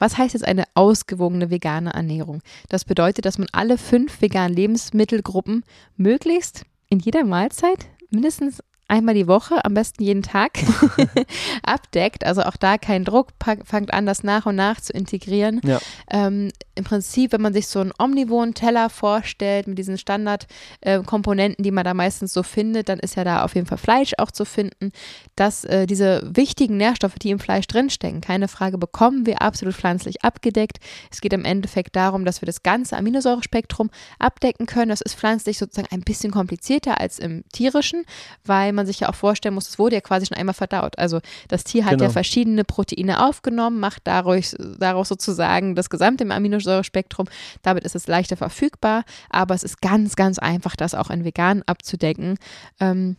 Was 0.00 0.16
heißt 0.16 0.34
jetzt 0.34 0.46
eine 0.46 0.64
ausgewogene 0.74 1.50
vegane 1.50 1.92
Ernährung? 1.92 2.40
Das 2.70 2.84
bedeutet, 2.84 3.26
dass 3.26 3.38
man 3.38 3.48
alle 3.52 3.78
fünf 3.78 4.20
veganen 4.22 4.56
Lebensmittelgruppen 4.56 5.62
möglichst 5.96 6.64
in 6.88 6.98
jeder 6.98 7.22
Mahlzeit 7.24 7.86
mindestens 8.10 8.62
einmal 8.90 9.14
die 9.14 9.26
Woche, 9.26 9.64
am 9.64 9.74
besten 9.74 10.02
jeden 10.02 10.22
Tag, 10.22 10.58
abdeckt. 11.62 12.24
Also 12.24 12.42
auch 12.42 12.56
da 12.56 12.78
kein 12.78 13.04
Druck, 13.04 13.38
pack- 13.38 13.66
fangt 13.66 13.92
an, 13.92 14.06
das 14.06 14.22
nach 14.22 14.46
und 14.46 14.56
nach 14.56 14.80
zu 14.80 14.92
integrieren. 14.92 15.60
Ja. 15.64 15.78
Ähm, 16.10 16.50
Im 16.74 16.84
Prinzip, 16.84 17.32
wenn 17.32 17.40
man 17.40 17.52
sich 17.52 17.66
so 17.68 17.80
einen 17.80 17.92
omnivoren 17.98 18.54
Teller 18.54 18.90
vorstellt 18.90 19.66
mit 19.66 19.78
diesen 19.78 19.98
Standardkomponenten, 19.98 21.62
die 21.62 21.70
man 21.70 21.84
da 21.84 21.94
meistens 21.94 22.32
so 22.32 22.42
findet, 22.42 22.88
dann 22.88 22.98
ist 22.98 23.16
ja 23.16 23.24
da 23.24 23.44
auf 23.44 23.54
jeden 23.54 23.66
Fall 23.66 23.78
Fleisch 23.78 24.12
auch 24.18 24.30
zu 24.30 24.44
finden. 24.44 24.92
Dass 25.36 25.64
äh, 25.64 25.86
diese 25.86 26.22
wichtigen 26.34 26.76
Nährstoffe, 26.76 27.14
die 27.14 27.30
im 27.30 27.38
Fleisch 27.38 27.66
drinstecken, 27.66 28.20
keine 28.20 28.48
Frage, 28.48 28.78
bekommen 28.78 29.26
wir 29.26 29.42
absolut 29.42 29.74
pflanzlich 29.74 30.24
abgedeckt. 30.24 30.78
Es 31.10 31.20
geht 31.20 31.32
im 31.32 31.44
Endeffekt 31.44 31.96
darum, 31.96 32.24
dass 32.24 32.42
wir 32.42 32.46
das 32.46 32.62
ganze 32.62 32.96
Aminosäurespektrum 32.96 33.90
abdecken 34.18 34.66
können. 34.66 34.88
Das 34.90 35.00
ist 35.00 35.14
pflanzlich 35.14 35.58
sozusagen 35.58 35.88
ein 35.92 36.02
bisschen 36.02 36.30
komplizierter 36.32 37.00
als 37.00 37.18
im 37.18 37.44
tierischen, 37.52 38.04
weil 38.44 38.72
man 38.72 38.79
sich 38.86 39.00
ja 39.00 39.08
auch 39.08 39.14
vorstellen 39.14 39.54
muss, 39.54 39.68
es 39.68 39.78
wurde 39.78 39.96
ja 39.96 40.00
quasi 40.00 40.26
schon 40.26 40.36
einmal 40.36 40.54
verdaut. 40.54 40.98
Also 40.98 41.20
das 41.48 41.64
Tier 41.64 41.84
hat 41.84 41.92
ja 41.92 41.98
Genau. 41.98 42.10
verschiedene 42.10 42.64
Proteine 42.64 43.26
aufgenommen, 43.26 43.80
macht 43.80 44.02
dadurch, 44.04 44.54
daraus 44.78 45.08
sozusagen 45.08 45.74
das 45.74 45.90
gesamte 45.90 46.28
Aminosäurespektrum. 46.28 47.26
Damit 47.62 47.84
ist 47.84 47.94
es 47.94 48.06
leichter 48.06 48.36
verfügbar, 48.36 49.04
aber 49.28 49.54
es 49.54 49.62
ist 49.62 49.80
ganz, 49.80 50.16
ganz 50.16 50.38
einfach, 50.38 50.76
das 50.76 50.94
auch 50.94 51.10
in 51.10 51.24
vegan 51.24 51.62
abzudecken. 51.66 52.38
Ähm, 52.80 53.16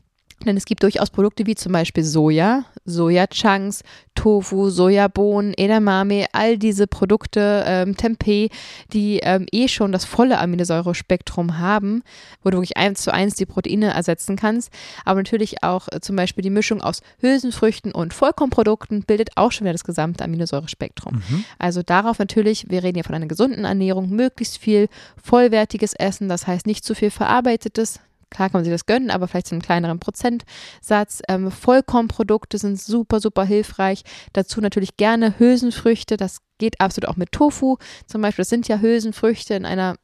denn 0.48 0.58
es 0.58 0.66
gibt 0.66 0.84
durchaus 0.84 1.10
Produkte 1.10 1.46
wie 1.46 1.56
zum 1.56 1.72
Beispiel 1.72 2.04
Soja, 2.04 2.66
Sojachunks, 2.86 3.84
Tofu, 4.16 4.70
Sojabohnen, 4.70 5.54
Edamame, 5.56 6.26
all 6.34 6.58
diese 6.58 6.88
Produkte, 6.88 7.64
ähm, 7.66 7.96
Tempeh, 7.96 8.50
die 8.94 9.20
ähm, 9.20 9.46
eh 9.52 9.68
schon 9.68 9.92
das 9.92 10.06
volle 10.06 10.40
Aminosäurespektrum 10.40 11.60
haben, 11.60 12.04
wo 12.44 12.50
du 12.50 12.58
wirklich 12.58 12.78
eins 12.78 13.02
zu 13.02 13.14
eins 13.14 13.36
die 13.36 13.46
Proteine 13.46 13.94
ersetzen 13.94 14.36
kannst. 14.36 14.72
Aber 15.06 15.20
natürlich 15.20 15.64
auch 15.64 15.88
äh, 15.92 16.02
zum 16.02 16.16
Beispiel 16.16 16.42
die 16.42 16.50
Mischung 16.50 16.82
aus 16.82 17.02
Hülsenfrüchten 17.20 17.92
und 17.94 18.14
Vollkornprodukten 18.14 19.04
bildet 19.04 19.32
auch 19.36 19.52
schon 19.52 19.66
wieder 19.66 19.74
das 19.74 19.84
gesamte 19.84 20.24
Aminosäurespektrum. 20.24 21.24
Also 21.58 21.82
darauf 21.84 22.20
natürlich, 22.20 22.70
wir 22.70 22.84
reden 22.84 22.98
ja 22.98 23.04
von 23.04 23.16
einer 23.16 23.28
gesunden 23.28 23.66
Ernährung, 23.66 24.10
möglichst 24.10 24.58
viel 24.58 24.88
vollwertiges 25.22 25.94
Essen, 25.94 26.30
das 26.30 26.48
heißt 26.48 26.66
nicht 26.66 26.84
zu 26.84 26.96
viel 26.96 27.12
verarbeitetes. 27.12 28.00
Klar 28.32 28.50
kann 28.50 28.60
man 28.60 28.63
sich 28.63 28.74
das 28.74 28.86
gönnen, 28.86 29.12
aber 29.12 29.28
vielleicht 29.28 29.48
zu 29.48 29.56
einem 29.56 29.62
kleineren 29.62 30.00
Prozentsatz. 30.00 31.22
Ähm, 31.28 31.52
Vollkornprodukte 31.52 32.58
sind 32.58 32.82
super, 32.82 33.20
super 33.20 33.44
hilfreich. 33.44 34.04
Dazu 34.34 34.62
natürlich 34.62 34.98
gerne 34.98 35.38
Hülsenfrüchte. 35.38 36.17
Das 36.17 36.38
geht 36.58 36.80
absolut 36.80 37.10
auch 37.10 37.17
mit 37.17 37.34
Tofu. 37.34 37.78
Zum 38.08 38.22
Beispiel, 38.22 38.44
das 38.44 38.50
sind 38.50 38.67
ja 38.67 38.80
Hülsenfrüchte 38.80 39.54
in 39.54 39.65
einer 39.65 39.96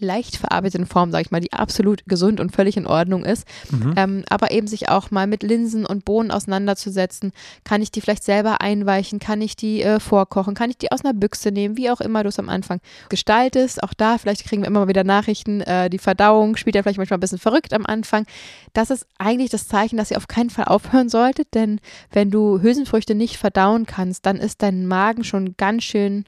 leicht 0.00 0.36
verarbeiteten 0.36 0.86
Form, 0.86 1.10
sage 1.10 1.22
ich 1.22 1.30
mal, 1.30 1.40
die 1.40 1.52
absolut 1.52 2.02
gesund 2.06 2.40
und 2.40 2.54
völlig 2.54 2.76
in 2.76 2.86
Ordnung 2.86 3.24
ist. 3.24 3.46
Mhm. 3.70 3.94
Ähm, 3.96 4.24
aber 4.28 4.50
eben 4.50 4.66
sich 4.66 4.88
auch 4.88 5.10
mal 5.10 5.26
mit 5.26 5.42
Linsen 5.42 5.86
und 5.86 6.04
Bohnen 6.04 6.30
auseinanderzusetzen. 6.30 7.32
Kann 7.64 7.82
ich 7.82 7.90
die 7.90 8.00
vielleicht 8.00 8.24
selber 8.24 8.60
einweichen? 8.60 9.18
Kann 9.18 9.40
ich 9.40 9.56
die 9.56 9.82
äh, 9.82 10.00
vorkochen? 10.00 10.54
Kann 10.54 10.70
ich 10.70 10.78
die 10.78 10.92
aus 10.92 11.04
einer 11.04 11.14
Büchse 11.14 11.50
nehmen? 11.50 11.76
Wie 11.76 11.90
auch 11.90 12.00
immer 12.00 12.22
du 12.22 12.28
es 12.28 12.38
am 12.38 12.48
Anfang 12.48 12.80
gestaltest. 13.08 13.82
Auch 13.82 13.94
da, 13.94 14.18
vielleicht 14.18 14.44
kriegen 14.44 14.62
wir 14.62 14.68
immer 14.68 14.80
mal 14.80 14.88
wieder 14.88 15.04
Nachrichten. 15.04 15.60
Äh, 15.60 15.90
die 15.90 15.98
Verdauung 15.98 16.56
spielt 16.56 16.76
ja 16.76 16.82
vielleicht 16.82 16.98
manchmal 16.98 17.18
ein 17.18 17.20
bisschen 17.20 17.38
verrückt 17.38 17.72
am 17.72 17.86
Anfang. 17.86 18.26
Das 18.72 18.90
ist 18.90 19.06
eigentlich 19.18 19.50
das 19.50 19.68
Zeichen, 19.68 19.96
dass 19.96 20.10
ihr 20.10 20.16
auf 20.16 20.28
keinen 20.28 20.50
Fall 20.50 20.66
aufhören 20.66 21.08
solltet, 21.08 21.54
denn 21.54 21.80
wenn 22.12 22.30
du 22.30 22.60
Hülsenfrüchte 22.60 23.14
nicht 23.14 23.36
verdauen 23.36 23.86
kannst, 23.86 24.26
dann 24.26 24.36
ist 24.36 24.62
dein 24.62 24.86
Magen 24.86 25.24
schon 25.24 25.54
ganz 25.56 25.84
schön 25.84 26.24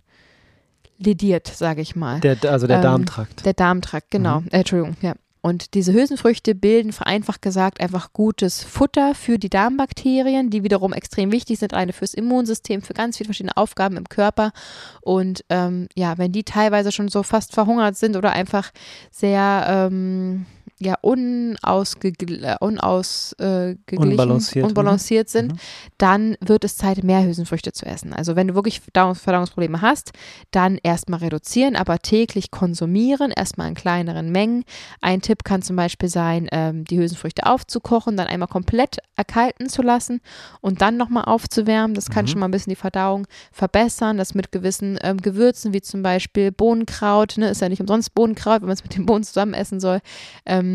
lediert, 1.03 1.47
sage 1.47 1.81
ich 1.81 1.97
mal. 1.97 2.21
Der, 2.21 2.37
also 2.51 2.67
der 2.67 2.77
Ähm, 2.77 2.83
Darmtrakt. 2.83 3.45
Der 3.45 3.55
Darmtrakt, 3.55 4.11
genau. 4.11 4.43
Äh, 4.51 4.59
Entschuldigung, 4.59 4.97
ja. 5.03 5.15
Und 5.45 5.75
diese 5.75 5.93
Hülsenfrüchte 5.93 6.55
bilden 6.55 6.93
vereinfacht 6.93 7.43
gesagt 7.43 7.81
einfach 7.81 8.13
gutes 8.13 8.63
Futter 8.63 9.13
für 9.17 9.41
die 9.41 9.51
Darmbakterien, 9.51 10.51
die 10.51 10.63
wiederum 10.63 10.93
extrem 10.93 11.33
wichtig 11.33 11.59
sind, 11.59 11.75
eine 11.75 11.93
fürs 11.93 12.15
Immunsystem, 12.15 12.81
für 12.81 12.95
ganz 12.95 13.17
viele 13.17 13.27
verschiedene 13.27 13.57
Aufgaben 13.57 13.97
im 13.97 14.09
Körper. 14.09 14.53
Und 15.01 15.45
ähm, 15.49 15.89
ja, 15.97 16.17
wenn 16.17 16.31
die 16.31 16.45
teilweise 16.45 16.93
schon 16.93 17.09
so 17.09 17.25
fast 17.25 17.53
verhungert 17.55 17.97
sind 17.97 18.17
oder 18.17 18.31
einfach 18.31 18.71
sehr 19.11 19.89
ähm, 19.91 20.47
ja, 20.85 20.95
äh, 20.95 22.57
unaus, 22.61 23.33
äh, 23.39 23.75
geglichen, 23.87 24.11
Unbalanciert, 24.11 24.65
mhm. 24.65 24.69
unbalanciert 24.69 25.29
sind, 25.29 25.53
Mhm. 25.53 25.57
dann 25.99 26.37
wird 26.41 26.65
es 26.65 26.77
Zeit, 26.77 27.03
mehr 27.05 27.25
Hülsenfrüchte 27.25 27.73
zu 27.73 27.87
essen. 27.87 28.13
Also 28.13 28.37
wenn 28.37 28.49
du 28.49 28.55
wirklich 28.55 28.81
Verdauungs 28.81 29.21
Verdauungsprobleme 29.21 29.81
hast, 29.81 30.13
dann 30.51 30.79
erstmal 30.83 31.21
reduzieren, 31.21 31.77
aber 31.77 31.99
täglich 31.99 32.51
konsumieren, 32.51 33.31
erstmal 33.31 33.69
in 33.69 33.75
kleineren 33.75 34.31
Mengen. 34.31 34.65
Ein 35.01 35.21
Tipp 35.23 35.45
kann 35.45 35.63
zum 35.63 35.77
Beispiel 35.77 36.09
sein, 36.09 36.49
ähm, 36.53 36.85
die 36.85 36.99
Hülsenfrüchte 36.99 37.47
aufzukochen, 37.47 38.17
dann 38.17 38.27
einmal 38.27 38.49
komplett 38.49 38.99
erkalten 39.17 39.69
zu 39.69 39.83
lassen 39.83 40.21
und 40.61 40.81
dann 40.83 40.97
nochmal 40.97 41.25
aufzuwärmen. 41.25 41.95
Das 41.95 42.11
kann 42.11 42.25
Mhm. 42.25 42.29
schon 42.29 42.41
mal 42.41 42.49
ein 42.49 42.51
bisschen 42.51 42.71
die 42.71 42.77
Verdauung 42.77 43.27
verbessern. 43.53 44.17
Das 44.19 44.35
mit 44.35 44.53
gewissen 44.53 44.99
ähm, 45.03 45.19
Gewürzen, 45.19 45.73
wie 45.73 45.81
zum 45.81 46.03
Beispiel 46.03 46.51
Bohnenkraut, 46.53 47.37
ne, 47.39 47.49
ist 47.49 47.61
ja 47.61 47.69
nicht 47.69 47.81
umsonst 47.81 48.15
Bohnenkraut, 48.15 48.61
wenn 48.63 48.69
man 48.69 48.75
es 48.75 48.83
mit 48.83 48.97
den 48.97 49.07
Bohnen 49.07 49.25
zusammen 49.25 49.55
essen 49.55 49.81
soll. 49.81 50.01
Ähm, 50.47 50.72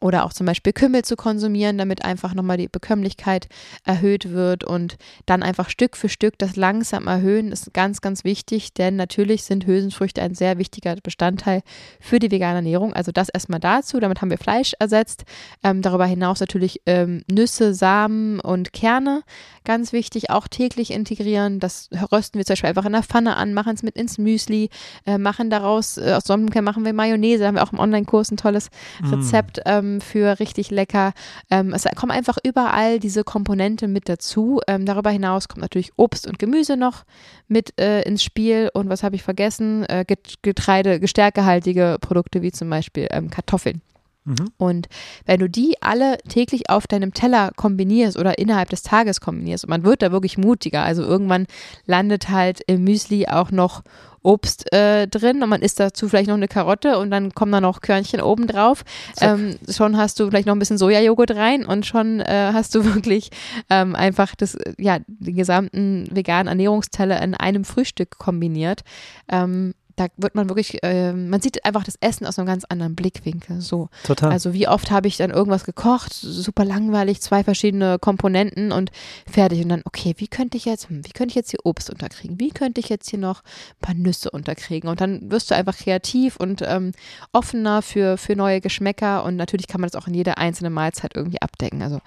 oder 0.00 0.24
auch 0.24 0.32
zum 0.32 0.46
Beispiel 0.46 0.72
Kümmel 0.72 1.04
zu 1.04 1.16
konsumieren, 1.16 1.78
damit 1.78 2.04
einfach 2.04 2.34
nochmal 2.34 2.56
die 2.56 2.68
Bekömmlichkeit 2.68 3.48
erhöht 3.84 4.32
wird 4.32 4.64
und 4.64 4.96
dann 5.26 5.42
einfach 5.42 5.68
Stück 5.68 5.96
für 5.96 6.08
Stück 6.08 6.38
das 6.38 6.56
langsam 6.56 7.06
erhöhen, 7.06 7.52
ist 7.52 7.72
ganz, 7.74 8.00
ganz 8.00 8.24
wichtig, 8.24 8.72
denn 8.72 8.96
natürlich 8.96 9.44
sind 9.44 9.66
Hülsenfrüchte 9.66 10.22
ein 10.22 10.34
sehr 10.34 10.58
wichtiger 10.58 10.96
Bestandteil 11.02 11.62
für 12.00 12.18
die 12.18 12.30
vegane 12.30 12.56
Ernährung. 12.56 12.92
Also 12.94 13.12
das 13.12 13.28
erstmal 13.28 13.60
dazu, 13.60 14.00
damit 14.00 14.22
haben 14.22 14.30
wir 14.30 14.38
Fleisch 14.38 14.74
ersetzt. 14.78 15.24
Ähm, 15.62 15.82
darüber 15.82 16.06
hinaus 16.06 16.40
natürlich 16.40 16.80
ähm, 16.86 17.22
Nüsse, 17.30 17.74
Samen 17.74 18.40
und 18.40 18.72
Kerne, 18.72 19.22
ganz 19.64 19.92
wichtig, 19.92 20.30
auch 20.30 20.48
täglich 20.48 20.92
integrieren. 20.92 21.60
Das 21.60 21.90
rösten 22.10 22.38
wir 22.38 22.46
zum 22.46 22.54
Beispiel 22.54 22.68
einfach 22.68 22.86
in 22.86 22.92
der 22.92 23.02
Pfanne 23.02 23.36
an, 23.36 23.52
machen 23.52 23.74
es 23.74 23.82
mit 23.82 23.96
ins 23.96 24.16
Müsli, 24.18 24.70
äh, 25.06 25.18
machen 25.18 25.50
daraus, 25.50 25.98
äh, 25.98 26.14
aus 26.16 26.24
Sonnenblumenkern 26.24 26.64
machen 26.64 26.84
wir 26.84 26.92
Mayonnaise, 26.94 27.46
haben 27.46 27.56
wir 27.56 27.62
auch 27.62 27.72
im 27.72 27.78
Online-Kurs 27.78 28.30
ein 28.30 28.36
tolles 28.36 28.70
Rezept 29.02 29.60
ähm, 29.66 29.89
für 30.00 30.38
richtig 30.38 30.70
lecker. 30.70 31.12
Ähm, 31.50 31.74
es 31.74 31.84
kommen 31.96 32.12
einfach 32.12 32.38
überall 32.44 33.00
diese 33.00 33.24
Komponente 33.24 33.88
mit 33.88 34.08
dazu. 34.08 34.60
Ähm, 34.68 34.86
darüber 34.86 35.10
hinaus 35.10 35.48
kommt 35.48 35.62
natürlich 35.62 35.90
Obst 35.96 36.28
und 36.28 36.38
Gemüse 36.38 36.76
noch 36.76 37.04
mit 37.48 37.80
äh, 37.80 38.02
ins 38.02 38.22
Spiel. 38.22 38.70
Und 38.72 38.88
was 38.88 39.02
habe 39.02 39.16
ich 39.16 39.24
vergessen? 39.24 39.84
Äh, 39.86 40.04
Get- 40.06 40.42
Getreide, 40.42 41.00
gestärkehaltige 41.00 41.96
Produkte 42.00 42.42
wie 42.42 42.52
zum 42.52 42.70
Beispiel 42.70 43.08
ähm, 43.10 43.30
Kartoffeln. 43.30 43.82
Mhm. 44.30 44.50
Und 44.56 44.88
wenn 45.26 45.40
du 45.40 45.48
die 45.48 45.76
alle 45.80 46.18
täglich 46.28 46.70
auf 46.70 46.86
deinem 46.86 47.12
Teller 47.12 47.50
kombinierst 47.56 48.18
oder 48.18 48.38
innerhalb 48.38 48.70
des 48.70 48.82
Tages 48.82 49.20
kombinierst, 49.20 49.64
und 49.64 49.70
man 49.70 49.84
wird 49.84 50.02
da 50.02 50.12
wirklich 50.12 50.38
mutiger, 50.38 50.82
also 50.82 51.02
irgendwann 51.02 51.46
landet 51.86 52.28
halt 52.28 52.60
im 52.66 52.84
Müsli 52.84 53.26
auch 53.26 53.50
noch 53.50 53.82
Obst 54.22 54.70
äh, 54.72 55.08
drin 55.08 55.42
und 55.42 55.48
man 55.48 55.62
isst 55.62 55.80
dazu 55.80 56.08
vielleicht 56.08 56.28
noch 56.28 56.36
eine 56.36 56.46
Karotte 56.46 56.98
und 56.98 57.10
dann 57.10 57.32
kommen 57.32 57.52
da 57.52 57.60
noch 57.60 57.80
Körnchen 57.80 58.20
oben 58.20 58.46
drauf. 58.46 58.84
Ähm, 59.20 59.56
schon 59.68 59.96
hast 59.96 60.20
du 60.20 60.26
vielleicht 60.26 60.46
noch 60.46 60.54
ein 60.54 60.58
bisschen 60.58 60.76
Sojajoghurt 60.76 61.30
rein 61.30 61.64
und 61.64 61.86
schon 61.86 62.20
äh, 62.20 62.50
hast 62.52 62.74
du 62.74 62.84
wirklich 62.94 63.30
ähm, 63.70 63.96
einfach 63.96 64.34
das, 64.34 64.58
ja, 64.76 64.98
den 65.06 65.36
gesamten 65.36 66.06
veganen 66.10 66.48
Ernährungsteller 66.48 67.22
in 67.22 67.34
einem 67.34 67.64
Frühstück 67.64 68.18
kombiniert. 68.18 68.82
Ähm, 69.30 69.72
da 70.00 70.06
wird 70.16 70.34
man 70.34 70.48
wirklich, 70.48 70.82
äh, 70.82 71.12
man 71.12 71.42
sieht 71.42 71.64
einfach 71.66 71.84
das 71.84 71.96
Essen 72.00 72.26
aus 72.26 72.38
einem 72.38 72.46
ganz 72.46 72.64
anderen 72.64 72.94
Blickwinkel. 72.94 73.60
So. 73.60 73.90
Total. 74.04 74.32
Also 74.32 74.54
wie 74.54 74.66
oft 74.66 74.90
habe 74.90 75.08
ich 75.08 75.18
dann 75.18 75.30
irgendwas 75.30 75.64
gekocht, 75.64 76.14
super 76.14 76.64
langweilig, 76.64 77.20
zwei 77.20 77.44
verschiedene 77.44 77.98
Komponenten 77.98 78.72
und 78.72 78.90
fertig. 79.30 79.62
Und 79.62 79.68
dann, 79.68 79.82
okay, 79.84 80.14
wie 80.16 80.28
könnte 80.28 80.56
ich 80.56 80.64
jetzt, 80.64 80.88
hm, 80.88 81.04
wie 81.04 81.10
könnte 81.10 81.32
ich 81.32 81.34
jetzt 81.34 81.50
hier 81.50 81.60
Obst 81.64 81.90
unterkriegen? 81.90 82.40
Wie 82.40 82.48
könnte 82.48 82.80
ich 82.80 82.88
jetzt 82.88 83.10
hier 83.10 83.18
noch 83.18 83.42
ein 83.42 83.80
paar 83.82 83.94
Nüsse 83.94 84.30
unterkriegen? 84.30 84.88
Und 84.88 85.02
dann 85.02 85.30
wirst 85.30 85.50
du 85.50 85.54
einfach 85.54 85.76
kreativ 85.76 86.36
und 86.36 86.62
ähm, 86.62 86.92
offener 87.32 87.82
für, 87.82 88.16
für 88.16 88.36
neue 88.36 88.62
Geschmäcker. 88.62 89.22
Und 89.24 89.36
natürlich 89.36 89.68
kann 89.68 89.82
man 89.82 89.90
das 89.90 90.00
auch 90.00 90.08
in 90.08 90.14
jeder 90.14 90.38
einzelnen 90.38 90.72
Mahlzeit 90.72 91.14
irgendwie 91.14 91.42
abdecken. 91.42 91.82
Also 91.82 92.00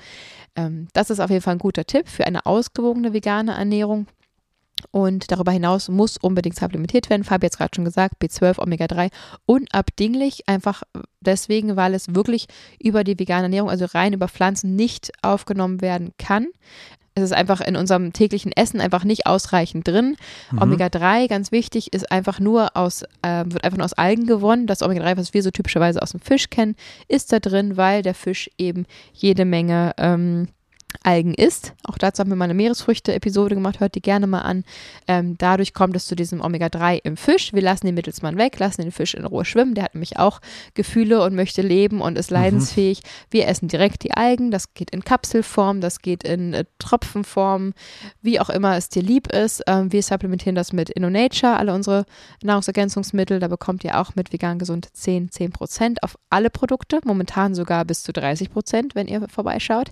ähm, 0.56 0.88
das 0.94 1.12
ist 1.12 1.20
auf 1.20 1.30
jeden 1.30 1.44
Fall 1.44 1.56
ein 1.56 1.60
guter 1.60 1.86
Tipp 1.86 2.10
für 2.10 2.26
eine 2.26 2.48
ausgewogene 2.48 3.14
vegane 3.14 3.54
Ernährung. 3.54 4.08
Und 4.92 5.32
darüber 5.32 5.52
hinaus 5.52 5.90
muss 5.90 6.18
unbedingt 6.18 6.56
supplementiert 6.56 7.10
werden. 7.10 7.24
Fabi 7.24 7.46
hat 7.46 7.54
es 7.54 7.58
gerade 7.58 7.76
schon 7.76 7.86
gesagt, 7.86 8.16
B12, 8.22 8.60
Omega-3 8.60 9.10
unabdinglich, 9.46 10.48
einfach 10.48 10.84
deswegen, 11.22 11.76
weil 11.76 11.94
es 11.94 12.16
wirklich 12.16 12.48
über 12.82 13.04
die 13.04 13.20
vegane 13.20 13.44
Ernährung, 13.44 13.70
also 13.70 13.86
rein 13.86 14.14
über 14.14 14.28
Pflanzen, 14.28 14.76
nicht 14.76 15.12
aufgenommen 15.22 15.82
werden 15.82 16.12
kann. 16.18 16.48
Es 17.16 17.24
ist 17.24 17.34
einfach 17.34 17.62
in 17.62 17.76
unserem 17.76 18.12
täglichen 18.12 18.52
Essen 18.52 18.82
einfach 18.82 19.04
nicht 19.04 19.28
ausreichend 19.28 19.88
drin. 19.88 20.16
Mhm. 20.52 20.62
Omega-3, 20.62 21.28
ganz 21.28 21.52
wichtig, 21.52 21.94
ist 21.94 22.12
einfach 22.12 22.40
nur 22.40 22.76
aus, 22.76 23.04
äh, 23.22 23.44
wird 23.46 23.64
einfach 23.64 23.78
nur 23.78 23.86
aus 23.86 23.94
Algen 23.94 24.26
gewonnen. 24.26 24.66
Das 24.66 24.82
Omega-3, 24.82 25.18
was 25.18 25.34
wir 25.34 25.44
so 25.44 25.52
typischerweise 25.52 26.02
aus 26.02 26.12
dem 26.12 26.20
Fisch 26.20 26.50
kennen, 26.50 26.76
ist 27.08 27.32
da 27.32 27.40
drin, 27.40 27.78
weil 27.78 28.02
der 28.02 28.16
Fisch 28.16 28.50
eben 28.58 28.86
jede 29.14 29.46
Menge 29.46 29.94
ähm, 29.98 30.48
Algen 31.04 31.34
isst. 31.34 31.74
Auch 31.84 31.98
dazu 31.98 32.20
haben 32.20 32.30
wir 32.30 32.36
mal 32.36 32.46
eine 32.46 32.54
Meeresfrüchte-Episode 32.54 33.56
gemacht, 33.56 33.80
hört 33.80 33.96
die 33.96 34.02
gerne 34.02 34.28
mal 34.28 34.42
an. 34.42 34.64
Ähm, 35.08 35.38
dadurch 35.38 35.74
kommt 35.74 35.96
es 35.96 36.06
zu 36.06 36.16
diesem 36.16 36.42
Omega-3 36.42 37.00
im 37.04 37.18
Fisch. 37.18 37.54
Wir 37.54 37.62
lassen 37.62 37.86
den 37.86 37.96
Mittelsmann 37.96 38.38
weg, 38.38 38.60
lassen 38.60 38.82
den 38.82 38.92
Fisch 38.92 39.14
in 39.14 39.26
Ruhe 39.26 39.46
schwimmen. 39.46 39.76
Der 39.76 39.86
hat 39.86 39.96
nämlich 39.96 40.18
auch 40.20 40.40
Gefühle 40.74 41.24
und 41.24 41.36
möchte 41.36 41.62
leben 41.62 42.02
und 42.02 42.18
ist 42.18 42.32
mhm. 42.32 42.38
leidensfähig. 42.38 43.02
Mhm. 43.04 43.08
Wir 43.32 43.48
essen 43.48 43.68
direkt 43.68 44.04
die 44.04 44.14
Algen. 44.14 44.52
Das 44.52 44.74
geht 44.74 44.92
in 44.92 45.04
Kapselform, 45.04 45.82
das 45.82 46.00
geht 46.00 46.24
in 46.24 46.54
äh, 46.54 46.66
Tropfenform, 46.80 47.74
wie 48.22 48.40
auch 48.40 48.50
immer 48.50 48.78
es 48.78 48.90
dir 48.90 49.02
lieb 49.04 49.32
ist. 49.32 49.64
Ähm, 49.68 49.92
wir 49.92 50.04
supplementieren 50.04 50.56
das 50.56 50.74
mit 50.74 50.90
InnoNature, 50.90 51.58
alle 51.58 51.74
unsere 51.74 52.06
Nahrungsergänzungsmittel. 52.44 53.40
Da 53.40 53.48
bekommt 53.48 53.84
ihr 53.84 54.00
auch 54.00 54.16
mit 54.16 54.34
vegan 54.34 54.60
gesund 54.60 54.90
10, 54.94 55.32
10 55.32 55.52
Prozent 55.52 56.04
auf 56.04 56.18
alle 56.30 56.50
Produkte. 56.50 57.00
Momentan 57.04 57.56
sogar 57.56 57.86
bis 57.86 58.04
zu 58.04 58.14
30 58.14 58.52
Prozent, 58.52 58.96
wenn 58.96 59.08
ihr 59.08 59.28
vorbeischaut. 59.30 59.92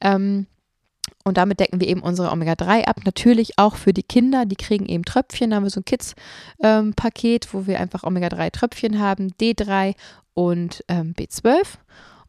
Ähm, 0.00 0.46
und 1.24 1.36
damit 1.36 1.60
decken 1.60 1.80
wir 1.80 1.88
eben 1.88 2.00
unsere 2.00 2.30
Omega-3 2.30 2.84
ab. 2.84 3.00
Natürlich 3.04 3.58
auch 3.58 3.76
für 3.76 3.92
die 3.92 4.02
Kinder, 4.02 4.46
die 4.46 4.56
kriegen 4.56 4.86
eben 4.86 5.04
Tröpfchen. 5.04 5.50
Da 5.50 5.56
haben 5.56 5.64
wir 5.64 5.70
so 5.70 5.80
ein 5.80 5.84
Kids-Paket, 5.84 7.44
ähm, 7.44 7.50
wo 7.52 7.66
wir 7.66 7.80
einfach 7.80 8.04
Omega-3-Tröpfchen 8.04 8.98
haben, 8.98 9.32
D3 9.40 9.94
und 10.34 10.84
ähm, 10.88 11.14
B12. 11.18 11.78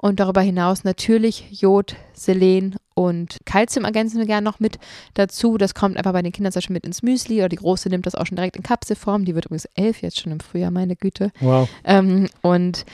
Und 0.01 0.21
darüber 0.21 0.41
hinaus 0.41 0.85
natürlich 0.85 1.45
Jod, 1.51 1.97
Selen 2.13 2.77
und 2.93 3.37
Kalzium 3.45 3.83
ergänzen 3.83 4.17
wir 4.17 4.25
gerne 4.25 4.45
noch 4.45 4.61
mit 4.61 4.79
dazu. 5.13 5.57
Das 5.57 5.73
kommt 5.73 5.97
einfach 5.97 6.13
bei 6.13 6.21
den 6.21 6.31
Kindern 6.31 6.53
zum 6.53 6.59
Beispiel 6.59 6.73
mit 6.73 6.85
ins 6.85 7.03
Müsli 7.03 7.39
oder 7.39 7.49
die 7.49 7.57
Große 7.57 7.89
nimmt 7.89 8.05
das 8.05 8.15
auch 8.15 8.25
schon 8.25 8.37
direkt 8.37 8.55
in 8.55 8.63
Kapselform. 8.63 9.25
Die 9.25 9.35
wird 9.35 9.45
übrigens 9.45 9.67
elf 9.75 10.01
jetzt 10.01 10.19
schon 10.19 10.31
im 10.31 10.39
Frühjahr, 10.39 10.71
meine 10.71 10.95
Güte. 10.95 11.31
Wow. 11.41 11.67
Ähm, 11.83 12.29
und 12.41 12.85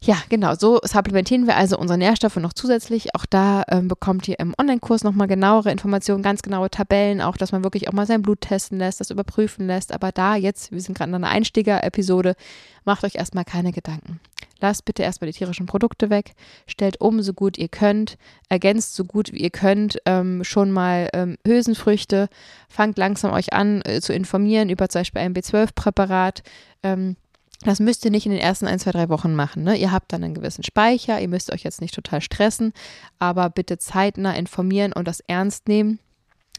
ja, 0.00 0.16
genau, 0.28 0.54
so 0.54 0.78
supplementieren 0.84 1.46
wir 1.46 1.56
also 1.56 1.76
unsere 1.76 1.98
Nährstoffe 1.98 2.36
noch 2.36 2.52
zusätzlich. 2.52 3.14
Auch 3.16 3.26
da 3.26 3.64
ähm, 3.68 3.88
bekommt 3.88 4.28
ihr 4.28 4.38
im 4.38 4.54
Online-Kurs 4.56 5.02
nochmal 5.02 5.26
genauere 5.26 5.72
Informationen, 5.72 6.22
ganz 6.22 6.42
genaue 6.42 6.70
Tabellen, 6.70 7.20
auch 7.20 7.36
dass 7.36 7.50
man 7.50 7.64
wirklich 7.64 7.88
auch 7.88 7.92
mal 7.92 8.06
sein 8.06 8.22
Blut 8.22 8.40
testen 8.42 8.78
lässt, 8.78 9.00
das 9.00 9.10
überprüfen 9.10 9.66
lässt. 9.66 9.92
Aber 9.92 10.12
da 10.12 10.36
jetzt, 10.36 10.70
wir 10.70 10.80
sind 10.80 10.96
gerade 10.96 11.10
in 11.10 11.16
einer 11.16 11.28
Einsteiger-Episode, 11.28 12.36
macht 12.84 13.02
euch 13.02 13.16
erstmal 13.16 13.44
keine 13.44 13.72
Gedanken. 13.72 14.20
Lasst 14.60 14.84
bitte 14.84 15.02
erstmal 15.02 15.30
die 15.30 15.36
tierischen 15.36 15.66
Produkte 15.66 16.10
weg, 16.10 16.32
stellt 16.66 17.00
um 17.00 17.20
so 17.22 17.32
gut 17.32 17.58
ihr 17.58 17.68
könnt, 17.68 18.18
ergänzt 18.48 18.94
so 18.94 19.04
gut 19.04 19.32
wie 19.32 19.38
ihr 19.38 19.50
könnt 19.50 19.98
ähm, 20.04 20.42
schon 20.42 20.70
mal 20.72 21.08
ähm, 21.12 21.38
Hülsenfrüchte, 21.46 22.28
fangt 22.68 22.98
langsam 22.98 23.32
euch 23.32 23.52
an 23.52 23.82
äh, 23.84 24.00
zu 24.00 24.12
informieren 24.12 24.68
über 24.68 24.88
zum 24.88 25.00
Beispiel 25.00 25.22
ein 25.22 25.34
B12-Präparat. 25.34 26.42
Ähm, 26.82 27.16
das 27.62 27.80
müsst 27.80 28.04
ihr 28.04 28.10
nicht 28.10 28.26
in 28.26 28.32
den 28.32 28.40
ersten 28.40 28.66
ein, 28.66 28.78
zwei, 28.78 28.92
drei 28.92 29.08
Wochen 29.08 29.34
machen. 29.34 29.64
Ne? 29.64 29.76
Ihr 29.76 29.90
habt 29.90 30.12
dann 30.12 30.22
einen 30.22 30.34
gewissen 30.34 30.62
Speicher, 30.62 31.20
ihr 31.20 31.28
müsst 31.28 31.52
euch 31.52 31.64
jetzt 31.64 31.80
nicht 31.80 31.94
total 31.94 32.20
stressen, 32.20 32.72
aber 33.18 33.50
bitte 33.50 33.78
zeitnah 33.78 34.34
informieren 34.34 34.92
und 34.92 35.08
das 35.08 35.20
ernst 35.20 35.66
nehmen. 35.66 35.98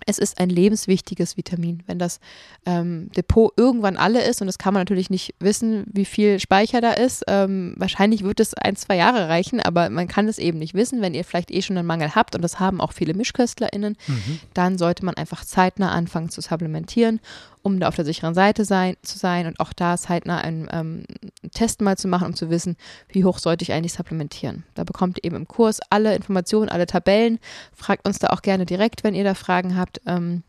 Es 0.05 0.17
ist 0.17 0.39
ein 0.39 0.49
lebenswichtiges 0.49 1.37
Vitamin. 1.37 1.83
Wenn 1.85 1.99
das 1.99 2.19
ähm, 2.65 3.11
Depot 3.15 3.51
irgendwann 3.57 3.97
alle 3.97 4.23
ist, 4.23 4.41
und 4.41 4.47
das 4.47 4.57
kann 4.57 4.73
man 4.73 4.81
natürlich 4.81 5.09
nicht 5.09 5.35
wissen, 5.39 5.85
wie 5.91 6.05
viel 6.05 6.39
Speicher 6.39 6.81
da 6.81 6.93
ist, 6.93 7.23
ähm, 7.27 7.75
wahrscheinlich 7.77 8.23
wird 8.23 8.39
es 8.39 8.53
ein, 8.53 8.75
zwei 8.75 8.95
Jahre 8.95 9.27
reichen, 9.27 9.59
aber 9.59 9.89
man 9.89 10.07
kann 10.07 10.27
es 10.27 10.37
eben 10.37 10.59
nicht 10.59 10.73
wissen. 10.73 11.01
Wenn 11.01 11.13
ihr 11.13 11.25
vielleicht 11.25 11.51
eh 11.51 11.61
schon 11.61 11.77
einen 11.77 11.87
Mangel 11.87 12.15
habt, 12.15 12.35
und 12.35 12.41
das 12.41 12.59
haben 12.59 12.81
auch 12.81 12.93
viele 12.93 13.13
MischköstlerInnen, 13.13 13.97
mhm. 14.07 14.39
dann 14.53 14.77
sollte 14.77 15.03
man 15.03 15.15
einfach 15.15 15.43
zeitnah 15.43 15.91
anfangen 15.91 16.29
zu 16.29 16.41
supplementieren 16.41 17.19
um 17.61 17.79
da 17.79 17.87
auf 17.87 17.95
der 17.95 18.05
sicheren 18.05 18.33
Seite 18.33 18.65
sein, 18.65 18.95
zu 19.01 19.17
sein 19.17 19.45
und 19.45 19.59
auch 19.59 19.73
da 19.73 19.97
zeitnah 19.97 20.39
einen 20.39 20.67
ähm, 20.71 21.03
Test 21.51 21.81
mal 21.81 21.97
zu 21.97 22.07
machen, 22.07 22.27
um 22.27 22.33
zu 22.33 22.49
wissen, 22.49 22.77
wie 23.09 23.25
hoch 23.25 23.39
sollte 23.39 23.63
ich 23.63 23.73
eigentlich 23.73 23.93
supplementieren. 23.93 24.63
Da 24.75 24.83
bekommt 24.83 25.17
ihr 25.17 25.25
eben 25.25 25.35
im 25.35 25.47
Kurs 25.47 25.79
alle 25.89 26.15
Informationen, 26.15 26.69
alle 26.69 26.85
Tabellen. 26.85 27.39
Fragt 27.73 28.07
uns 28.07 28.19
da 28.19 28.27
auch 28.27 28.41
gerne 28.41 28.65
direkt, 28.65 29.03
wenn 29.03 29.15
ihr 29.15 29.23
da 29.23 29.33
Fragen 29.33 29.75
habt. 29.75 30.01
Ähm, 30.05 30.43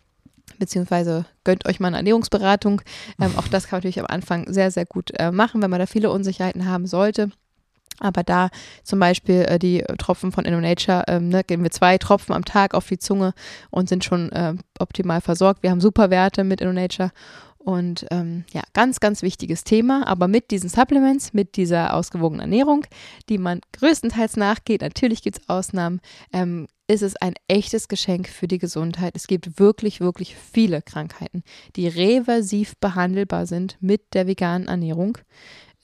beziehungsweise 0.58 1.24
gönnt 1.44 1.66
euch 1.66 1.80
mal 1.80 1.88
eine 1.88 1.96
Ernährungsberatung. 1.98 2.82
Ähm, 3.20 3.32
auch 3.36 3.48
das 3.48 3.64
kann 3.64 3.78
man 3.78 3.80
natürlich 3.80 4.00
am 4.00 4.06
Anfang 4.06 4.52
sehr, 4.52 4.70
sehr 4.70 4.86
gut 4.86 5.10
äh, 5.18 5.32
machen, 5.32 5.62
wenn 5.62 5.70
man 5.70 5.80
da 5.80 5.86
viele 5.86 6.10
Unsicherheiten 6.10 6.66
haben 6.66 6.86
sollte. 6.86 7.30
Aber 8.00 8.22
da 8.22 8.50
zum 8.82 8.98
Beispiel 8.98 9.42
äh, 9.42 9.58
die 9.58 9.84
Tropfen 9.98 10.32
von 10.32 10.44
InnoNature, 10.44 11.04
ähm, 11.06 11.28
ne, 11.28 11.44
geben 11.44 11.62
wir 11.62 11.70
zwei 11.70 11.98
Tropfen 11.98 12.34
am 12.34 12.44
Tag 12.44 12.74
auf 12.74 12.88
die 12.88 12.98
Zunge 12.98 13.34
und 13.70 13.88
sind 13.88 14.04
schon 14.04 14.32
äh, 14.32 14.54
optimal 14.78 15.20
versorgt. 15.20 15.62
Wir 15.62 15.70
haben 15.70 15.80
super 15.80 16.10
Werte 16.10 16.44
mit 16.44 16.60
InnoNature. 16.60 17.12
Und 17.62 18.06
ähm, 18.10 18.44
ja, 18.54 18.62
ganz, 18.72 19.00
ganz 19.00 19.20
wichtiges 19.20 19.64
Thema. 19.64 20.06
Aber 20.06 20.28
mit 20.28 20.50
diesen 20.50 20.70
Supplements, 20.70 21.34
mit 21.34 21.56
dieser 21.56 21.94
ausgewogenen 21.94 22.40
Ernährung, 22.40 22.86
die 23.28 23.36
man 23.36 23.60
größtenteils 23.74 24.38
nachgeht, 24.38 24.80
natürlich 24.80 25.22
gibt 25.22 25.38
es 25.38 25.48
Ausnahmen, 25.48 26.00
ähm, 26.32 26.68
ist 26.88 27.02
es 27.02 27.16
ein 27.16 27.34
echtes 27.48 27.88
Geschenk 27.88 28.28
für 28.28 28.48
die 28.48 28.58
Gesundheit. 28.58 29.14
Es 29.14 29.26
gibt 29.26 29.60
wirklich, 29.60 30.00
wirklich 30.00 30.34
viele 30.34 30.80
Krankheiten, 30.80 31.42
die 31.76 31.86
reversiv 31.86 32.76
behandelbar 32.78 33.46
sind 33.46 33.76
mit 33.80 34.14
der 34.14 34.26
veganen 34.26 34.66
Ernährung. 34.66 35.18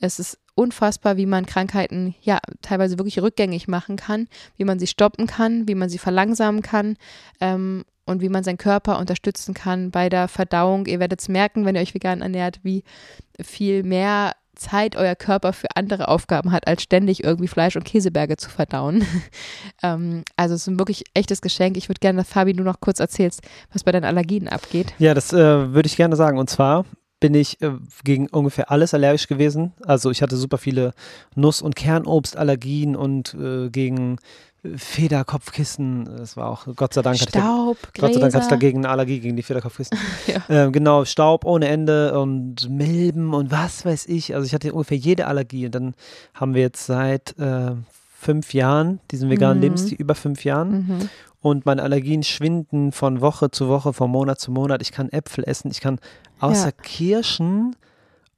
Es 0.01 0.19
ist 0.19 0.39
unfassbar, 0.57 1.17
wie 1.17 1.27
man 1.27 1.47
Krankheiten 1.47 2.17
ja 2.23 2.39
teilweise 2.63 2.99
wirklich 2.99 3.21
rückgängig 3.21 3.69
machen 3.69 3.97
kann, 3.97 4.27
wie 4.57 4.65
man 4.65 4.79
sie 4.79 4.89
stoppen 4.89 5.27
kann, 5.27 5.69
wie 5.69 5.77
man 5.77 5.89
sie 5.89 5.99
verlangsamen 5.99 6.63
kann 6.63 6.97
ähm, 7.41 7.85
und 8.07 8.23
wie 8.23 8.29
man 8.29 8.43
seinen 8.43 8.59
Körper 8.59 8.99
unterstützen 8.99 9.55
kann 9.55 9.91
bei 9.91 10.09
der 10.09 10.29
Verdauung. 10.29 10.87
Ihr 10.87 10.99
werdet 10.99 11.21
es 11.21 11.29
merken, 11.29 11.65
wenn 11.65 11.77
ihr 11.77 11.83
euch 11.83 11.95
vegan 11.95 12.23
ernährt, 12.23 12.61
wie 12.63 12.83
viel 13.41 13.83
mehr 13.83 14.33
Zeit 14.57 14.97
euer 14.97 15.15
Körper 15.15 15.53
für 15.53 15.69
andere 15.75 16.09
Aufgaben 16.09 16.51
hat, 16.51 16.67
als 16.67 16.83
ständig 16.83 17.23
irgendwie 17.23 17.49
Fleisch 17.49 17.77
und 17.77 17.85
Käseberge 17.85 18.39
zu 18.39 18.49
verdauen. 18.49 19.07
ähm, 19.83 20.25
also 20.37 20.55
es 20.55 20.63
ist 20.63 20.69
ein 20.69 20.79
wirklich 20.79 21.05
echtes 21.13 21.43
Geschenk. 21.43 21.77
Ich 21.77 21.91
würde 21.91 22.01
gerne, 22.01 22.19
dass 22.19 22.29
Fabi, 22.29 22.55
du 22.55 22.65
noch 22.65 22.81
kurz 22.81 22.99
erzählst, 22.99 23.43
was 23.73 23.85
bei 23.85 23.93
deinen 23.93 24.05
Allergien 24.05 24.49
abgeht. 24.49 24.95
Ja, 24.99 25.13
das 25.13 25.35
äh, 25.35 25.75
würde 25.75 25.87
ich 25.87 25.97
gerne 25.97 26.17
sagen. 26.17 26.39
Und 26.39 26.49
zwar 26.49 26.87
bin 27.27 27.35
ich 27.35 27.61
äh, 27.61 27.73
gegen 28.05 28.29
ungefähr 28.29 28.71
alles 28.71 28.95
allergisch 28.95 29.27
gewesen. 29.27 29.73
Also 29.85 30.13
ich 30.13 30.23
hatte 30.23 30.37
super 30.37 30.59
viele 30.59 30.95
Nuss- 31.35 31.61
und 31.61 31.75
Kernobstallergien 31.75 32.95
und 32.95 33.35
äh, 33.35 33.69
gegen 33.69 34.19
Federkopfkissen. 34.77 36.05
Das 36.19 36.37
war 36.37 36.51
auch, 36.51 36.69
Gott 36.77 36.95
sei 36.95 37.03
Dank, 37.03 37.19
Staub, 37.19 37.79
ich, 37.93 38.01
Gott 38.01 38.15
sei 38.15 38.21
Dank 38.21 38.33
hatte 38.33 38.45
ich 38.45 38.51
dagegen 38.51 38.79
eine 38.79 38.91
Allergie 38.91 39.19
gegen 39.19 39.35
die 39.35 39.43
Federkopfkissen. 39.43 39.99
ja. 40.29 40.41
ähm, 40.49 40.71
genau, 40.71 41.05
Staub 41.05 41.45
ohne 41.45 41.67
Ende 41.67 42.17
und 42.17 42.71
Milben 42.71 43.35
und 43.35 43.51
was 43.51 43.85
weiß 43.85 44.07
ich. 44.07 44.33
Also 44.37 44.47
ich 44.47 44.55
hatte 44.55 44.73
ungefähr 44.73 44.97
jede 44.97 45.27
Allergie. 45.27 45.67
Und 45.67 45.75
dann 45.75 45.95
haben 46.33 46.55
wir 46.55 46.63
jetzt 46.63 46.87
seit 46.87 47.37
äh, 47.41 47.73
fünf 48.17 48.55
Jahren 48.55 49.01
diesen 49.11 49.31
veganen 49.31 49.57
mhm. 49.57 49.63
Lebensstil, 49.63 49.99
über 49.99 50.15
fünf 50.15 50.45
Jahren. 50.45 50.71
Mhm 50.71 51.09
und 51.47 51.65
meine 51.65 51.85
Allergien 51.85 52.25
schwinden 52.25 52.91
von 52.91 53.21
Woche 53.21 53.53
zu 53.53 53.69
Woche, 53.69 53.93
von 53.93 54.11
Monat 54.11 54.41
zu 54.41 54.51
Monat. 54.51 54.83
Ich 54.83 54.91
kann 54.91 55.11
Äpfel 55.11 55.45
essen, 55.47 55.71
ich 55.71 55.81
kann 55.81 56.01
außer 56.41 56.67
ja. 56.67 56.73
Kirschen 56.73 57.77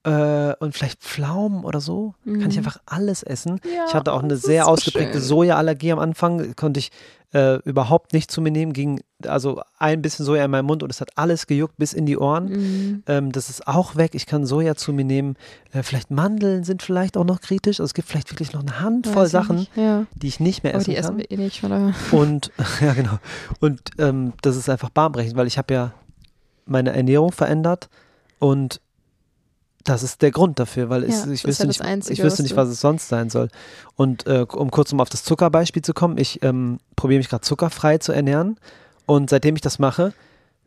äh, 0.05 0.55
und 0.61 0.75
vielleicht 0.75 1.01
Pflaumen 1.01 1.65
oder 1.65 1.81
so. 1.81 2.15
Mhm. 2.25 2.41
Kann 2.41 2.51
ich 2.51 2.57
mhm. 2.57 2.67
einfach 2.67 2.81
alles 2.87 3.23
essen. 3.23 3.61
Ja, 3.65 3.87
ich 3.87 3.95
hatte 3.95 4.13
auch 4.13 4.23
eine 4.23 4.37
sehr 4.37 4.65
so 4.65 4.71
ausgeprägte. 4.71 5.21
Sojaallergie 5.21 5.93
am 5.93 5.99
Anfang, 5.99 6.55
konnte 6.57 6.81
ich 6.81 6.91
äh, 7.35 7.57
überhaupt 7.65 8.15
nicht 8.15 8.31
zu 8.31 8.41
mir 8.41 8.51
nehmen, 8.51 8.73
ging 8.73 9.03
also 9.27 9.61
ein 9.79 10.01
bisschen 10.01 10.25
Soja 10.25 10.45
in 10.45 10.51
meinem 10.51 10.65
Mund 10.65 10.83
und 10.83 10.91
es 10.91 11.01
hat 11.01 11.11
alles 11.17 11.47
gejuckt 11.47 11.77
bis 11.77 11.93
in 11.93 12.07
die 12.07 12.17
Ohren. 12.17 12.49
Mhm. 12.49 13.03
Ähm, 13.07 13.33
das 13.33 13.51
ist 13.51 13.67
auch 13.67 13.97
weg. 13.97 14.15
Ich 14.15 14.25
kann 14.25 14.47
Soja 14.47 14.77
zu 14.77 14.93
mir 14.93 15.05
nehmen. 15.05 15.37
Äh, 15.73 15.83
vielleicht 15.83 16.11
Mandeln 16.11 16.65
sind 16.65 16.83
vielleicht 16.83 17.17
auch 17.19 17.25
noch 17.25 17.41
kritisch. 17.41 17.81
Also 17.81 17.85
es 17.85 17.95
gibt 17.95 18.09
vielleicht 18.09 18.31
wirklich 18.31 18.53
noch 18.53 18.63
eine 18.63 18.81
Handvoll 18.81 19.25
Weiß 19.25 19.31
Sachen, 19.31 19.67
ja. 19.75 20.07
die 20.15 20.29
ich 20.29 20.41
nicht 20.41 20.63
mehr 20.63 20.75
essen 20.75 20.91
Aber 20.91 20.95
die 20.95 21.03
kann. 21.03 21.19
Essen 21.19 21.19
wir 21.19 21.31
eh 21.31 21.37
nicht, 21.37 21.65
oder? 21.65 21.93
Und 22.13 22.51
ja 22.81 22.95
genau. 22.95 23.19
Und 23.61 23.83
ähm, 23.99 24.33
das 24.41 24.57
ist 24.57 24.71
einfach 24.71 24.89
bahnbrechend, 24.89 25.37
weil 25.37 25.47
ich 25.47 25.59
habe 25.59 25.75
ja 25.75 25.93
meine 26.69 26.95
Ernährung 26.95 27.33
verändert 27.33 27.89
und 28.39 28.81
das 29.85 30.03
ist 30.03 30.23
der 30.23 30.31
Grund 30.31 30.59
dafür, 30.59 30.91
weil 30.91 31.05
es, 31.05 31.25
ja, 31.25 31.33
ich, 31.33 31.47
wüsste 31.47 31.63
ja 31.63 31.69
nicht, 31.69 31.81
Einzige, 31.81 32.13
ich 32.13 32.23
wüsste 32.23 32.43
nicht, 32.43 32.57
was 32.57 32.69
es 32.69 32.81
sonst 32.81 33.09
sein 33.09 33.31
soll. 33.31 33.49
Und 33.97 34.27
äh, 34.27 34.45
um 34.53 34.71
kurz 34.71 34.93
um 34.93 35.01
auf 35.01 35.09
das 35.09 35.25
Zuckerbeispiel 35.25 35.83
zu 35.83 35.95
kommen, 35.95 36.19
ich 36.19 36.43
ähm, 36.43 36.79
probiere 36.95 37.19
mich 37.19 37.31
gerade 37.31 37.43
zuckerfrei 37.43 37.99
zu 37.99 38.13
ernähren 38.13 38.59
und 39.07 39.31
seitdem 39.31 39.55
ich 39.57 39.63
das 39.63 39.79
mache, 39.79 40.13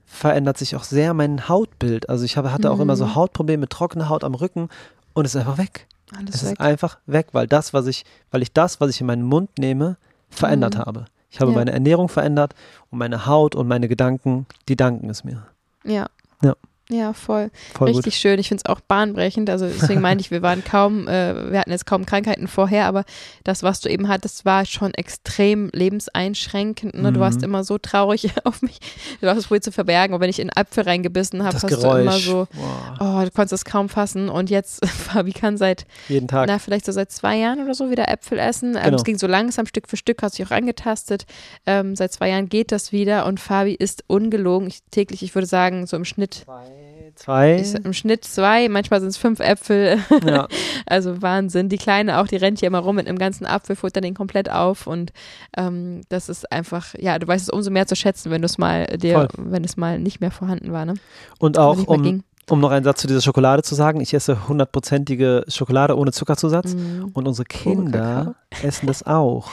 verändert 0.06 0.58
sich 0.58 0.76
auch 0.76 0.84
sehr 0.84 1.14
mein 1.14 1.47
Hautbild. 1.47 2.10
Also 2.10 2.26
ich 2.26 2.36
habe, 2.36 2.52
hatte 2.52 2.70
mhm. 2.70 2.74
auch 2.74 2.80
immer 2.80 2.95
so 2.95 3.06
mhm. 3.06 3.16
Hautprobleme, 3.16 3.70
trockene 3.70 4.10
Haut 4.10 4.24
am 4.24 4.34
Rücken 4.34 4.70
und 5.14 5.26
es 5.26 5.36
ist 5.36 5.41
einfach 5.41 5.58
weg. 5.58 5.88
Alles 6.18 6.36
es 6.36 6.43
weg. 6.43 6.54
ist 6.54 6.60
einfach 6.60 6.97
weg, 7.06 7.28
weil 7.34 7.47
das, 7.47 7.74
was 7.74 7.88
ich, 7.88 8.06
weil 8.32 8.41
ich 8.41 8.52
das, 8.52 8.82
was 8.82 8.89
ich 8.89 9.02
in 9.02 9.08
meinen 9.08 9.24
Mund 9.24 9.58
nehme, 9.60 9.97
verändert 10.30 10.76
mhm. 10.76 10.80
habe. 10.80 11.06
Ich 11.30 11.39
habe 11.39 11.52
ja. 11.52 11.58
meine 11.58 11.72
Ernährung 11.72 12.10
verändert 12.10 12.56
und 12.89 12.97
meine 12.97 13.26
Haut 13.26 13.56
und 13.56 13.68
meine 13.68 13.88
Gedanken, 13.88 14.47
die 14.68 14.76
danken 14.76 15.10
es 15.10 15.24
mir. 15.24 15.45
Ja. 15.84 16.08
Ja. 16.42 16.56
Ja, 16.92 17.14
voll. 17.14 17.52
voll 17.74 17.88
Richtig 17.88 18.16
gut. 18.16 18.22
schön. 18.22 18.39
Ich 18.39 18.50
finde 18.50 18.64
es 18.66 18.70
auch 18.70 18.82
bahnbrechend. 18.82 19.50
Also 19.50 19.66
deswegen 19.68 20.02
meinte 20.02 20.22
ich, 20.22 20.32
wir 20.32 20.42
waren 20.42 20.64
kaum, 20.64 21.08
äh, 21.08 21.52
wir 21.52 21.60
hatten 21.60 21.72
jetzt 21.72 21.86
kaum 21.86 22.06
Krankheiten 22.06 22.48
vorher, 22.48 22.86
aber 22.86 23.06
das, 23.44 23.64
was 23.64 23.80
du 23.80 23.89
eben 23.89 24.10
hattest, 24.10 24.46
war 24.46 24.66
schon 24.66 24.94
extrem 24.94 25.70
lebenseinschränkend. 25.74 26.96
Ne? 26.96 27.10
Mhm. 27.10 27.14
Du 27.14 27.20
warst 27.22 27.39
mhm. 27.39 27.46
immer 27.46 27.64
so 27.64 27.78
traurig 27.78 28.30
auf 28.44 28.62
mich. 28.62 28.80
Du 29.22 29.28
hast 29.28 29.38
es 29.38 29.48
probiert 29.48 29.64
zu 29.64 29.72
verbergen, 29.72 30.14
aber 30.14 30.24
wenn 30.24 30.30
ich 30.30 30.39
in 30.39 30.50
Apfel 30.54 30.84
reingebissen 30.84 31.44
habe, 31.44 31.56
hast 31.56 31.68
Geräusch. 31.68 31.82
du 31.82 32.02
immer 32.02 32.20
so, 32.20 32.48
wow. 32.54 32.98
oh, 33.00 33.24
du 33.24 33.32
konntest 33.32 33.54
es 33.54 33.66
kaum 33.66 33.88
fassen. 33.88 34.28
Und 34.28 34.50
jetzt, 34.50 34.86
Fabi 34.89 35.32
kann 35.32 35.58
seit, 35.58 35.86
jeden 36.10 36.28
Tag, 36.28 36.48
na, 36.48 36.60
vielleicht 36.60 36.86
so 36.86 36.92
seit 36.92 37.12
zwei 37.12 37.38
Jahren 37.38 37.64
oder 37.64 37.74
so 37.74 37.89
wieder 37.89 38.10
Äpfel 38.10 38.38
essen. 38.38 38.76
Ähm, 38.76 38.84
genau. 38.84 38.98
es 38.98 39.04
ging 39.04 39.18
so 39.18 39.28
langsam, 39.28 39.66
Stück 39.66 39.88
für 39.88 39.98
Stück, 39.98 40.22
hast 40.22 40.38
du 40.38 40.44
dich 40.44 40.52
auch 40.52 40.56
angetastet. 40.56 41.26
Ähm, 41.66 41.96
seit 41.96 42.12
zwei 42.12 42.30
Jahren 42.30 42.50
geht 42.50 42.72
das 42.72 42.92
wieder 42.92 43.26
und 43.26 43.39
Fabi 43.39 43.74
ist 43.74 44.04
ungelogen. 44.08 44.68
Ich, 44.68 44.82
täglich, 44.92 45.24
ich 45.24 45.34
würde 45.36 45.48
sagen, 45.48 45.88
so 45.88 45.96
im 45.96 46.06
Schnitt. 46.06 46.44
Zwei 46.46 46.81
zwei. 47.16 47.55
Ich, 47.55 47.74
Im 47.74 47.93
Schnitt 47.93 48.26
zwei, 48.26 48.70
manchmal 48.70 48.99
sind 48.99 49.09
es 49.09 49.18
fünf 49.18 49.39
Äpfel. 49.39 49.99
Ja. 50.26 50.47
also 50.86 51.22
Wahnsinn. 51.22 51.70
Die 51.70 51.78
Kleine 51.78 52.20
auch, 52.20 52.28
die 52.28 52.38
rennt 52.38 52.59
hier 52.59 52.68
immer 52.68 52.80
rum 52.80 52.95
mit 52.95 53.07
einem 53.07 53.18
ganzen 53.18 53.45
Apfelfutter 53.45 54.01
den 54.01 54.14
komplett 54.14 54.49
auf. 54.49 54.88
Und 54.88 55.12
ähm, 55.57 56.01
das 56.09 56.30
ist 56.30 56.51
einfach, 56.51 56.93
ja, 56.97 57.20
du 57.20 57.28
weißt 57.28 57.43
es 57.43 57.49
umso 57.49 57.72
mehr 57.72 57.88
zu 57.88 57.95
schätzen, 57.95 58.32
wenn 58.32 58.41
du 58.41 58.45
es 58.45 58.57
mal 58.57 58.86
dir, 58.97 59.14
Voll. 59.14 59.28
wenn 59.38 59.64
es 59.64 59.78
mal 59.78 59.99
nicht 59.99 60.22
mehr 60.22 60.32
vorhanden 60.32 60.72
war. 60.72 60.86
Ne? 60.86 60.95
Und 61.39 61.57
auch 61.57 61.88
um, 61.88 62.24
um 62.49 62.59
noch 62.59 62.72
einen 62.72 62.84
Satz 62.84 63.01
zu 63.01 63.07
dieser 63.07 63.22
Schokolade 63.22 63.64
zu 63.64 63.76
sagen, 63.76 64.01
ich 64.01 64.14
esse 64.14 64.47
hundertprozentige 64.47 65.45
Schokolade 65.47 65.97
ohne 65.97 66.12
Zuckerzusatz 66.12 66.74
mm. 66.74 67.12
und 67.14 67.28
unsere 67.28 67.45
Kinder 67.45 68.36
oh, 68.36 68.66
essen 68.66 68.88
das 68.88 69.05
auch. 69.05 69.49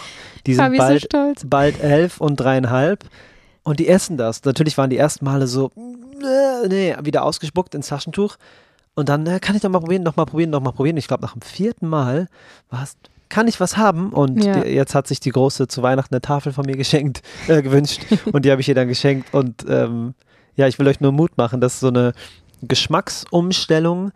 Die 0.46 0.54
sind 0.56 0.76
bald, 0.76 1.08
so 1.12 1.46
bald 1.46 1.80
elf 1.80 2.20
und 2.20 2.36
dreieinhalb 2.36 3.04
und 3.68 3.78
die 3.78 3.88
essen 3.88 4.16
das. 4.16 4.44
Natürlich 4.44 4.78
waren 4.78 4.88
die 4.88 4.96
ersten 4.96 5.26
Male 5.26 5.46
so, 5.46 5.70
äh, 5.76 6.68
nee, 6.68 6.96
wieder 7.02 7.22
ausgespuckt 7.22 7.74
ins 7.74 7.88
Taschentuch. 7.88 8.36
Und 8.94 9.08
dann 9.10 9.26
äh, 9.26 9.38
kann 9.40 9.54
ich 9.54 9.62
doch 9.62 9.68
mal 9.68 9.80
probieren, 9.80 10.02
noch 10.02 10.16
mal 10.16 10.24
probieren, 10.24 10.50
noch 10.50 10.62
mal 10.62 10.72
probieren. 10.72 10.96
Ich 10.96 11.06
glaube, 11.06 11.22
nach 11.22 11.34
dem 11.34 11.42
vierten 11.42 11.86
Mal 11.86 12.28
war 12.70 12.82
es 12.82 12.96
kann 13.28 13.46
ich 13.46 13.60
was 13.60 13.76
haben? 13.76 14.10
Und 14.14 14.42
ja. 14.42 14.60
die, 14.60 14.70
jetzt 14.70 14.94
hat 14.94 15.06
sich 15.06 15.20
die 15.20 15.28
Große 15.28 15.68
zu 15.68 15.82
Weihnachten 15.82 16.14
eine 16.14 16.22
Tafel 16.22 16.54
von 16.54 16.64
mir 16.64 16.78
geschenkt, 16.78 17.20
äh, 17.46 17.60
gewünscht. 17.60 18.00
und 18.32 18.46
die 18.46 18.50
habe 18.50 18.62
ich 18.62 18.68
ihr 18.70 18.74
dann 18.74 18.88
geschenkt. 18.88 19.34
Und 19.34 19.66
ähm, 19.68 20.14
ja, 20.56 20.66
ich 20.66 20.78
will 20.78 20.88
euch 20.88 21.00
nur 21.00 21.12
Mut 21.12 21.36
machen, 21.36 21.60
dass 21.60 21.78
so 21.78 21.88
eine 21.88 22.14
Geschmacksumstellung 22.62 24.12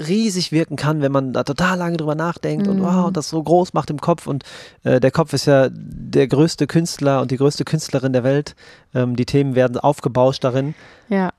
riesig 0.00 0.52
wirken 0.52 0.76
kann, 0.76 1.02
wenn 1.02 1.12
man 1.12 1.32
da 1.32 1.44
total 1.44 1.78
lange 1.78 1.96
drüber 1.96 2.14
nachdenkt 2.14 2.66
mhm. 2.66 2.72
und 2.72 2.82
wow, 2.82 3.06
und 3.06 3.16
das 3.16 3.28
so 3.28 3.42
groß 3.42 3.72
macht 3.74 3.90
im 3.90 4.00
Kopf. 4.00 4.26
Und 4.26 4.44
äh, 4.84 5.00
der 5.00 5.10
Kopf 5.10 5.32
ist 5.32 5.46
ja 5.46 5.68
der 5.70 6.26
größte 6.26 6.66
Künstler 6.66 7.20
und 7.20 7.30
die 7.30 7.36
größte 7.36 7.64
Künstlerin 7.64 8.12
der 8.12 8.24
Welt. 8.24 8.56
Ähm, 8.94 9.16
die 9.16 9.26
Themen 9.26 9.54
werden 9.54 9.78
aufgebauscht 9.78 10.44
darin. 10.44 10.74
Ja. 11.08 11.30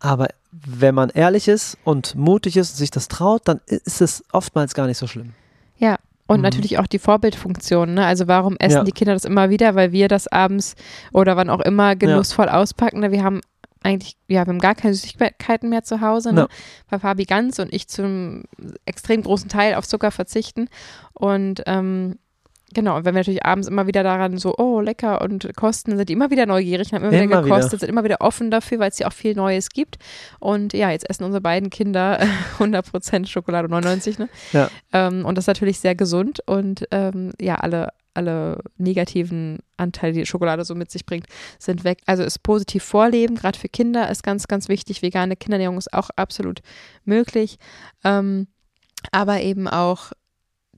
Aber 0.00 0.28
wenn 0.50 0.94
man 0.94 1.10
ehrlich 1.10 1.48
ist 1.48 1.78
und 1.84 2.14
mutig 2.14 2.56
ist 2.56 2.70
und 2.70 2.76
sich 2.76 2.90
das 2.90 3.08
traut, 3.08 3.42
dann 3.46 3.60
ist 3.66 4.00
es 4.00 4.24
oftmals 4.32 4.74
gar 4.74 4.86
nicht 4.86 4.98
so 4.98 5.06
schlimm. 5.06 5.34
Ja, 5.78 5.96
und 6.26 6.38
mhm. 6.38 6.42
natürlich 6.44 6.78
auch 6.78 6.86
die 6.86 6.98
Vorbildfunktion. 6.98 7.94
Ne? 7.94 8.06
Also 8.06 8.28
warum 8.28 8.56
essen 8.58 8.78
ja. 8.78 8.84
die 8.84 8.92
Kinder 8.92 9.12
das 9.14 9.24
immer 9.24 9.50
wieder? 9.50 9.74
Weil 9.74 9.92
wir 9.92 10.08
das 10.08 10.28
abends 10.28 10.76
oder 11.12 11.36
wann 11.36 11.50
auch 11.50 11.60
immer 11.60 11.96
genussvoll 11.96 12.46
ja. 12.46 12.54
auspacken. 12.54 13.00
Ne? 13.00 13.12
Wir 13.12 13.22
haben 13.22 13.40
eigentlich, 13.84 14.16
ja, 14.28 14.46
wir 14.46 14.52
haben 14.52 14.58
gar 14.58 14.74
keine 14.74 14.94
Süßigkeiten 14.94 15.68
mehr 15.68 15.82
zu 15.82 16.00
Hause, 16.00 16.32
ne? 16.32 16.42
No. 16.42 16.48
weil 16.88 17.00
Fabi 17.00 17.24
ganz 17.24 17.58
und 17.58 17.72
ich 17.72 17.88
zum 17.88 18.44
extrem 18.86 19.22
großen 19.22 19.48
Teil 19.48 19.74
auf 19.74 19.86
Zucker 19.86 20.10
verzichten. 20.10 20.68
Und 21.12 21.62
ähm, 21.66 22.18
genau, 22.72 22.96
und 22.96 23.04
wenn 23.04 23.14
wir 23.14 23.20
natürlich 23.20 23.44
abends 23.44 23.68
immer 23.68 23.86
wieder 23.86 24.02
daran 24.02 24.38
so, 24.38 24.54
oh, 24.56 24.80
lecker 24.80 25.20
und 25.20 25.54
kosten, 25.56 25.96
sind 25.96 26.08
die 26.08 26.12
immer 26.12 26.30
wieder 26.30 26.46
neugierig, 26.46 26.92
haben 26.92 27.04
immer, 27.04 27.12
immer 27.12 27.28
wieder 27.28 27.42
gekostet, 27.42 27.72
wieder. 27.72 27.80
sind 27.80 27.88
immer 27.90 28.04
wieder 28.04 28.20
offen 28.20 28.50
dafür, 28.50 28.78
weil 28.78 28.90
es 28.90 28.98
ja 28.98 29.08
auch 29.08 29.12
viel 29.12 29.34
Neues 29.34 29.70
gibt. 29.70 29.98
Und 30.40 30.72
ja, 30.72 30.90
jetzt 30.90 31.08
essen 31.08 31.24
unsere 31.24 31.40
beiden 31.40 31.70
Kinder 31.70 32.20
100% 32.58 33.26
Schokolade 33.26 33.68
99, 33.68 34.18
ne? 34.18 34.28
Ja. 34.52 34.70
Ähm, 34.92 35.24
und 35.24 35.36
das 35.36 35.44
ist 35.44 35.48
natürlich 35.48 35.80
sehr 35.80 35.94
gesund 35.94 36.40
und 36.46 36.86
ähm, 36.90 37.32
ja, 37.40 37.56
alle 37.56 37.88
alle 38.14 38.62
negativen 38.76 39.58
Anteile, 39.76 40.12
die 40.12 40.26
Schokolade 40.26 40.64
so 40.64 40.74
mit 40.74 40.90
sich 40.90 41.06
bringt, 41.06 41.26
sind 41.58 41.84
weg. 41.84 42.00
Also 42.06 42.22
ist 42.22 42.42
positiv 42.42 42.82
vorleben, 42.82 43.34
gerade 43.34 43.58
für 43.58 43.68
Kinder 43.68 44.10
ist 44.10 44.22
ganz, 44.22 44.48
ganz 44.48 44.68
wichtig. 44.68 45.02
Vegane 45.02 45.36
Kinderernährung 45.36 45.78
ist 45.78 45.92
auch 45.92 46.10
absolut 46.16 46.60
möglich. 47.04 47.58
Ähm, 48.04 48.48
aber 49.10 49.40
eben 49.40 49.66
auch 49.66 50.12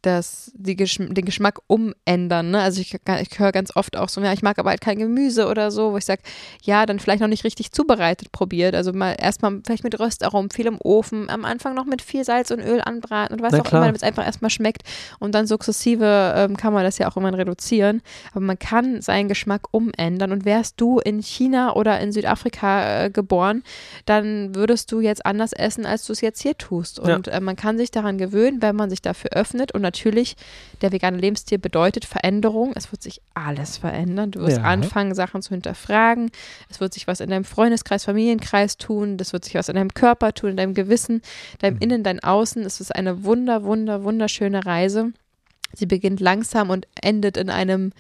das, 0.07 0.53
die 0.55 0.77
Geschm 0.77 1.15
den 1.15 1.25
Geschmack 1.25 1.59
umändern. 1.67 2.51
Ne? 2.51 2.61
Also 2.61 2.81
ich, 2.81 2.95
ich 2.95 3.39
höre 3.39 3.53
ganz 3.53 3.75
oft 3.77 3.97
auch 3.97 4.09
so, 4.09 4.21
ja, 4.21 4.33
ich 4.33 4.43
mag 4.43 4.59
aber 4.59 4.71
halt 4.71 4.81
kein 4.81 4.99
Gemüse 4.99 5.47
oder 5.49 5.71
so, 5.71 5.93
wo 5.93 5.97
ich 5.97 6.05
sage, 6.05 6.23
ja, 6.63 6.87
dann 6.87 6.99
vielleicht 6.99 7.21
noch 7.21 7.29
nicht 7.29 7.45
richtig 7.45 7.73
zubereitet 7.73 8.33
probiert. 8.33 8.75
Also 8.75 8.93
mal 8.93 9.17
erstmal 9.19 9.61
vielleicht 9.65 9.85
mit 9.85 9.99
Röstaromen, 9.99 10.51
viel 10.51 10.67
im 10.67 10.79
Ofen, 10.83 11.31
am 11.31 11.45
Anfang 11.45 11.75
noch 11.75 11.85
mit 11.85 12.03
viel 12.03 12.25
Salz 12.25 12.51
und 12.51 12.61
Öl 12.61 12.81
anbraten 12.81 13.35
und 13.35 13.43
was 13.43 13.55
auch 13.55 13.71
immer, 13.73 13.83
damit 13.83 13.97
es 13.97 14.03
einfach 14.03 14.25
erstmal 14.25 14.51
schmeckt. 14.51 14.83
Und 15.19 15.35
dann 15.35 15.47
sukzessive 15.47 16.35
ähm, 16.37 16.57
kann 16.57 16.73
man 16.73 16.85
das 16.85 16.99
ja 16.99 17.09
auch 17.09 17.17
immer 17.17 17.33
reduzieren. 17.37 18.03
Aber 18.33 18.41
man 18.41 18.59
kann 18.59 19.01
seinen 19.01 19.29
Geschmack 19.29 19.69
umändern. 19.71 20.33
Und 20.33 20.45
wärst 20.45 20.81
du 20.81 20.99
in 21.01 21.23
China 21.23 21.75
oder 21.75 22.01
in 22.01 22.13
Südafrika 22.13 23.05
äh, 23.05 23.11
geboren, 23.11 23.63
dann 24.07 24.55
würdest 24.55 24.93
du 24.93 25.01
jetzt 25.01 25.25
anders 25.27 25.53
essen, 25.53 25.87
als 25.87 26.05
du 26.07 26.13
es 26.13 26.21
jetzt 26.21 26.43
hier 26.43 26.57
tust. 26.57 26.99
Und 26.99 27.27
ja. 27.27 27.35
äh, 27.35 27.41
man 27.41 27.57
kann 27.57 27.79
sich 27.79 27.91
daran 27.91 28.19
gewöhnen, 28.19 28.63
wenn 28.63 28.77
man 28.77 28.91
sich 28.91 29.03
dafür 29.03 29.31
öffnet 29.33 29.73
und 29.73 29.83
natürlich, 29.95 30.37
der 30.83 30.91
vegane 30.91 31.19
Lebensstil 31.19 31.59
bedeutet 31.59 32.05
Veränderung. 32.05 32.73
Es 32.75 32.91
wird 32.91 33.03
sich 33.03 33.21
alles 33.35 33.77
verändern. 33.77 34.33
Du 34.33 34.41
wirst 34.41 34.59
ja. 34.59 34.65
anfangen, 34.65 35.15
Sachen 35.15 35.41
zu 35.41 35.51
hinterfragen. 35.51 36.31
Es 36.69 36.81
wird 36.81 36.93
sich 36.93 37.07
was 37.07 37.21
in 37.21 37.31
deinem 37.31 37.45
Freundeskreis, 37.45 38.05
Familienkreis 38.05 38.77
tun. 38.77 39.17
Das 39.17 39.33
wird 39.33 39.45
sich 39.45 39.55
was 39.55 39.69
in 39.69 39.77
deinem 39.77 39.95
Körper 39.95 40.35
tun, 40.35 40.51
in 40.51 40.57
deinem 40.57 40.75
Gewissen, 40.75 41.23
deinem 41.61 41.77
mhm. 41.77 41.83
Innen, 41.83 42.03
dein 42.03 42.21
Außen. 42.21 42.63
Es 42.65 42.81
ist 42.81 42.95
eine 42.95 43.25
wunder, 43.25 43.63
wunder, 43.63 44.03
wunderschöne 44.03 44.67
Reise. 44.67 45.13
Sie 45.75 45.87
beginnt 45.87 46.21
langsam 46.21 46.71
und 46.71 46.87
endet 47.01 47.37
in 47.37 47.51
einem 47.51 47.93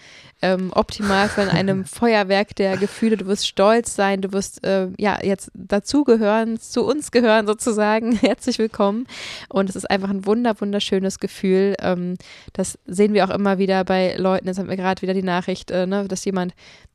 ähm, 0.43 0.73
Optimalfall, 0.75 1.49
in 1.49 1.51
einem 1.51 1.85
Feuerwerk 1.85 2.55
der 2.57 2.77
Gefühle. 2.77 3.17
Du 3.17 3.27
wirst 3.27 3.47
stolz 3.47 3.95
sein, 3.95 4.21
du 4.21 4.33
wirst 4.33 4.65
äh, 4.65 4.89
ja 4.99 5.19
jetzt 5.23 5.51
dazugehören, 5.55 6.59
zu 6.59 6.85
uns 6.85 7.11
gehören 7.11 7.47
sozusagen. 7.47 8.13
Herzlich 8.17 8.59
willkommen. 8.59 9.07
Und 9.49 9.71
es 9.71 9.77
ist 9.77 9.91
einfach 9.91 10.11
ein 10.11 10.27
wunder, 10.27 10.61
wunderschönes 10.61 11.19
Gefühl. 11.19 11.75
Ähm, 11.81 12.17
das 12.53 12.79
sehen 12.87 13.15
wir 13.15 13.25
auch 13.25 13.35
immer 13.35 13.59
wieder 13.59 13.85
bei 13.85 14.17
Leuten. 14.17 14.47
Jetzt 14.47 14.59
haben 14.59 14.69
wir 14.69 14.77
gerade 14.77 15.03
wieder 15.03 15.15
die 15.15 15.23
Nachricht, 15.23 15.71
äh, 15.71 15.87
ne, 15.87 16.07
dass 16.09 16.25
jemand 16.25 16.55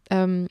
ähm, 0.09 0.47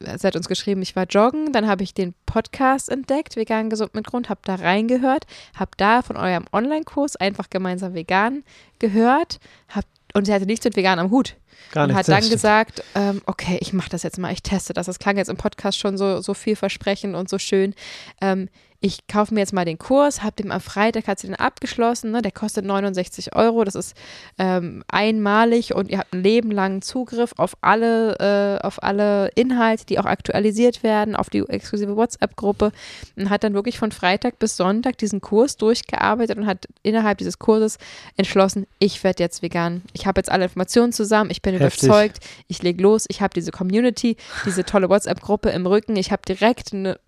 sie 0.00 0.26
hat 0.26 0.36
uns 0.36 0.48
geschrieben, 0.48 0.82
ich 0.82 0.96
war 0.96 1.04
joggen, 1.04 1.52
dann 1.52 1.66
habe 1.66 1.82
ich 1.82 1.94
den 1.94 2.14
Podcast 2.26 2.88
entdeckt, 2.88 3.36
vegan 3.36 3.70
gesund 3.70 3.94
mit 3.94 4.06
Grund, 4.06 4.28
habe 4.28 4.40
da 4.44 4.56
reingehört, 4.56 5.26
habe 5.54 5.72
da 5.76 6.02
von 6.02 6.16
eurem 6.16 6.44
Online-Kurs 6.52 7.16
einfach 7.16 7.50
gemeinsam 7.50 7.94
vegan 7.94 8.44
gehört, 8.78 9.38
hab, 9.68 9.84
und 10.14 10.26
sie 10.26 10.32
hatte 10.32 10.46
nichts 10.46 10.64
mit 10.64 10.76
vegan 10.76 10.98
am 10.98 11.10
Hut. 11.10 11.36
Gar 11.72 11.84
und 11.84 11.94
nichts, 11.94 12.08
hat 12.08 12.22
dann 12.22 12.30
gesagt, 12.30 12.84
ähm, 12.94 13.22
okay, 13.26 13.58
ich 13.60 13.72
mache 13.72 13.88
das 13.90 14.02
jetzt 14.02 14.18
mal, 14.18 14.32
ich 14.32 14.42
teste 14.42 14.72
das. 14.72 14.86
Das 14.86 14.98
klang 14.98 15.16
jetzt 15.16 15.28
im 15.28 15.36
Podcast 15.36 15.78
schon 15.78 15.96
so, 15.96 16.20
so 16.20 16.34
vielversprechend 16.34 17.14
und 17.14 17.28
so 17.28 17.38
schön. 17.38 17.74
Ähm, 18.20 18.48
ich 18.84 19.06
kaufe 19.06 19.32
mir 19.32 19.40
jetzt 19.40 19.54
mal 19.54 19.64
den 19.64 19.78
Kurs, 19.78 20.22
habe 20.22 20.36
den 20.36 20.52
am 20.52 20.60
Freitag, 20.60 21.08
hat 21.08 21.18
sie 21.18 21.26
den 21.26 21.36
abgeschlossen, 21.36 22.10
ne? 22.10 22.20
der 22.20 22.32
kostet 22.32 22.66
69 22.66 23.34
Euro, 23.34 23.64
das 23.64 23.76
ist 23.76 23.96
ähm, 24.36 24.84
einmalig 24.88 25.74
und 25.74 25.90
ihr 25.90 25.96
habt 25.96 26.12
einen 26.12 26.22
lebenlangen 26.22 26.82
Zugriff 26.82 27.32
auf 27.38 27.56
alle, 27.62 28.58
äh, 28.60 28.62
auf 28.62 28.82
alle 28.82 29.28
Inhalte, 29.36 29.86
die 29.86 29.98
auch 29.98 30.04
aktualisiert 30.04 30.82
werden, 30.82 31.16
auf 31.16 31.30
die 31.30 31.38
exklusive 31.48 31.96
WhatsApp-Gruppe 31.96 32.72
und 33.16 33.30
hat 33.30 33.42
dann 33.42 33.54
wirklich 33.54 33.78
von 33.78 33.90
Freitag 33.90 34.38
bis 34.38 34.58
Sonntag 34.58 34.98
diesen 34.98 35.22
Kurs 35.22 35.56
durchgearbeitet 35.56 36.36
und 36.36 36.44
hat 36.44 36.68
innerhalb 36.82 37.16
dieses 37.16 37.38
Kurses 37.38 37.78
entschlossen, 38.18 38.66
ich 38.80 39.02
werde 39.02 39.22
jetzt 39.22 39.40
vegan. 39.40 39.80
Ich 39.94 40.06
habe 40.06 40.18
jetzt 40.18 40.30
alle 40.30 40.44
Informationen 40.44 40.92
zusammen, 40.92 41.30
ich 41.30 41.40
bin 41.40 41.58
Heftig. 41.58 41.84
überzeugt, 41.84 42.18
ich 42.48 42.62
lege 42.62 42.82
los, 42.82 43.06
ich 43.08 43.22
habe 43.22 43.32
diese 43.32 43.50
Community, 43.50 44.18
diese 44.44 44.62
tolle 44.64 44.90
WhatsApp-Gruppe 44.90 45.48
im 45.48 45.66
Rücken, 45.66 45.96
ich 45.96 46.12
habe 46.12 46.20
direkt 46.28 46.74
eine, 46.74 47.00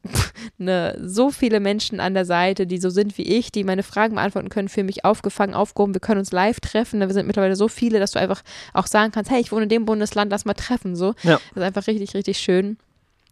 eine, 0.59 0.97
so 1.05 1.31
viele 1.31 1.66
Menschen 1.67 1.99
an 1.99 2.15
der 2.15 2.25
Seite, 2.25 2.65
die 2.65 2.79
so 2.79 2.91
sind 2.91 3.19
wie 3.19 3.23
ich, 3.23 3.51
die 3.51 3.65
meine 3.65 3.83
Fragen 3.83 4.15
beantworten 4.15 4.51
können, 4.51 4.69
für 4.69 4.85
mich 4.85 5.05
aufgefangen, 5.05 5.53
aufgehoben. 5.53 5.95
Wir 5.95 6.01
können 6.01 6.21
uns 6.21 6.31
live 6.31 6.61
treffen. 6.61 7.01
Wir 7.01 7.13
sind 7.13 7.27
mittlerweile 7.27 7.57
so 7.57 7.67
viele, 7.67 7.99
dass 7.99 8.13
du 8.13 8.21
einfach 8.21 8.43
auch 8.73 8.87
sagen 8.87 9.11
kannst, 9.11 9.33
hey, 9.33 9.41
ich 9.41 9.51
wohne 9.51 9.65
in 9.65 9.69
dem 9.69 9.85
Bundesland, 9.85 10.31
lass 10.31 10.45
mal 10.45 10.55
treffen. 10.55 10.95
So. 10.95 11.15
Ja. 11.25 11.41
Das 11.55 11.57
ist 11.57 11.63
einfach 11.63 11.87
richtig, 11.89 12.15
richtig 12.15 12.39
schön. 12.39 12.77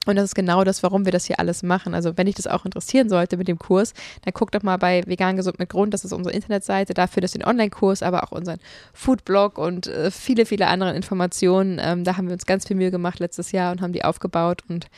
Und 0.07 0.17
das 0.17 0.25
ist 0.25 0.35
genau 0.35 0.65
das, 0.65 0.83
warum 0.83 1.05
wir 1.05 1.13
das 1.13 1.25
hier 1.25 1.39
alles 1.39 1.63
machen. 1.63 1.95
Also 1.95 2.17
wenn 2.17 2.27
dich 2.27 2.35
das 2.35 2.47
auch 2.47 2.65
interessieren 2.65 3.09
sollte 3.09 3.37
mit 3.37 3.49
dem 3.49 3.59
Kurs, 3.59 3.95
dann 4.23 4.35
guck 4.35 4.51
doch 4.53 4.63
mal 4.63 4.77
bei 4.77 5.03
Vegan 5.07 5.37
Gesund 5.37 5.59
mit 5.59 5.71
Grund. 5.71 5.95
Das 5.95 6.05
ist 6.05 6.13
unsere 6.13 6.35
Internetseite. 6.35 6.93
Dafür 6.93 7.23
das 7.23 7.33
den 7.33 7.45
Online-Kurs, 7.45 8.03
aber 8.03 8.25
auch 8.25 8.33
unseren 8.33 8.59
Foodblog 8.93 9.57
und 9.57 9.87
äh, 9.87 10.11
viele, 10.11 10.47
viele 10.47 10.67
andere 10.67 10.95
Informationen. 10.95 11.81
Ähm, 11.81 12.05
da 12.05 12.17
haben 12.17 12.27
wir 12.27 12.35
uns 12.35 12.47
ganz 12.47 12.67
viel 12.67 12.77
Mühe 12.77 12.91
gemacht 12.91 13.19
letztes 13.19 13.53
Jahr 13.53 13.73
und 13.73 13.81
haben 13.81 13.93
die 13.93 14.05
aufgebaut. 14.05 14.63
Und 14.69 14.89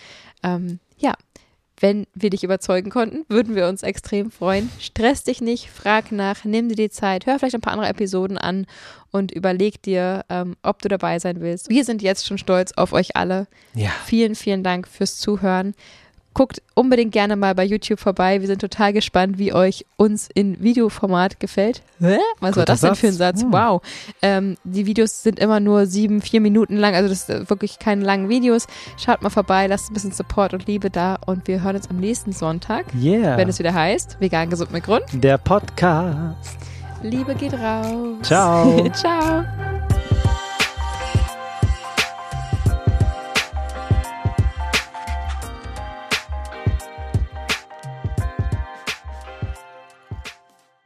ähm, 0.43 0.81
ja, 0.99 1.15
wenn 1.79 2.07
wir 2.15 2.31
dich 2.31 2.43
überzeugen 2.43 2.91
konnten, 2.91 3.25
würden 3.29 3.55
wir 3.55 3.69
uns 3.69 3.83
extrem 3.83 4.31
freuen. 4.31 4.71
Stress 4.81 5.25
dich 5.25 5.41
nicht, 5.41 5.71
frag 5.71 6.11
nach, 6.13 6.45
nimm 6.45 6.69
dir 6.69 6.77
die 6.77 6.91
Zeit, 6.91 7.27
hör 7.27 7.39
vielleicht 7.39 7.55
ein 7.55 7.61
paar 7.61 7.75
andere 7.75 7.89
Episoden 7.89 8.39
an 8.39 8.67
und 9.11 9.33
überleg 9.33 9.83
dir, 9.83 10.25
ähm, 10.29 10.57
ob 10.63 10.81
du 10.83 10.89
dabei 10.89 11.19
sein 11.19 11.41
willst. 11.41 11.69
Wir 11.69 11.85
sind 11.85 12.03
jetzt 12.03 12.27
schon 12.27 12.39
stolz 12.39 12.73
auf 12.73 12.93
euch 12.93 13.17
alle. 13.17 13.47
Ja. 13.75 13.91
Vielen, 14.05 14.35
vielen 14.35 14.63
Dank 14.63 14.89
fürs 14.89 15.19
Zuhören. 15.19 15.75
Guckt 16.37 16.61
unbedingt 16.75 17.13
gerne 17.13 17.35
mal 17.35 17.55
bei 17.55 17.65
YouTube 17.65 17.99
vorbei. 17.99 18.43
Wir 18.43 18.47
sind 18.47 18.61
total 18.61 18.93
gespannt, 18.93 19.39
wie 19.39 19.55
euch 19.55 19.87
uns 19.97 20.29
in 20.35 20.63
Videoformat 20.63 21.41
gefällt. 21.41 21.81
Hä? 21.99 22.19
Was 22.41 22.57
war 22.57 22.65
Guter 22.65 22.65
das 22.67 22.81
denn 22.83 22.95
für 22.95 23.07
ein 23.07 23.13
Satz. 23.15 23.41
Satz? 23.41 23.43
Hm. 23.45 23.53
Wow. 23.55 23.83
Ähm, 24.21 24.57
die 24.63 24.85
Videos 24.85 25.23
sind 25.23 25.39
immer 25.39 25.61
nur 25.61 25.87
sieben, 25.87 26.21
vier 26.21 26.43
Minuten 26.43 26.77
lang. 26.77 26.95
Also 26.95 27.09
das 27.09 27.25
sind 27.25 27.49
wirklich 27.49 27.79
keine 27.79 28.05
langen 28.05 28.29
Videos. 28.29 28.67
Schaut 28.99 29.23
mal 29.23 29.31
vorbei, 29.31 29.67
lasst 29.67 29.91
ein 29.91 29.95
bisschen 29.95 30.13
Support 30.13 30.53
und 30.53 30.67
Liebe 30.67 30.91
da. 30.91 31.17
Und 31.25 31.49
wir 31.49 31.63
hören 31.63 31.77
uns 31.77 31.89
am 31.89 31.97
nächsten 31.97 32.33
Sonntag, 32.33 32.85
Yeah. 32.95 33.39
wenn 33.39 33.49
es 33.49 33.59
wieder 33.59 33.73
heißt, 33.73 34.19
vegan 34.21 34.51
gesund 34.51 34.73
mit 34.73 34.85
Grund. 34.85 35.05
Der 35.15 35.39
Podcast. 35.39 36.59
Liebe 37.03 37.35
geht 37.35 37.55
raus. 37.55 38.19
Ciao. 38.21 38.87
Ciao. 38.93 39.86